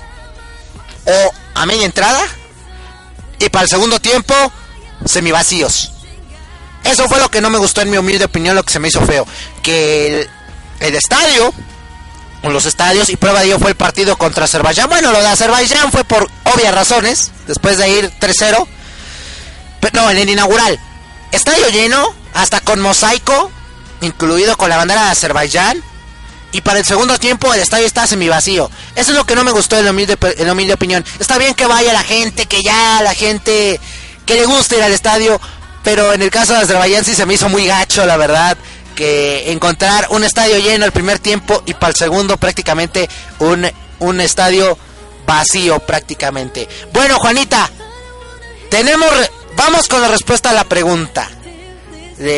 o 1.05 1.31
a 1.53 1.65
media 1.65 1.85
entrada 1.85 2.21
y 3.39 3.49
para 3.49 3.63
el 3.63 3.69
segundo 3.69 3.99
tiempo 3.99 4.33
semivacíos. 5.05 5.91
Eso 6.83 7.07
fue 7.07 7.19
lo 7.19 7.29
que 7.29 7.41
no 7.41 7.49
me 7.49 7.57
gustó 7.57 7.81
en 7.81 7.89
mi 7.89 7.97
humilde 7.97 8.25
opinión, 8.25 8.55
lo 8.55 8.63
que 8.63 8.73
se 8.73 8.79
me 8.79 8.89
hizo 8.89 9.01
feo, 9.05 9.25
que 9.63 10.21
el, 10.21 10.29
el 10.79 10.95
estadio 10.95 11.53
o 12.43 12.49
los 12.49 12.65
estadios 12.65 13.09
y 13.09 13.15
prueba 13.15 13.39
de 13.39 13.47
ello 13.47 13.59
fue 13.59 13.71
el 13.71 13.75
partido 13.75 14.17
contra 14.17 14.45
Azerbaiyán. 14.45 14.87
Bueno, 14.87 15.11
lo 15.11 15.19
de 15.19 15.27
Azerbaiyán 15.27 15.91
fue 15.91 16.03
por 16.03 16.29
obvias 16.43 16.73
razones, 16.73 17.31
después 17.47 17.77
de 17.77 17.89
ir 17.89 18.11
3-0. 18.19 18.67
Pero 19.81 20.01
no, 20.01 20.11
en 20.11 20.17
el 20.17 20.29
inaugural. 20.29 20.79
Estadio 21.31 21.69
lleno, 21.69 22.13
hasta 22.33 22.59
con 22.59 22.79
mosaico, 22.81 23.51
incluido 24.01 24.57
con 24.57 24.69
la 24.69 24.77
bandera 24.77 25.05
de 25.05 25.11
Azerbaiyán. 25.11 25.83
Y 26.55 26.61
para 26.61 26.79
el 26.79 26.85
segundo 26.85 27.17
tiempo 27.19 27.53
el 27.53 27.59
estadio 27.59 27.85
está 27.85 28.07
semivacío. 28.07 28.71
Eso 28.95 29.11
es 29.11 29.17
lo 29.17 29.25
que 29.25 29.35
no 29.35 29.43
me 29.43 29.51
gustó 29.51 29.77
en 29.77 29.83
la 29.83 29.91
humilde, 29.91 30.17
humilde 30.49 30.73
opinión. 30.73 31.03
Está 31.19 31.37
bien 31.37 31.53
que 31.53 31.65
vaya 31.65 31.91
la 31.91 32.01
gente, 32.01 32.45
que 32.45 32.63
ya 32.63 33.01
la 33.03 33.13
gente 33.13 33.77
que 34.25 34.35
le 34.35 34.45
guste 34.45 34.77
ir 34.77 34.83
al 34.83 34.93
estadio. 34.93 35.41
Pero 35.83 36.13
en 36.13 36.21
el 36.21 36.31
caso 36.31 36.53
de 36.53 36.59
Azerbaiyán 36.59 37.03
sí 37.03 37.13
se 37.13 37.25
me 37.25 37.33
hizo 37.33 37.49
muy 37.49 37.65
gacho, 37.65 38.05
la 38.05 38.15
verdad. 38.15 38.57
Que 38.95 39.51
encontrar 39.51 40.07
un 40.11 40.23
estadio 40.23 40.57
lleno 40.59 40.85
el 40.85 40.93
primer 40.93 41.19
tiempo 41.19 41.61
y 41.65 41.73
para 41.73 41.89
el 41.89 41.97
segundo 41.97 42.37
prácticamente 42.37 43.09
un, 43.39 43.69
un 43.99 44.21
estadio 44.21 44.77
vacío 45.27 45.79
prácticamente. 45.79 46.69
Bueno, 46.93 47.19
Juanita, 47.19 47.69
tenemos... 48.69 49.09
Vamos 49.57 49.89
con 49.89 50.01
la 50.01 50.07
respuesta 50.07 50.51
a 50.51 50.53
la 50.53 50.63
pregunta. 50.63 51.29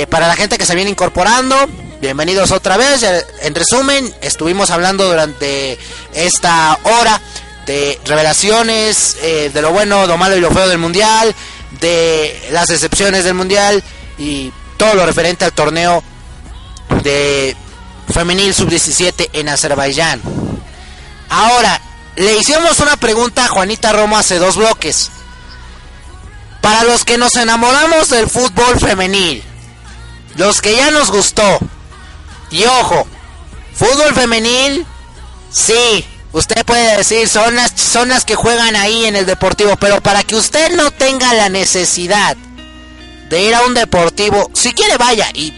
Para 0.10 0.28
la 0.28 0.36
gente 0.36 0.58
que 0.58 0.66
se 0.66 0.74
viene 0.74 0.90
incorporando, 0.90 1.56
bienvenidos 2.02 2.52
otra 2.52 2.78
vez. 2.78 3.04
En 3.42 3.56
resumen, 3.56 4.14
estuvimos 4.22 4.70
hablando 4.70 5.08
durante 5.08 5.78
esta 6.14 6.78
hora 6.84 7.22
de 7.66 8.00
revelaciones, 8.06 9.18
eh, 9.22 9.52
de 9.54 9.62
lo 9.62 9.72
bueno, 9.72 10.06
lo 10.08 10.18
malo 10.18 10.38
y 10.38 10.40
lo 10.40 10.52
feo 10.52 10.68
del 10.68 10.78
mundial, 10.78 11.36
de 11.80 12.50
las 12.52 12.70
excepciones 12.70 13.24
del 13.24 13.34
mundial 13.34 13.84
y 14.18 14.52
todo 14.78 14.96
lo 14.96 15.06
referente 15.06 15.46
al 15.46 15.54
torneo 15.54 16.04
de 17.04 17.56
femenil 18.14 18.54
sub-17 18.54 19.30
en 19.34 19.50
Azerbaiyán. 19.50 20.22
Ahora, 21.30 21.82
le 22.16 22.38
hicimos 22.38 22.80
una 22.80 22.98
pregunta 22.98 23.46
a 23.46 23.50
Juanita 23.50 23.92
Romo 23.92 24.18
hace 24.18 24.40
dos 24.40 24.56
bloques. 24.56 25.12
Para 26.62 26.84
los 26.84 27.06
que 27.06 27.18
nos 27.18 27.36
enamoramos 27.36 28.10
del 28.10 28.30
fútbol 28.30 28.80
femenil, 28.80 29.44
los 30.36 30.62
que 30.62 30.76
ya 30.76 30.92
nos 30.92 31.12
gustó, 31.12 31.60
y 32.50 32.64
ojo, 32.64 33.08
fútbol 33.74 34.14
femenil, 34.14 34.86
sí, 35.52 36.06
usted 36.32 36.66
puede 36.66 36.98
decir, 36.98 37.28
son 37.28 37.56
las, 37.56 37.72
son 37.76 38.10
las 38.10 38.26
que 38.26 38.36
juegan 38.36 38.76
ahí 38.76 39.06
en 39.06 39.16
el 39.16 39.26
deportivo, 39.26 39.76
pero 39.78 40.02
para 40.02 40.24
que 40.24 40.36
usted 40.36 40.76
no 40.76 40.92
tenga 40.92 41.34
la 41.34 41.50
necesidad 41.50 42.38
de 43.30 43.42
ir 43.42 43.54
a 43.54 43.66
un 43.66 43.74
deportivo, 43.74 44.50
si 44.54 44.74
quiere 44.74 44.98
vaya, 44.98 45.30
y 45.34 45.54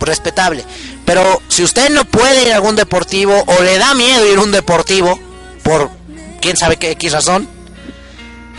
respetable, 0.00 0.64
pero 1.04 1.42
si 1.48 1.64
usted 1.64 1.90
no 1.90 2.04
puede 2.04 2.42
ir 2.46 2.52
a 2.52 2.56
algún 2.56 2.76
deportivo 2.76 3.44
o 3.46 3.62
le 3.62 3.78
da 3.78 3.94
miedo 3.94 4.30
ir 4.30 4.38
a 4.38 4.42
un 4.42 4.52
deportivo, 4.52 5.18
por 5.62 5.90
quién 6.40 6.56
sabe 6.56 6.76
qué 6.76 6.92
X 6.92 7.12
razón, 7.12 7.48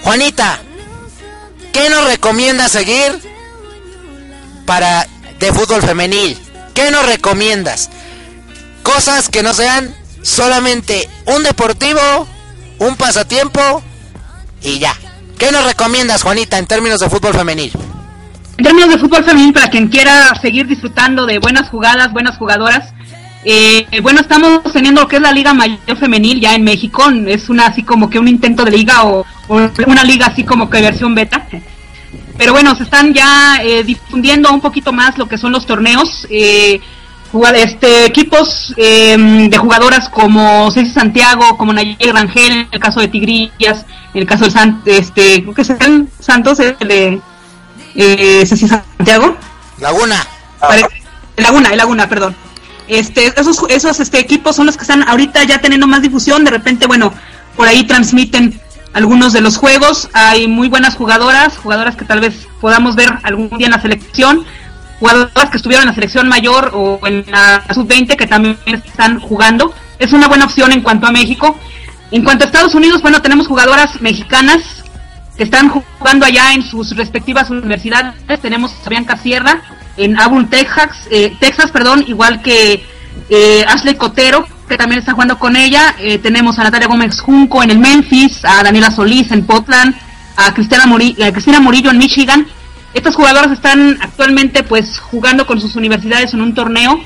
Juanita, 0.04 0.60
¿qué 1.72 1.90
nos 1.90 2.06
recomienda 2.06 2.68
seguir 2.68 3.22
para 4.66 5.08
de 5.40 5.54
fútbol 5.54 5.82
femenil? 5.82 6.38
¿Qué 6.74 6.92
nos 6.92 7.06
recomiendas? 7.06 7.90
Cosas 8.84 9.30
que 9.30 9.44
no 9.44 9.54
sean 9.54 9.94
solamente 10.22 11.10
un 11.26 11.44
deportivo, 11.44 12.28
un 12.80 12.96
pasatiempo 12.96 13.82
y 14.62 14.80
ya. 14.80 14.96
¿Qué 15.38 15.52
nos 15.52 15.66
recomiendas, 15.66 16.24
Juanita, 16.24 16.58
en 16.58 16.68
términos 16.68 17.00
de 17.00 17.10
fútbol 17.10 17.34
femenil? 17.34 17.72
En 18.58 18.66
términos 18.66 18.90
de 18.90 18.98
fútbol 19.00 19.24
femenil, 19.24 19.54
para 19.54 19.70
quien 19.70 19.88
quiera 19.88 20.34
seguir 20.42 20.68
disfrutando 20.68 21.26
de 21.26 21.40
buenas 21.40 21.70
jugadas, 21.70 22.12
buenas 22.14 22.38
jugadoras, 22.38 22.94
eh, 23.44 23.88
bueno, 24.02 24.22
estamos 24.22 24.62
teniendo 24.72 25.02
lo 25.02 25.08
que 25.08 25.16
es 25.16 25.22
la 25.22 25.32
Liga 25.32 25.54
Mayor 25.54 25.98
Femenil 26.00 26.40
ya 26.40 26.54
en 26.54 26.64
México. 26.64 27.04
Es 27.28 27.50
una 27.50 27.68
así 27.68 27.84
como 27.84 28.10
que 28.10 28.20
un 28.20 28.28
intento 28.28 28.64
de 28.64 28.72
liga 28.72 29.04
o, 29.04 29.26
o 29.48 29.70
una 29.88 30.04
liga 30.04 30.28
así 30.28 30.44
como 30.44 30.70
que 30.70 30.82
versión 30.82 31.16
beta. 31.16 31.48
Pero 32.42 32.54
bueno, 32.54 32.76
se 32.76 32.82
están 32.82 33.14
ya 33.14 33.62
eh, 33.62 33.84
difundiendo 33.84 34.52
un 34.52 34.62
poquito 34.62 34.92
más 34.92 35.16
lo 35.20 35.28
que 35.28 35.38
son 35.38 35.52
los 35.52 35.68
torneos. 35.68 36.26
Eh, 36.32 36.82
este, 37.54 38.06
equipos 38.06 38.74
eh, 38.78 39.16
de 39.48 39.58
jugadoras 39.60 40.10
como 40.10 40.72
Ceci 40.72 40.90
Santiago, 40.90 41.56
como 41.56 41.72
Nayeli 41.72 42.12
Rangel, 42.12 42.52
en 42.52 42.68
el 42.72 42.80
caso 42.80 43.00
de 43.00 43.10
Tigrillas, 43.10 43.86
en 44.16 44.22
el 44.22 44.26
caso 44.26 44.46
del 44.46 44.54
San, 44.54 44.82
este, 44.88 45.44
creo 45.44 45.54
que 45.54 45.62
es 45.62 45.70
el 45.70 46.08
Santos, 46.20 46.58
el 46.60 46.76
de 46.80 47.22
eh, 47.94 48.44
Ceci 48.48 48.68
Santiago. 48.68 49.38
Laguna. 49.78 50.26
Laguna, 51.38 51.70
el 51.70 51.78
Laguna, 51.78 52.10
perdón. 52.10 52.36
Este, 52.88 53.40
esos, 53.40 53.60
esos 53.70 54.00
este, 54.00 54.18
equipos 54.18 54.56
son 54.56 54.66
los 54.66 54.78
que 54.78 54.82
están 54.82 55.08
ahorita 55.08 55.44
ya 55.44 55.62
teniendo 55.62 55.86
más 55.86 56.02
difusión. 56.02 56.44
De 56.44 56.50
repente, 56.50 56.88
bueno, 56.88 57.14
por 57.56 57.68
ahí 57.68 57.84
transmiten 57.84 58.60
algunos 58.94 59.34
de 59.34 59.42
los 59.42 59.58
juegos. 59.58 60.10
Hay 60.14 60.48
muy 60.48 60.70
buenas 60.70 60.96
jugadoras, 60.96 61.58
jugadoras 61.58 61.96
que 61.96 62.06
tal 62.06 62.20
vez 62.20 62.48
podamos 62.60 62.96
ver 62.96 63.10
algún 63.24 63.50
día 63.58 63.68
en 63.68 63.72
la 63.72 63.82
selección. 63.82 64.46
Jugadoras 65.00 65.50
que 65.50 65.58
estuvieron 65.58 65.84
en 65.84 65.90
la 65.90 65.96
selección 65.96 66.28
mayor 66.28 66.72
o 66.74 67.00
en 67.08 67.26
la 67.28 67.64
sub-20 67.74 68.16
que 68.16 68.28
también 68.28 68.58
están 68.66 69.20
jugando. 69.20 69.74
Es 70.00 70.14
una 70.14 70.28
buena 70.28 70.46
opción 70.46 70.72
en 70.72 70.82
cuanto 70.82 71.08
a 71.08 71.12
México. 71.12 71.58
En 72.12 72.24
cuanto 72.24 72.44
a 72.44 72.48
Estados 72.48 72.76
Unidos, 72.76 73.02
bueno, 73.02 73.22
tenemos 73.22 73.48
jugadoras 73.48 74.02
mexicanas 74.02 74.84
que 75.38 75.44
están 75.44 75.70
jugando 75.70 76.26
allá 76.26 76.54
en 76.54 76.62
sus 76.62 76.96
respectivas 76.96 77.50
universidades. 77.50 78.14
Tenemos 78.42 78.74
a 78.86 78.90
Bianca 78.90 79.18
en 79.98 80.20
Auburn, 80.20 80.50
Texas, 80.50 81.08
eh, 81.10 81.36
Texas, 81.40 81.72
perdón, 81.72 82.04
igual 82.08 82.42
que 82.42 82.84
eh, 83.30 83.66
Ashley 83.68 83.96
Cotero, 83.96 84.46
que 84.72 84.78
también 84.78 85.00
está 85.00 85.12
jugando 85.12 85.38
con 85.38 85.56
ella. 85.58 85.96
Eh, 86.00 86.18
tenemos 86.18 86.58
a 86.58 86.64
Natalia 86.64 86.88
Gómez 86.88 87.20
Junco 87.20 87.62
en 87.62 87.72
el 87.72 87.80
Memphis, 87.80 88.46
a 88.46 88.64
Daniela 88.64 88.90
Solís 88.90 89.30
en 89.32 89.46
Portland, 89.46 89.94
a 90.38 90.54
Cristina, 90.54 90.86
Muri- 90.86 91.22
a 91.22 91.32
Cristina 91.32 91.60
Murillo 91.60 91.92
en 91.92 91.98
Michigan. 91.98 92.48
Estas 92.94 93.16
jugadoras 93.16 93.52
están 93.52 93.98
actualmente 94.02 94.64
pues 94.64 94.98
jugando 95.00 95.46
con 95.46 95.60
sus 95.60 95.76
universidades 95.76 96.34
en 96.34 96.42
un 96.42 96.54
torneo 96.54 97.02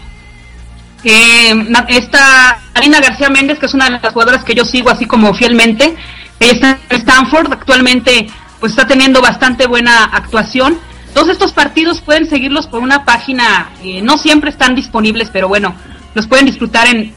eh, 1.03 1.53
esta 1.87 2.59
Alina 2.73 2.99
García 2.99 3.29
Méndez, 3.29 3.59
que 3.59 3.65
es 3.65 3.73
una 3.73 3.85
de 3.85 3.99
las 3.99 4.13
jugadoras 4.13 4.43
que 4.43 4.55
yo 4.55 4.65
sigo 4.65 4.89
así 4.89 5.05
como 5.05 5.33
fielmente, 5.33 5.95
ella 6.39 6.51
está 6.53 6.69
en 6.89 6.97
Stanford, 6.97 7.51
actualmente 7.51 8.27
pues 8.59 8.71
está 8.71 8.87
teniendo 8.87 9.21
bastante 9.21 9.67
buena 9.67 10.03
actuación. 10.05 10.79
Todos 11.13 11.29
estos 11.29 11.51
partidos 11.51 12.01
pueden 12.01 12.27
seguirlos 12.27 12.67
por 12.67 12.81
una 12.81 13.05
página, 13.05 13.69
eh, 13.83 14.01
no 14.01 14.17
siempre 14.17 14.49
están 14.49 14.75
disponibles, 14.75 15.29
pero 15.31 15.47
bueno, 15.47 15.75
los 16.15 16.25
pueden 16.27 16.45
disfrutar 16.45 16.87
en 16.87 17.13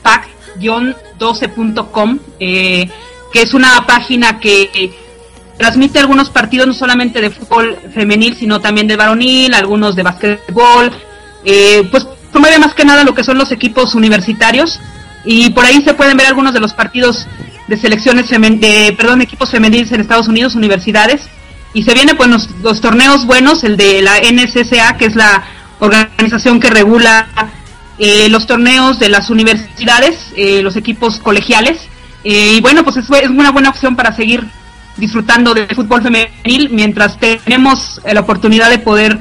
pack-12.com, 0.59 2.19
eh, 2.41 2.89
que 3.33 3.43
es 3.43 3.55
una 3.55 3.87
página 3.87 4.39
que 4.41 4.93
transmite 5.59 5.99
algunos 5.99 6.31
partidos 6.31 6.67
no 6.67 6.73
solamente 6.75 7.21
de 7.21 7.31
fútbol 7.31 7.77
femenil, 7.93 8.37
sino 8.37 8.61
también 8.61 8.87
de 8.87 8.97
varonil, 8.97 9.55
algunos 9.55 9.97
de 9.97 10.03
básquetbol, 10.05 10.93
eh, 11.45 11.87
pues 11.91 12.07
promueve 12.31 12.59
más 12.59 12.75
que 12.75 12.85
nada 12.85 13.05
lo 13.05 13.15
que 13.15 13.25
son 13.25 13.39
los 13.39 13.51
equipos 13.53 13.95
universitarios 13.95 14.79
y 15.25 15.51
por 15.51 15.65
ahí 15.65 15.83
se 15.83 15.95
pueden 15.95 16.17
ver 16.17 16.27
algunos 16.27 16.55
de 16.55 16.61
los 16.61 16.75
partidos 16.75 17.27
de 17.67 17.77
selecciones 17.77 18.31
femen- 18.31 18.61
de 18.61 18.95
perdón 18.97 19.21
equipos 19.21 19.51
femeniles 19.51 19.91
en 19.93 20.01
Estados 20.01 20.29
Unidos 20.29 20.55
universidades 20.55 21.23
y 21.75 21.83
se 21.83 21.93
viene 21.95 22.15
pues 22.15 22.29
los, 22.31 22.49
los 22.63 22.81
torneos 22.81 23.27
buenos 23.27 23.65
el 23.65 23.77
de 23.77 24.01
la 24.03 24.19
NSSA 24.21 24.97
que 24.97 25.07
es 25.07 25.17
la 25.17 25.43
organización 25.81 26.61
que 26.61 26.71
regula 26.71 27.29
eh, 27.99 28.29
los 28.29 28.47
torneos 28.47 28.99
de 28.99 29.09
las 29.09 29.31
universidades 29.31 30.33
eh, 30.37 30.63
los 30.63 30.77
equipos 30.77 31.19
colegiales. 31.19 31.81
Eh, 32.25 32.55
y 32.57 32.61
bueno 32.61 32.85
pues 32.85 32.97
es, 32.97 33.09
es 33.11 33.31
una 33.31 33.51
buena 33.51 33.71
opción 33.71 33.97
para 33.97 34.15
seguir 34.15 34.45
disfrutando 34.97 35.55
del 35.55 35.69
fútbol 35.69 36.03
femenil 36.03 36.71
mientras 36.71 37.19
tenemos 37.19 38.01
la 38.05 38.21
oportunidad 38.21 38.69
de 38.71 38.81
poder 38.81 39.21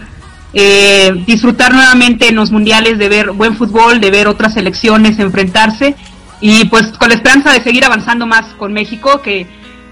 eh, 0.53 1.11
disfrutar 1.27 1.73
nuevamente 1.73 2.29
en 2.29 2.35
los 2.35 2.51
mundiales 2.51 2.97
de 2.97 3.09
ver 3.09 3.31
buen 3.31 3.55
fútbol, 3.55 3.99
de 3.99 4.09
ver 4.09 4.27
otras 4.27 4.53
selecciones 4.53 5.19
enfrentarse. 5.19 5.95
Y 6.39 6.65
pues 6.65 6.87
con 6.97 7.09
la 7.09 7.15
esperanza 7.15 7.51
de 7.51 7.61
seguir 7.61 7.83
avanzando 7.83 8.25
más 8.25 8.45
con 8.55 8.73
México, 8.73 9.21
que 9.21 9.47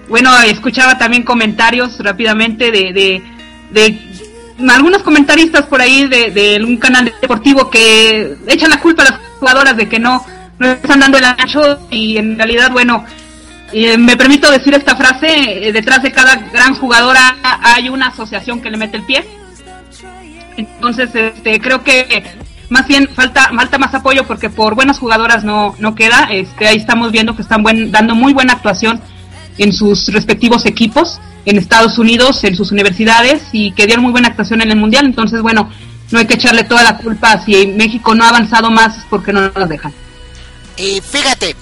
bueno, 0.07 0.31
escuchaba 0.41 0.97
también 0.97 1.23
comentarios 1.23 1.99
rápidamente 1.99 2.71
de, 2.71 3.21
de 3.71 4.04
algunos 4.69 5.03
comentaristas 5.03 5.65
por 5.65 5.81
ahí 5.81 6.07
de, 6.07 6.61
un 6.65 6.77
canal 6.77 7.13
deportivo 7.21 7.69
que 7.69 8.37
echan 8.47 8.69
la 8.69 8.79
culpa 8.79 9.03
a 9.03 9.11
las 9.11 9.19
jugadoras 9.39 9.75
de 9.75 9.89
que 9.89 9.99
no, 9.99 10.25
no 10.59 10.67
están 10.67 10.99
dando 10.99 11.17
el 11.17 11.25
ancho 11.25 11.79
y 11.89 12.17
en 12.17 12.37
realidad, 12.37 12.71
bueno, 12.71 13.05
eh, 13.73 13.97
me 13.97 14.15
permito 14.15 14.49
decir 14.49 14.73
esta 14.73 14.95
frase, 14.95 15.67
eh, 15.67 15.73
detrás 15.73 16.01
de 16.03 16.11
cada 16.11 16.35
gran 16.35 16.75
jugadora 16.75 17.35
hay 17.61 17.89
una 17.89 18.07
asociación 18.07 18.61
que 18.61 18.69
le 18.69 18.77
mete 18.77 18.97
el 18.97 19.03
pie. 19.03 19.25
Entonces, 20.57 21.13
este, 21.13 21.59
creo 21.59 21.83
que 21.83 22.23
más 22.69 22.87
bien 22.87 23.09
falta 23.13 23.49
falta 23.55 23.77
más 23.77 23.93
apoyo 23.93 24.25
porque 24.25 24.49
por 24.49 24.73
buenas 24.73 24.99
jugadoras 24.99 25.43
no 25.43 25.75
no 25.79 25.95
queda. 25.95 26.29
Este, 26.31 26.67
ahí 26.67 26.77
estamos 26.77 27.11
viendo 27.11 27.35
que 27.35 27.41
están 27.41 27.61
buen, 27.61 27.91
dando 27.91 28.15
muy 28.15 28.33
buena 28.33 28.53
actuación 28.53 29.01
en 29.57 29.73
sus 29.73 30.07
respectivos 30.07 30.65
equipos 30.65 31.19
en 31.45 31.57
Estados 31.57 31.97
Unidos, 31.97 32.43
en 32.43 32.55
sus 32.55 32.71
universidades 32.71 33.43
y 33.51 33.71
que 33.71 33.85
dieron 33.85 34.03
muy 34.03 34.11
buena 34.11 34.29
actuación 34.29 34.61
en 34.61 34.71
el 34.71 34.77
mundial. 34.77 35.05
Entonces, 35.05 35.41
bueno, 35.41 35.69
no 36.11 36.19
hay 36.19 36.25
que 36.25 36.35
echarle 36.35 36.63
toda 36.63 36.83
la 36.83 36.97
culpa 36.97 37.43
si 37.43 37.67
México 37.67 38.15
no 38.15 38.23
ha 38.23 38.29
avanzado 38.29 38.71
más 38.71 38.97
es 38.97 39.03
porque 39.09 39.31
no 39.31 39.49
nos 39.49 39.69
dejan. 39.69 39.93
Y 40.77 41.01
fíjate, 41.01 41.55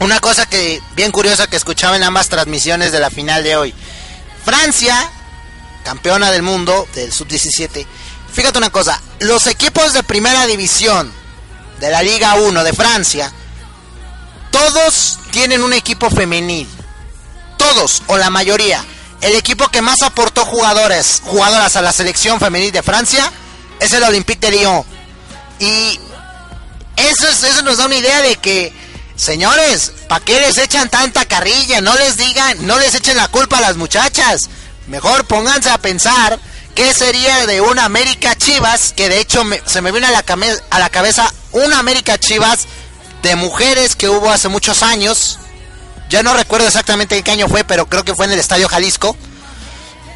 una 0.00 0.18
cosa 0.20 0.46
que 0.46 0.80
bien 0.94 1.12
curiosa 1.12 1.46
que 1.46 1.56
escuchaba 1.56 1.96
en 1.96 2.02
ambas 2.02 2.28
transmisiones 2.28 2.92
de 2.92 3.00
la 3.00 3.10
final 3.10 3.42
de 3.42 3.56
hoy. 3.56 3.74
Francia, 4.44 4.96
campeona 5.84 6.30
del 6.30 6.42
mundo 6.42 6.86
del 6.94 7.12
sub-17. 7.12 7.86
Fíjate 8.32 8.58
una 8.58 8.70
cosa, 8.70 9.00
los 9.20 9.46
equipos 9.46 9.92
de 9.92 10.02
primera 10.02 10.46
división 10.46 11.10
de 11.80 11.90
la 11.90 12.02
Liga 12.02 12.34
1 12.34 12.64
de 12.64 12.72
Francia, 12.72 13.32
todos 14.50 15.18
tienen 15.30 15.62
un 15.62 15.72
equipo 15.72 16.10
femenil. 16.10 16.68
Todos 17.74 18.02
o 18.06 18.16
la 18.16 18.30
mayoría. 18.30 18.84
El 19.20 19.34
equipo 19.34 19.66
que 19.68 19.82
más 19.82 20.02
aportó 20.02 20.44
jugadores, 20.46 21.20
jugadoras 21.24 21.74
a 21.74 21.82
la 21.82 21.92
selección 21.92 22.38
femenil 22.38 22.70
de 22.70 22.82
Francia 22.82 23.32
es 23.80 23.90
el 23.92 24.04
Olympique 24.04 24.38
de 24.50 24.56
Lyon. 24.58 24.84
Y 25.58 25.98
eso, 26.96 27.26
es- 27.28 27.42
eso 27.42 27.62
nos 27.62 27.78
da 27.78 27.86
una 27.86 27.96
idea 27.96 28.22
de 28.22 28.36
que, 28.36 28.72
señores, 29.16 29.90
¿para 30.08 30.24
qué 30.24 30.38
les 30.40 30.58
echan 30.58 30.88
tanta 30.90 31.24
carrilla? 31.24 31.80
No 31.80 31.94
les 31.96 32.16
digan, 32.16 32.64
no 32.68 32.78
les 32.78 32.94
echen 32.94 33.16
la 33.16 33.26
culpa 33.26 33.58
a 33.58 33.62
las 33.62 33.76
muchachas. 33.76 34.42
Mejor 34.86 35.24
pónganse 35.24 35.68
a 35.70 35.78
pensar 35.78 36.38
qué 36.76 36.94
sería 36.94 37.46
de 37.46 37.60
una 37.62 37.84
América 37.84 38.36
Chivas, 38.36 38.92
que 38.96 39.08
de 39.08 39.18
hecho 39.18 39.42
me- 39.42 39.60
se 39.66 39.82
me 39.82 39.90
viene 39.90 40.06
a 40.06 40.12
la, 40.12 40.24
a 40.70 40.78
la 40.78 40.90
cabeza 40.90 41.32
una 41.50 41.80
América 41.80 42.16
Chivas 42.16 42.60
de 43.22 43.34
mujeres 43.34 43.96
que 43.96 44.08
hubo 44.08 44.30
hace 44.30 44.46
muchos 44.46 44.84
años. 44.84 45.40
Ya 46.08 46.22
no 46.22 46.34
recuerdo 46.34 46.66
exactamente 46.66 47.16
en 47.16 47.24
qué 47.24 47.32
año 47.32 47.48
fue, 47.48 47.64
pero 47.64 47.86
creo 47.86 48.04
que 48.04 48.14
fue 48.14 48.26
en 48.26 48.32
el 48.32 48.38
Estadio 48.38 48.68
Jalisco. 48.68 49.16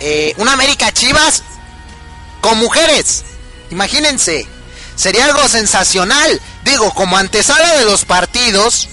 Eh, 0.00 0.34
una 0.38 0.52
América 0.52 0.92
Chivas 0.92 1.42
con 2.40 2.58
mujeres. 2.58 3.24
Imagínense. 3.70 4.46
Sería 4.96 5.24
algo 5.24 5.46
sensacional. 5.48 6.40
Digo, 6.64 6.92
como 6.94 7.16
antesala 7.16 7.76
de 7.76 7.84
los 7.84 8.04
partidos. 8.04 8.88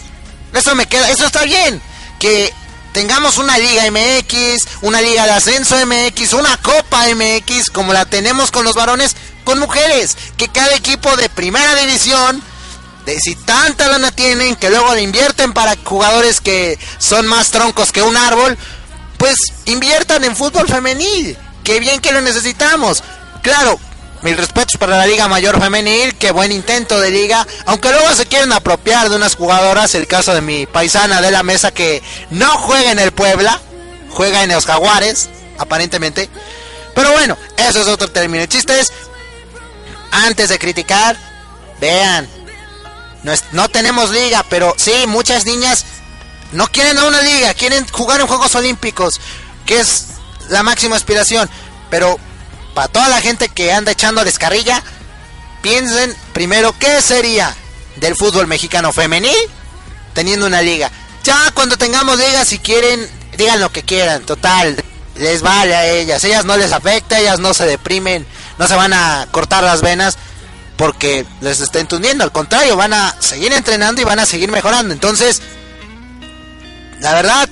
Eso 0.54 0.76
me 0.76 0.88
queda, 0.88 1.10
eso 1.10 1.26
está 1.26 1.44
bien. 1.44 1.82
Que 2.20 2.54
tengamos 2.94 3.38
una 3.38 3.58
Liga 3.58 3.84
MX, 3.92 4.68
una 4.82 5.02
Liga 5.02 5.26
de 5.26 5.32
Ascenso 5.32 5.76
MX, 5.86 6.34
una 6.34 6.58
Copa 6.58 7.06
MX, 7.14 7.70
como 7.72 7.94
la 7.94 8.06
tenemos 8.06 8.52
con 8.52 8.64
los 8.64 8.76
varones, 8.76 9.16
con 9.44 9.60
mujeres. 9.60 10.18
Que 10.38 10.48
cada 10.48 10.76
equipo 10.76 11.16
de 11.16 11.30
primera 11.30 11.76
división, 11.76 12.42
si 13.20 13.36
tanta 13.36 13.88
lana 13.88 14.12
tienen, 14.12 14.56
que 14.56 14.70
luego 14.70 14.94
le 14.94 15.02
invierten 15.02 15.54
para 15.54 15.76
jugadores 15.84 16.42
que 16.42 16.78
son 16.98 17.26
más 17.28 17.52
troncos 17.52 17.92
que 17.92 18.02
un 18.02 18.18
árbol, 18.18 18.58
pues 19.18 19.36
inviertan 19.66 20.24
en 20.24 20.36
fútbol 20.36 20.68
femenil. 20.68 21.38
Qué 21.64 21.80
bien 21.80 22.00
que 22.00 22.12
lo 22.12 22.22
necesitamos. 22.22 23.04
Claro, 23.42 23.80
mis 24.22 24.36
respetos 24.36 24.78
para 24.78 24.98
la 24.98 25.06
Liga 25.06 25.28
Mayor 25.28 25.60
Femenil, 25.62 26.16
qué 26.16 26.32
buen 26.32 26.52
intento 26.52 27.00
de 27.00 27.12
liga. 27.12 27.46
Aunque 27.66 27.92
luego 27.92 28.14
se 28.14 28.26
quieren 28.26 28.52
apropiar 28.52 29.10
de 29.10 29.16
unas 29.16 29.36
jugadoras, 29.36 29.94
el 29.96 30.08
caso 30.08 30.34
de 30.34 30.42
mi 30.42 30.66
paisana 30.66 31.22
de 31.22 31.32
la 31.32 31.44
mesa 31.44 31.72
que 31.72 32.02
no 32.30 32.58
juega 32.58 32.92
en 32.92 33.00
el 33.00 33.12
Puebla, 33.12 33.60
juega 34.10 34.44
en 34.44 34.52
los 34.52 34.66
Jaguares, 34.66 35.30
aparentemente. 35.58 36.30
Pero 36.96 37.12
bueno, 37.12 37.38
eso 37.58 37.82
es 37.82 37.88
otro 37.88 38.10
término. 38.10 38.44
El 38.44 38.50
chiste 38.50 38.80
es, 38.80 38.92
antes 40.12 40.50
de 40.50 40.58
criticar, 40.58 41.16
vean, 41.80 42.28
no, 43.28 43.34
es- 43.34 43.44
no 43.52 43.68
tenemos 43.68 44.10
liga, 44.12 44.44
pero 44.50 44.74
sí, 44.78 44.94
muchas 45.06 45.46
niñas 45.46 45.84
no 46.54 46.66
quieren 46.68 46.98
a 46.98 47.04
una 47.04 47.22
liga, 47.22 47.54
quieren 47.54 47.86
jugar 47.90 48.22
en 48.22 48.28
Juegos 48.28 48.56
Olímpicos, 48.56 49.20
que 49.66 49.82
es 49.82 50.06
la 50.48 50.64
máxima 50.64 50.96
aspiración. 50.96 51.50
Pero 51.90 52.18
para 52.74 52.88
toda 52.88 53.10
la 53.10 53.20
gente 53.20 53.50
que 53.50 53.74
anda 53.74 53.92
echándoles 53.92 54.40
carrilla, 54.40 54.82
piensen 55.62 56.16
primero 56.32 56.74
qué 56.80 57.02
sería 57.02 57.54
del 57.98 58.16
fútbol 58.16 58.48
mexicano 58.48 58.94
femenil 58.94 59.36
teniendo 60.14 60.46
una 60.48 60.62
liga. 60.62 60.90
Ya 61.26 61.52
cuando 61.54 61.76
tengamos 61.78 62.18
liga, 62.18 62.46
si 62.46 62.60
quieren, 62.60 63.10
digan 63.36 63.60
lo 63.60 63.72
que 63.74 63.84
quieran, 63.84 64.24
total, 64.24 64.82
les 65.16 65.42
vale 65.42 65.76
a 65.76 65.86
ellas, 65.86 66.24
ellas 66.24 66.46
no 66.46 66.56
les 66.56 66.72
afecta, 66.72 67.20
ellas 67.20 67.40
no 67.40 67.54
se 67.54 67.66
deprimen, 67.66 68.26
no 68.58 68.68
se 68.70 68.76
van 68.76 68.94
a 68.94 69.28
cortar 69.32 69.64
las 69.64 69.82
venas 69.82 70.18
porque 70.78 71.26
les 71.42 71.60
estén 71.60 71.88
tundiendo, 71.88 72.24
al 72.24 72.32
contrario, 72.32 72.76
van 72.76 72.94
a 72.94 73.16
seguir 73.20 73.52
entrenando 73.54 74.02
y 74.02 74.06
van 74.06 74.20
a 74.20 74.26
seguir 74.26 74.52
mejorando. 74.52 74.94
Entonces, 74.94 75.42
la 77.00 77.14
verdad, 77.14 77.50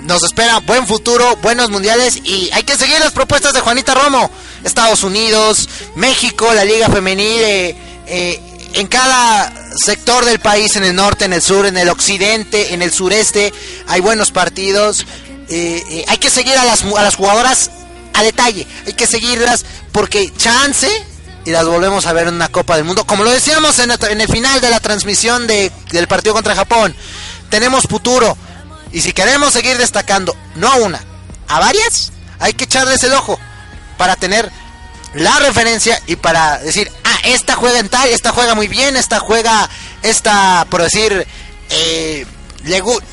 nos 0.00 0.22
espera 0.22 0.58
buen 0.60 0.86
futuro, 0.86 1.36
buenos 1.42 1.70
mundiales 1.70 2.16
y 2.24 2.50
hay 2.52 2.62
que 2.62 2.76
seguir 2.76 2.98
las 3.00 3.12
propuestas 3.12 3.54
de 3.54 3.60
Juanita 3.60 3.94
Romo. 3.94 4.30
Estados 4.64 5.02
Unidos, 5.02 5.68
México, 5.96 6.52
la 6.54 6.64
Liga 6.64 6.88
Femenil, 6.88 7.42
eh, 7.42 7.76
eh, 8.06 8.40
en 8.74 8.86
cada 8.86 9.52
sector 9.76 10.24
del 10.24 10.38
país, 10.38 10.76
en 10.76 10.84
el 10.84 10.94
norte, 10.94 11.24
en 11.24 11.32
el 11.32 11.42
sur, 11.42 11.66
en 11.66 11.76
el 11.76 11.88
occidente, 11.88 12.74
en 12.74 12.82
el 12.82 12.92
sureste, 12.92 13.52
hay 13.86 14.00
buenos 14.00 14.30
partidos. 14.30 15.06
Eh, 15.48 15.82
eh, 15.90 16.04
hay 16.08 16.18
que 16.18 16.30
seguir 16.30 16.56
a 16.56 16.64
las, 16.64 16.82
a 16.84 17.02
las 17.02 17.16
jugadoras 17.16 17.70
a 18.14 18.22
detalle, 18.22 18.66
hay 18.86 18.92
que 18.92 19.06
seguirlas 19.06 19.64
porque 19.90 20.32
chance 20.36 20.88
y 21.44 21.50
las 21.50 21.64
volvemos 21.66 22.06
a 22.06 22.12
ver 22.12 22.28
en 22.28 22.34
una 22.34 22.48
Copa 22.48 22.76
del 22.76 22.84
Mundo. 22.84 23.04
Como 23.04 23.24
lo 23.24 23.30
decíamos 23.30 23.78
en, 23.78 23.90
el- 23.90 24.04
en 24.04 24.20
el 24.20 24.28
final 24.28 24.60
de 24.60 24.70
la 24.70 24.80
transmisión 24.80 25.46
de- 25.46 25.72
del 25.90 26.06
partido 26.08 26.34
contra 26.34 26.54
Japón, 26.54 26.94
tenemos 27.50 27.84
futuro. 27.84 28.36
Y 28.92 29.00
si 29.00 29.12
queremos 29.12 29.52
seguir 29.52 29.76
destacando, 29.78 30.36
no 30.54 30.70
a 30.70 30.76
una, 30.76 31.00
a 31.48 31.58
varias, 31.60 32.12
hay 32.38 32.52
que 32.54 32.64
echarles 32.64 33.02
el 33.04 33.12
ojo 33.14 33.38
para 33.96 34.16
tener 34.16 34.50
la 35.14 35.38
referencia 35.40 36.00
y 36.06 36.16
para 36.16 36.58
decir, 36.58 36.90
ah, 37.04 37.18
esta 37.24 37.54
juega 37.56 37.78
en 37.78 37.88
tal, 37.88 38.08
esta 38.08 38.32
juega 38.32 38.54
muy 38.54 38.68
bien, 38.68 38.96
esta 38.96 39.18
juega, 39.20 39.68
esta, 40.02 40.66
por 40.70 40.82
decir, 40.82 41.26
eh, 41.70 42.26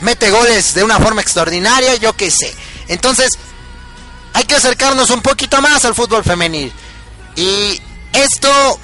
mete 0.02 0.30
goles 0.32 0.74
de 0.74 0.84
una 0.84 1.00
forma 1.00 1.22
extraordinaria, 1.22 1.96
yo 1.96 2.14
qué 2.16 2.30
sé. 2.32 2.54
Entonces, 2.88 3.30
hay 4.34 4.44
que 4.46 4.56
acercarnos 4.56 5.10
un 5.10 5.22
poquito 5.22 5.62
más 5.62 5.84
al 5.86 5.96
fútbol 5.96 6.24
femenil. 6.24 6.72
Y 7.36 7.82
esto, 8.14 8.80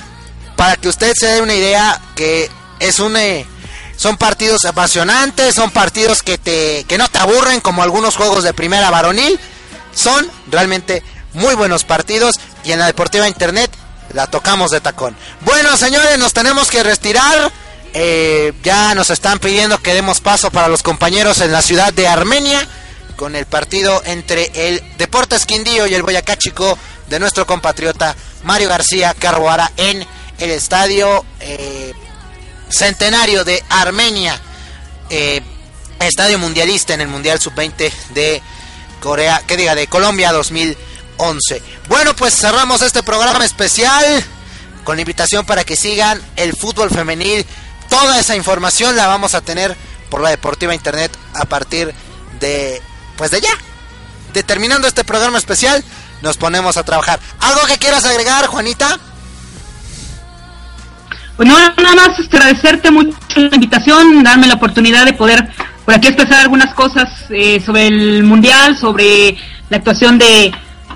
para 0.56 0.76
que 0.76 0.90
usted 0.90 1.14
se 1.16 1.28
dé 1.28 1.42
una 1.42 1.56
idea, 1.56 2.02
que 2.16 2.50
es 2.80 3.00
un... 3.00 3.16
eh, 3.18 3.46
son 3.98 4.18
partidos 4.18 4.66
apasionantes, 4.66 5.56
son 5.56 5.72
partidos 5.72 6.22
que, 6.22 6.38
te, 6.38 6.84
que 6.84 6.98
no 6.98 7.08
te 7.08 7.20
aburren 7.20 7.62
como 7.62 7.82
algunos 7.82 8.16
juegos 8.18 8.44
de 8.44 8.54
primera 8.54 8.90
varonil. 8.90 9.40
Son 9.94 10.30
realmente 10.52 11.02
muy 11.34 11.56
buenos 11.56 11.86
partidos 11.86 12.36
y 12.66 12.74
en 12.74 12.80
la 12.80 12.88
Deportiva 12.88 13.28
Internet 13.28 13.72
la 14.14 14.28
tocamos 14.28 14.72
de 14.72 14.82
tacón. 14.82 15.16
Bueno, 15.42 15.78
señores, 15.78 16.18
nos 16.18 16.34
tenemos 16.34 16.70
que 16.70 16.84
retirar. 16.84 17.52
Eh, 17.94 18.52
ya 18.64 18.94
nos 18.94 19.10
están 19.10 19.40
pidiendo 19.40 19.78
que 19.78 19.94
demos 19.94 20.20
paso 20.20 20.52
para 20.52 20.68
los 20.68 20.84
compañeros 20.84 21.40
en 21.40 21.54
la 21.54 21.62
ciudad 21.62 21.94
de 21.94 22.10
Armenia 22.10 22.68
con 23.16 23.38
el 23.38 23.46
partido 23.46 24.02
entre 24.06 24.52
el 24.54 24.84
Deportes 24.98 25.46
Quindío 25.46 25.88
y 25.88 25.94
el 25.94 26.04
Boyacá 26.04 26.38
Chico 26.38 26.78
de 27.08 27.20
nuestro 27.20 27.48
compatriota 27.48 28.14
Mario 28.46 28.70
García 28.70 29.14
Carboara 29.18 29.72
en 29.76 30.06
el 30.38 30.52
estadio 30.52 31.26
eh, 31.40 31.94
centenario 32.70 33.44
de 33.44 33.62
Armenia, 33.70 34.40
eh, 35.10 35.42
estadio 36.00 36.38
mundialista 36.38 36.94
en 36.94 37.02
el 37.02 37.08
Mundial 37.08 37.40
Sub-20 37.40 37.92
de 38.14 38.42
Corea, 39.02 39.42
que 39.46 39.58
diga, 39.58 39.74
de 39.76 39.88
Colombia 39.88 40.32
2011. 40.32 41.62
Bueno, 41.90 42.16
pues 42.16 42.36
cerramos 42.36 42.82
este 42.84 43.02
programa 43.02 43.44
especial 43.44 44.06
con 44.84 44.98
la 44.98 45.02
invitación 45.02 45.46
para 45.46 45.64
que 45.64 45.76
sigan 45.76 46.22
el 46.36 46.56
fútbol 46.56 46.92
femenil. 46.92 47.46
Toda 47.90 48.20
esa 48.20 48.36
información 48.36 48.96
la 48.96 49.08
vamos 49.08 49.34
a 49.34 49.42
tener 49.42 49.76
por 50.10 50.22
la 50.22 50.30
Deportiva 50.30 50.76
Internet 50.76 51.12
a 51.34 51.46
partir 51.46 51.94
de, 52.40 52.80
pues 53.18 53.32
de 53.32 53.42
ya. 53.42 53.58
De 54.34 54.44
terminando 54.44 54.88
este 54.88 55.04
programa 55.04 55.38
especial, 55.38 55.84
nos 56.22 56.38
ponemos 56.38 56.78
a 56.78 56.84
trabajar. 56.84 57.20
¿Algo 57.40 57.62
que 57.68 57.78
quieras 57.78 58.06
agregar, 58.06 58.48
Juanita? 58.48 59.00
Pues 61.36 61.50
no, 61.50 61.60
nada 61.60 61.96
más 61.96 62.20
agradecerte 62.32 62.92
mucho 62.92 63.18
la 63.36 63.56
invitación, 63.56 64.24
darme 64.24 64.48
la 64.48 64.54
oportunidad 64.54 65.06
de 65.06 65.14
poder 65.14 65.52
por 65.84 65.94
aquí 65.94 66.08
expresar 66.08 66.42
algunas 66.42 66.74
cosas 66.74 67.10
eh, 67.30 67.62
sobre 67.64 67.88
el 67.88 68.24
Mundial, 68.24 68.78
sobre 68.78 69.38
la 69.70 69.78
actuación 69.78 70.18
de, 70.18 70.52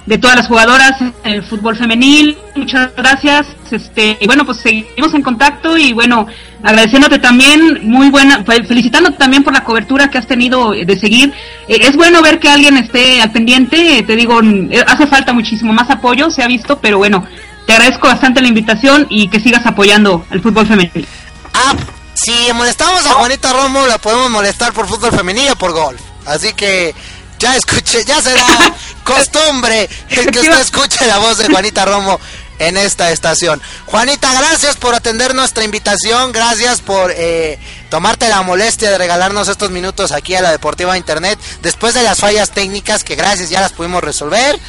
de 0.09 0.17
todas 0.17 0.35
las 0.37 0.47
jugadoras 0.47 0.99
en 1.01 1.13
el 1.23 1.43
fútbol 1.43 1.77
femenil. 1.77 2.35
Muchas 2.55 2.89
gracias. 2.97 3.45
Este, 3.69 4.17
y 4.19 4.25
bueno, 4.25 4.43
pues 4.43 4.57
seguimos 4.57 5.13
en 5.13 5.21
contacto 5.21 5.77
y 5.77 5.93
bueno, 5.93 6.25
agradeciéndote 6.63 7.19
también, 7.19 7.81
muy 7.87 8.09
buena, 8.09 8.43
fe- 8.43 8.63
felicitándote 8.63 9.17
también 9.17 9.43
por 9.43 9.53
la 9.53 9.63
cobertura 9.63 10.09
que 10.09 10.17
has 10.17 10.25
tenido 10.25 10.73
eh, 10.73 10.83
de 10.83 10.99
seguir. 10.99 11.31
Eh, 11.67 11.77
es 11.81 11.95
bueno 11.95 12.23
ver 12.23 12.39
que 12.39 12.49
alguien 12.49 12.75
esté 12.77 13.21
al 13.21 13.31
pendiente, 13.31 13.99
eh, 13.99 14.03
te 14.03 14.15
digo, 14.15 14.41
hace 14.87 15.05
falta 15.05 15.31
muchísimo 15.31 15.73
más 15.73 15.91
apoyo, 15.91 16.31
se 16.31 16.41
ha 16.41 16.47
visto, 16.47 16.79
pero 16.79 16.97
bueno, 16.97 17.23
te 17.67 17.73
agradezco 17.73 18.07
bastante 18.07 18.41
la 18.41 18.47
invitación 18.47 19.05
y 19.11 19.29
que 19.29 19.39
sigas 19.39 19.63
apoyando 19.67 20.25
al 20.31 20.41
fútbol 20.41 20.65
femenil. 20.65 21.07
Ah, 21.53 21.75
si 22.15 22.33
molestamos 22.53 23.05
a 23.05 23.11
Juanita 23.11 23.53
Romo, 23.53 23.85
la 23.85 23.99
podemos 23.99 24.31
molestar 24.31 24.73
por 24.73 24.87
fútbol 24.87 25.11
femenino 25.11 25.53
o 25.53 25.55
por 25.55 25.71
golf. 25.73 26.01
Así 26.25 26.51
que 26.53 26.95
ya 27.37 27.55
escuché, 27.55 28.03
ya 28.05 28.19
será 28.21 28.43
costumbre 29.09 29.89
el 30.09 30.31
que 30.31 30.39
usted 30.39 30.59
escuche 30.59 31.05
la 31.07 31.17
voz 31.17 31.37
de 31.37 31.47
Juanita 31.47 31.83
Romo 31.83 32.19
en 32.59 32.77
esta 32.77 33.11
estación. 33.11 33.61
Juanita, 33.87 34.31
gracias 34.33 34.75
por 34.75 34.93
atender 34.93 35.33
nuestra 35.33 35.63
invitación, 35.63 36.31
gracias 36.31 36.81
por 36.81 37.11
eh, 37.15 37.57
tomarte 37.89 38.29
la 38.29 38.43
molestia 38.43 38.91
de 38.91 38.97
regalarnos 38.97 39.47
estos 39.47 39.71
minutos 39.71 40.11
aquí 40.11 40.35
a 40.35 40.41
la 40.41 40.51
Deportiva 40.51 40.97
Internet, 40.97 41.39
después 41.61 41.95
de 41.95 42.03
las 42.03 42.19
fallas 42.19 42.51
técnicas 42.51 43.03
que 43.03 43.15
gracias 43.15 43.49
ya 43.49 43.61
las 43.61 43.71
pudimos 43.71 44.03
resolver. 44.03 44.59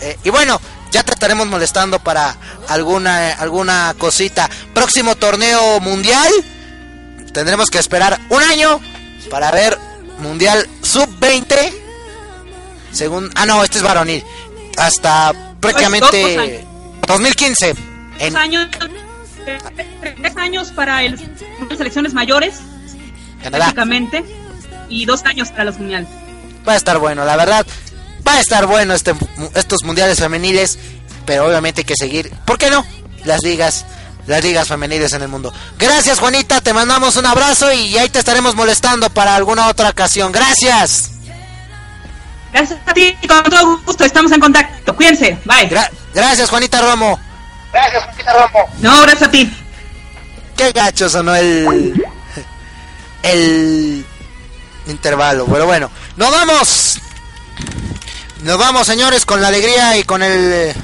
Eh, 0.00 0.16
y 0.24 0.30
bueno, 0.30 0.60
ya 0.92 1.02
te 1.02 1.12
estaremos 1.12 1.46
molestando 1.46 1.98
para 1.98 2.36
alguna, 2.68 3.32
alguna 3.34 3.94
cosita. 3.98 4.48
Próximo 4.72 5.16
torneo 5.16 5.78
mundial, 5.80 6.32
tendremos 7.34 7.68
que 7.68 7.78
esperar 7.78 8.18
un 8.30 8.42
año 8.42 8.80
para 9.28 9.50
ver 9.50 9.76
Mundial 10.18 10.68
Sub-20. 10.82 11.79
Según. 12.92 13.30
Ah, 13.34 13.46
no, 13.46 13.62
este 13.62 13.78
es 13.78 13.84
varonil. 13.84 14.24
Hasta 14.76 15.32
prácticamente 15.60 16.38
años. 16.38 16.64
2015. 17.06 17.74
En, 18.18 18.36
años, 18.36 18.68
tres 19.44 20.36
años 20.36 20.72
para 20.72 21.02
el, 21.04 21.12
las 21.68 21.78
selecciones 21.78 22.12
mayores, 22.12 22.56
Canadá. 23.42 23.64
básicamente, 23.64 24.24
y 24.88 25.06
dos 25.06 25.24
años 25.24 25.50
para 25.50 25.64
los 25.64 25.78
mundiales. 25.78 26.08
Va 26.68 26.74
a 26.74 26.76
estar 26.76 26.98
bueno, 26.98 27.24
la 27.24 27.36
verdad. 27.36 27.66
Va 28.26 28.34
a 28.34 28.40
estar 28.40 28.66
bueno 28.66 28.94
este, 28.94 29.14
estos 29.54 29.82
mundiales 29.84 30.18
femeniles. 30.18 30.78
Pero 31.26 31.46
obviamente 31.46 31.82
hay 31.82 31.84
que 31.84 31.96
seguir. 31.96 32.30
¿Por 32.44 32.58
qué 32.58 32.70
no? 32.70 32.84
Las 33.24 33.42
ligas. 33.42 33.86
Las 34.26 34.42
ligas 34.42 34.68
femeniles 34.68 35.12
en 35.12 35.22
el 35.22 35.28
mundo. 35.28 35.52
Gracias, 35.78 36.18
Juanita. 36.18 36.60
Te 36.60 36.72
mandamos 36.72 37.16
un 37.16 37.26
abrazo 37.26 37.72
y 37.72 37.96
ahí 37.96 38.08
te 38.08 38.18
estaremos 38.18 38.54
molestando 38.54 39.10
para 39.10 39.34
alguna 39.34 39.68
otra 39.68 39.88
ocasión. 39.88 40.30
Gracias. 40.30 41.10
Gracias 42.52 42.78
a 42.86 42.92
ti, 42.94 43.16
con 43.28 43.42
todo 43.44 43.78
gusto, 43.86 44.04
estamos 44.04 44.32
en 44.32 44.40
contacto. 44.40 44.94
Cuídense, 44.96 45.38
bye. 45.44 45.68
Gra- 45.70 45.90
gracias, 46.14 46.48
Juanita 46.50 46.80
Romo. 46.80 47.18
No, 48.80 49.02
gracias 49.02 49.22
a 49.28 49.30
ti. 49.30 49.52
Qué 50.56 50.72
gacho 50.72 51.08
sonó 51.08 51.34
el. 51.36 51.94
El. 53.22 54.04
Intervalo. 54.86 55.46
Pero 55.46 55.66
bueno, 55.66 55.90
nos 56.16 56.30
vamos. 56.30 56.98
Nos 58.42 58.58
vamos, 58.58 58.86
señores, 58.86 59.24
con 59.26 59.40
la 59.40 59.48
alegría 59.48 59.96
y 59.96 60.04
con 60.04 60.22
el. 60.22 60.74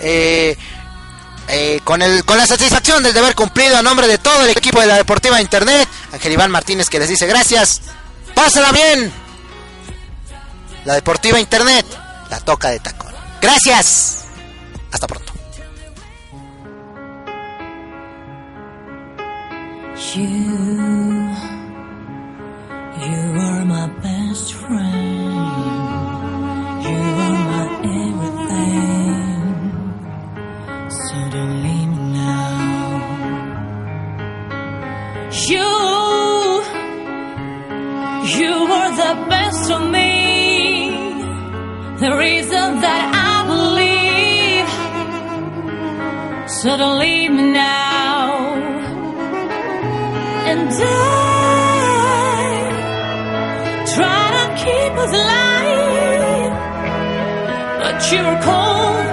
eh, 0.00 0.56
eh, 1.48 1.80
con 1.84 2.02
el 2.02 2.24
con 2.24 2.36
la 2.36 2.46
satisfacción 2.46 3.02
del 3.04 3.14
deber 3.14 3.34
cumplido 3.36 3.76
a 3.78 3.82
nombre 3.82 4.08
de 4.08 4.18
todo 4.18 4.42
el 4.42 4.50
equipo 4.50 4.80
de 4.80 4.86
la 4.86 4.96
Deportiva 4.96 5.40
Internet. 5.40 5.88
Ángel 6.12 6.32
Iván 6.32 6.50
Martínez 6.50 6.88
que 6.90 6.98
les 6.98 7.08
dice 7.08 7.26
gracias. 7.26 7.80
Pásala 8.34 8.72
bien. 8.72 9.12
La 10.86 10.94
Deportiva 10.94 11.40
Internet. 11.40 11.84
La 12.30 12.38
toca 12.38 12.70
de 12.70 12.78
tacón. 12.78 13.12
Gracias. 13.42 14.28
Hasta 14.92 15.08
pronto. 15.08 15.32
You, 20.14 20.22
you 23.02 23.40
are 23.40 23.64
my 23.64 23.88
best 24.00 24.54
friend. 24.54 25.34
You 26.84 26.98
are 27.24 27.38
my 27.50 27.64
everything. 28.06 29.50
So 30.88 31.16
don't 31.32 31.62
leave 31.64 31.88
me 31.88 32.02
now. 32.14 32.48
You, 35.48 35.68
you 38.38 38.52
are 38.72 38.92
the 38.96 39.12
best 39.28 39.70
of 39.72 39.82
me. 39.90 40.05
The 41.98 42.12
reason 42.14 42.80
that 42.84 43.04
I 43.28 43.34
believe. 43.52 44.68
So 46.60 46.76
don't 46.76 46.98
leave 46.98 47.30
me 47.30 47.52
now 47.52 48.56
and 50.50 50.70
I 50.70 50.84
try 53.94 54.24
to 54.38 54.44
keep 54.64 54.92
us 55.04 55.12
alive, 55.22 56.52
but 57.80 57.96
you're 58.12 58.38
cold, 58.42 58.44
cold, 58.44 59.05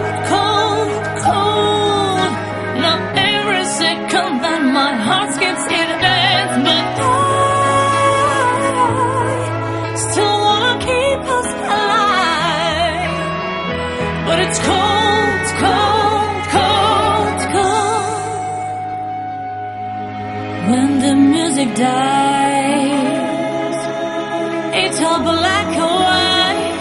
it's 24.84 25.00
all 25.02 25.20
black 25.22 25.68
and 25.84 25.96
white, 26.06 26.76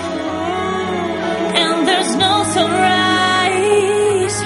and 1.62 1.88
there's 1.88 2.14
no 2.16 2.44
sunrise. 2.54 4.38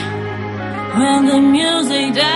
When 0.99 1.27
the 1.27 1.41
music 1.41 2.15
dies, 2.15 2.36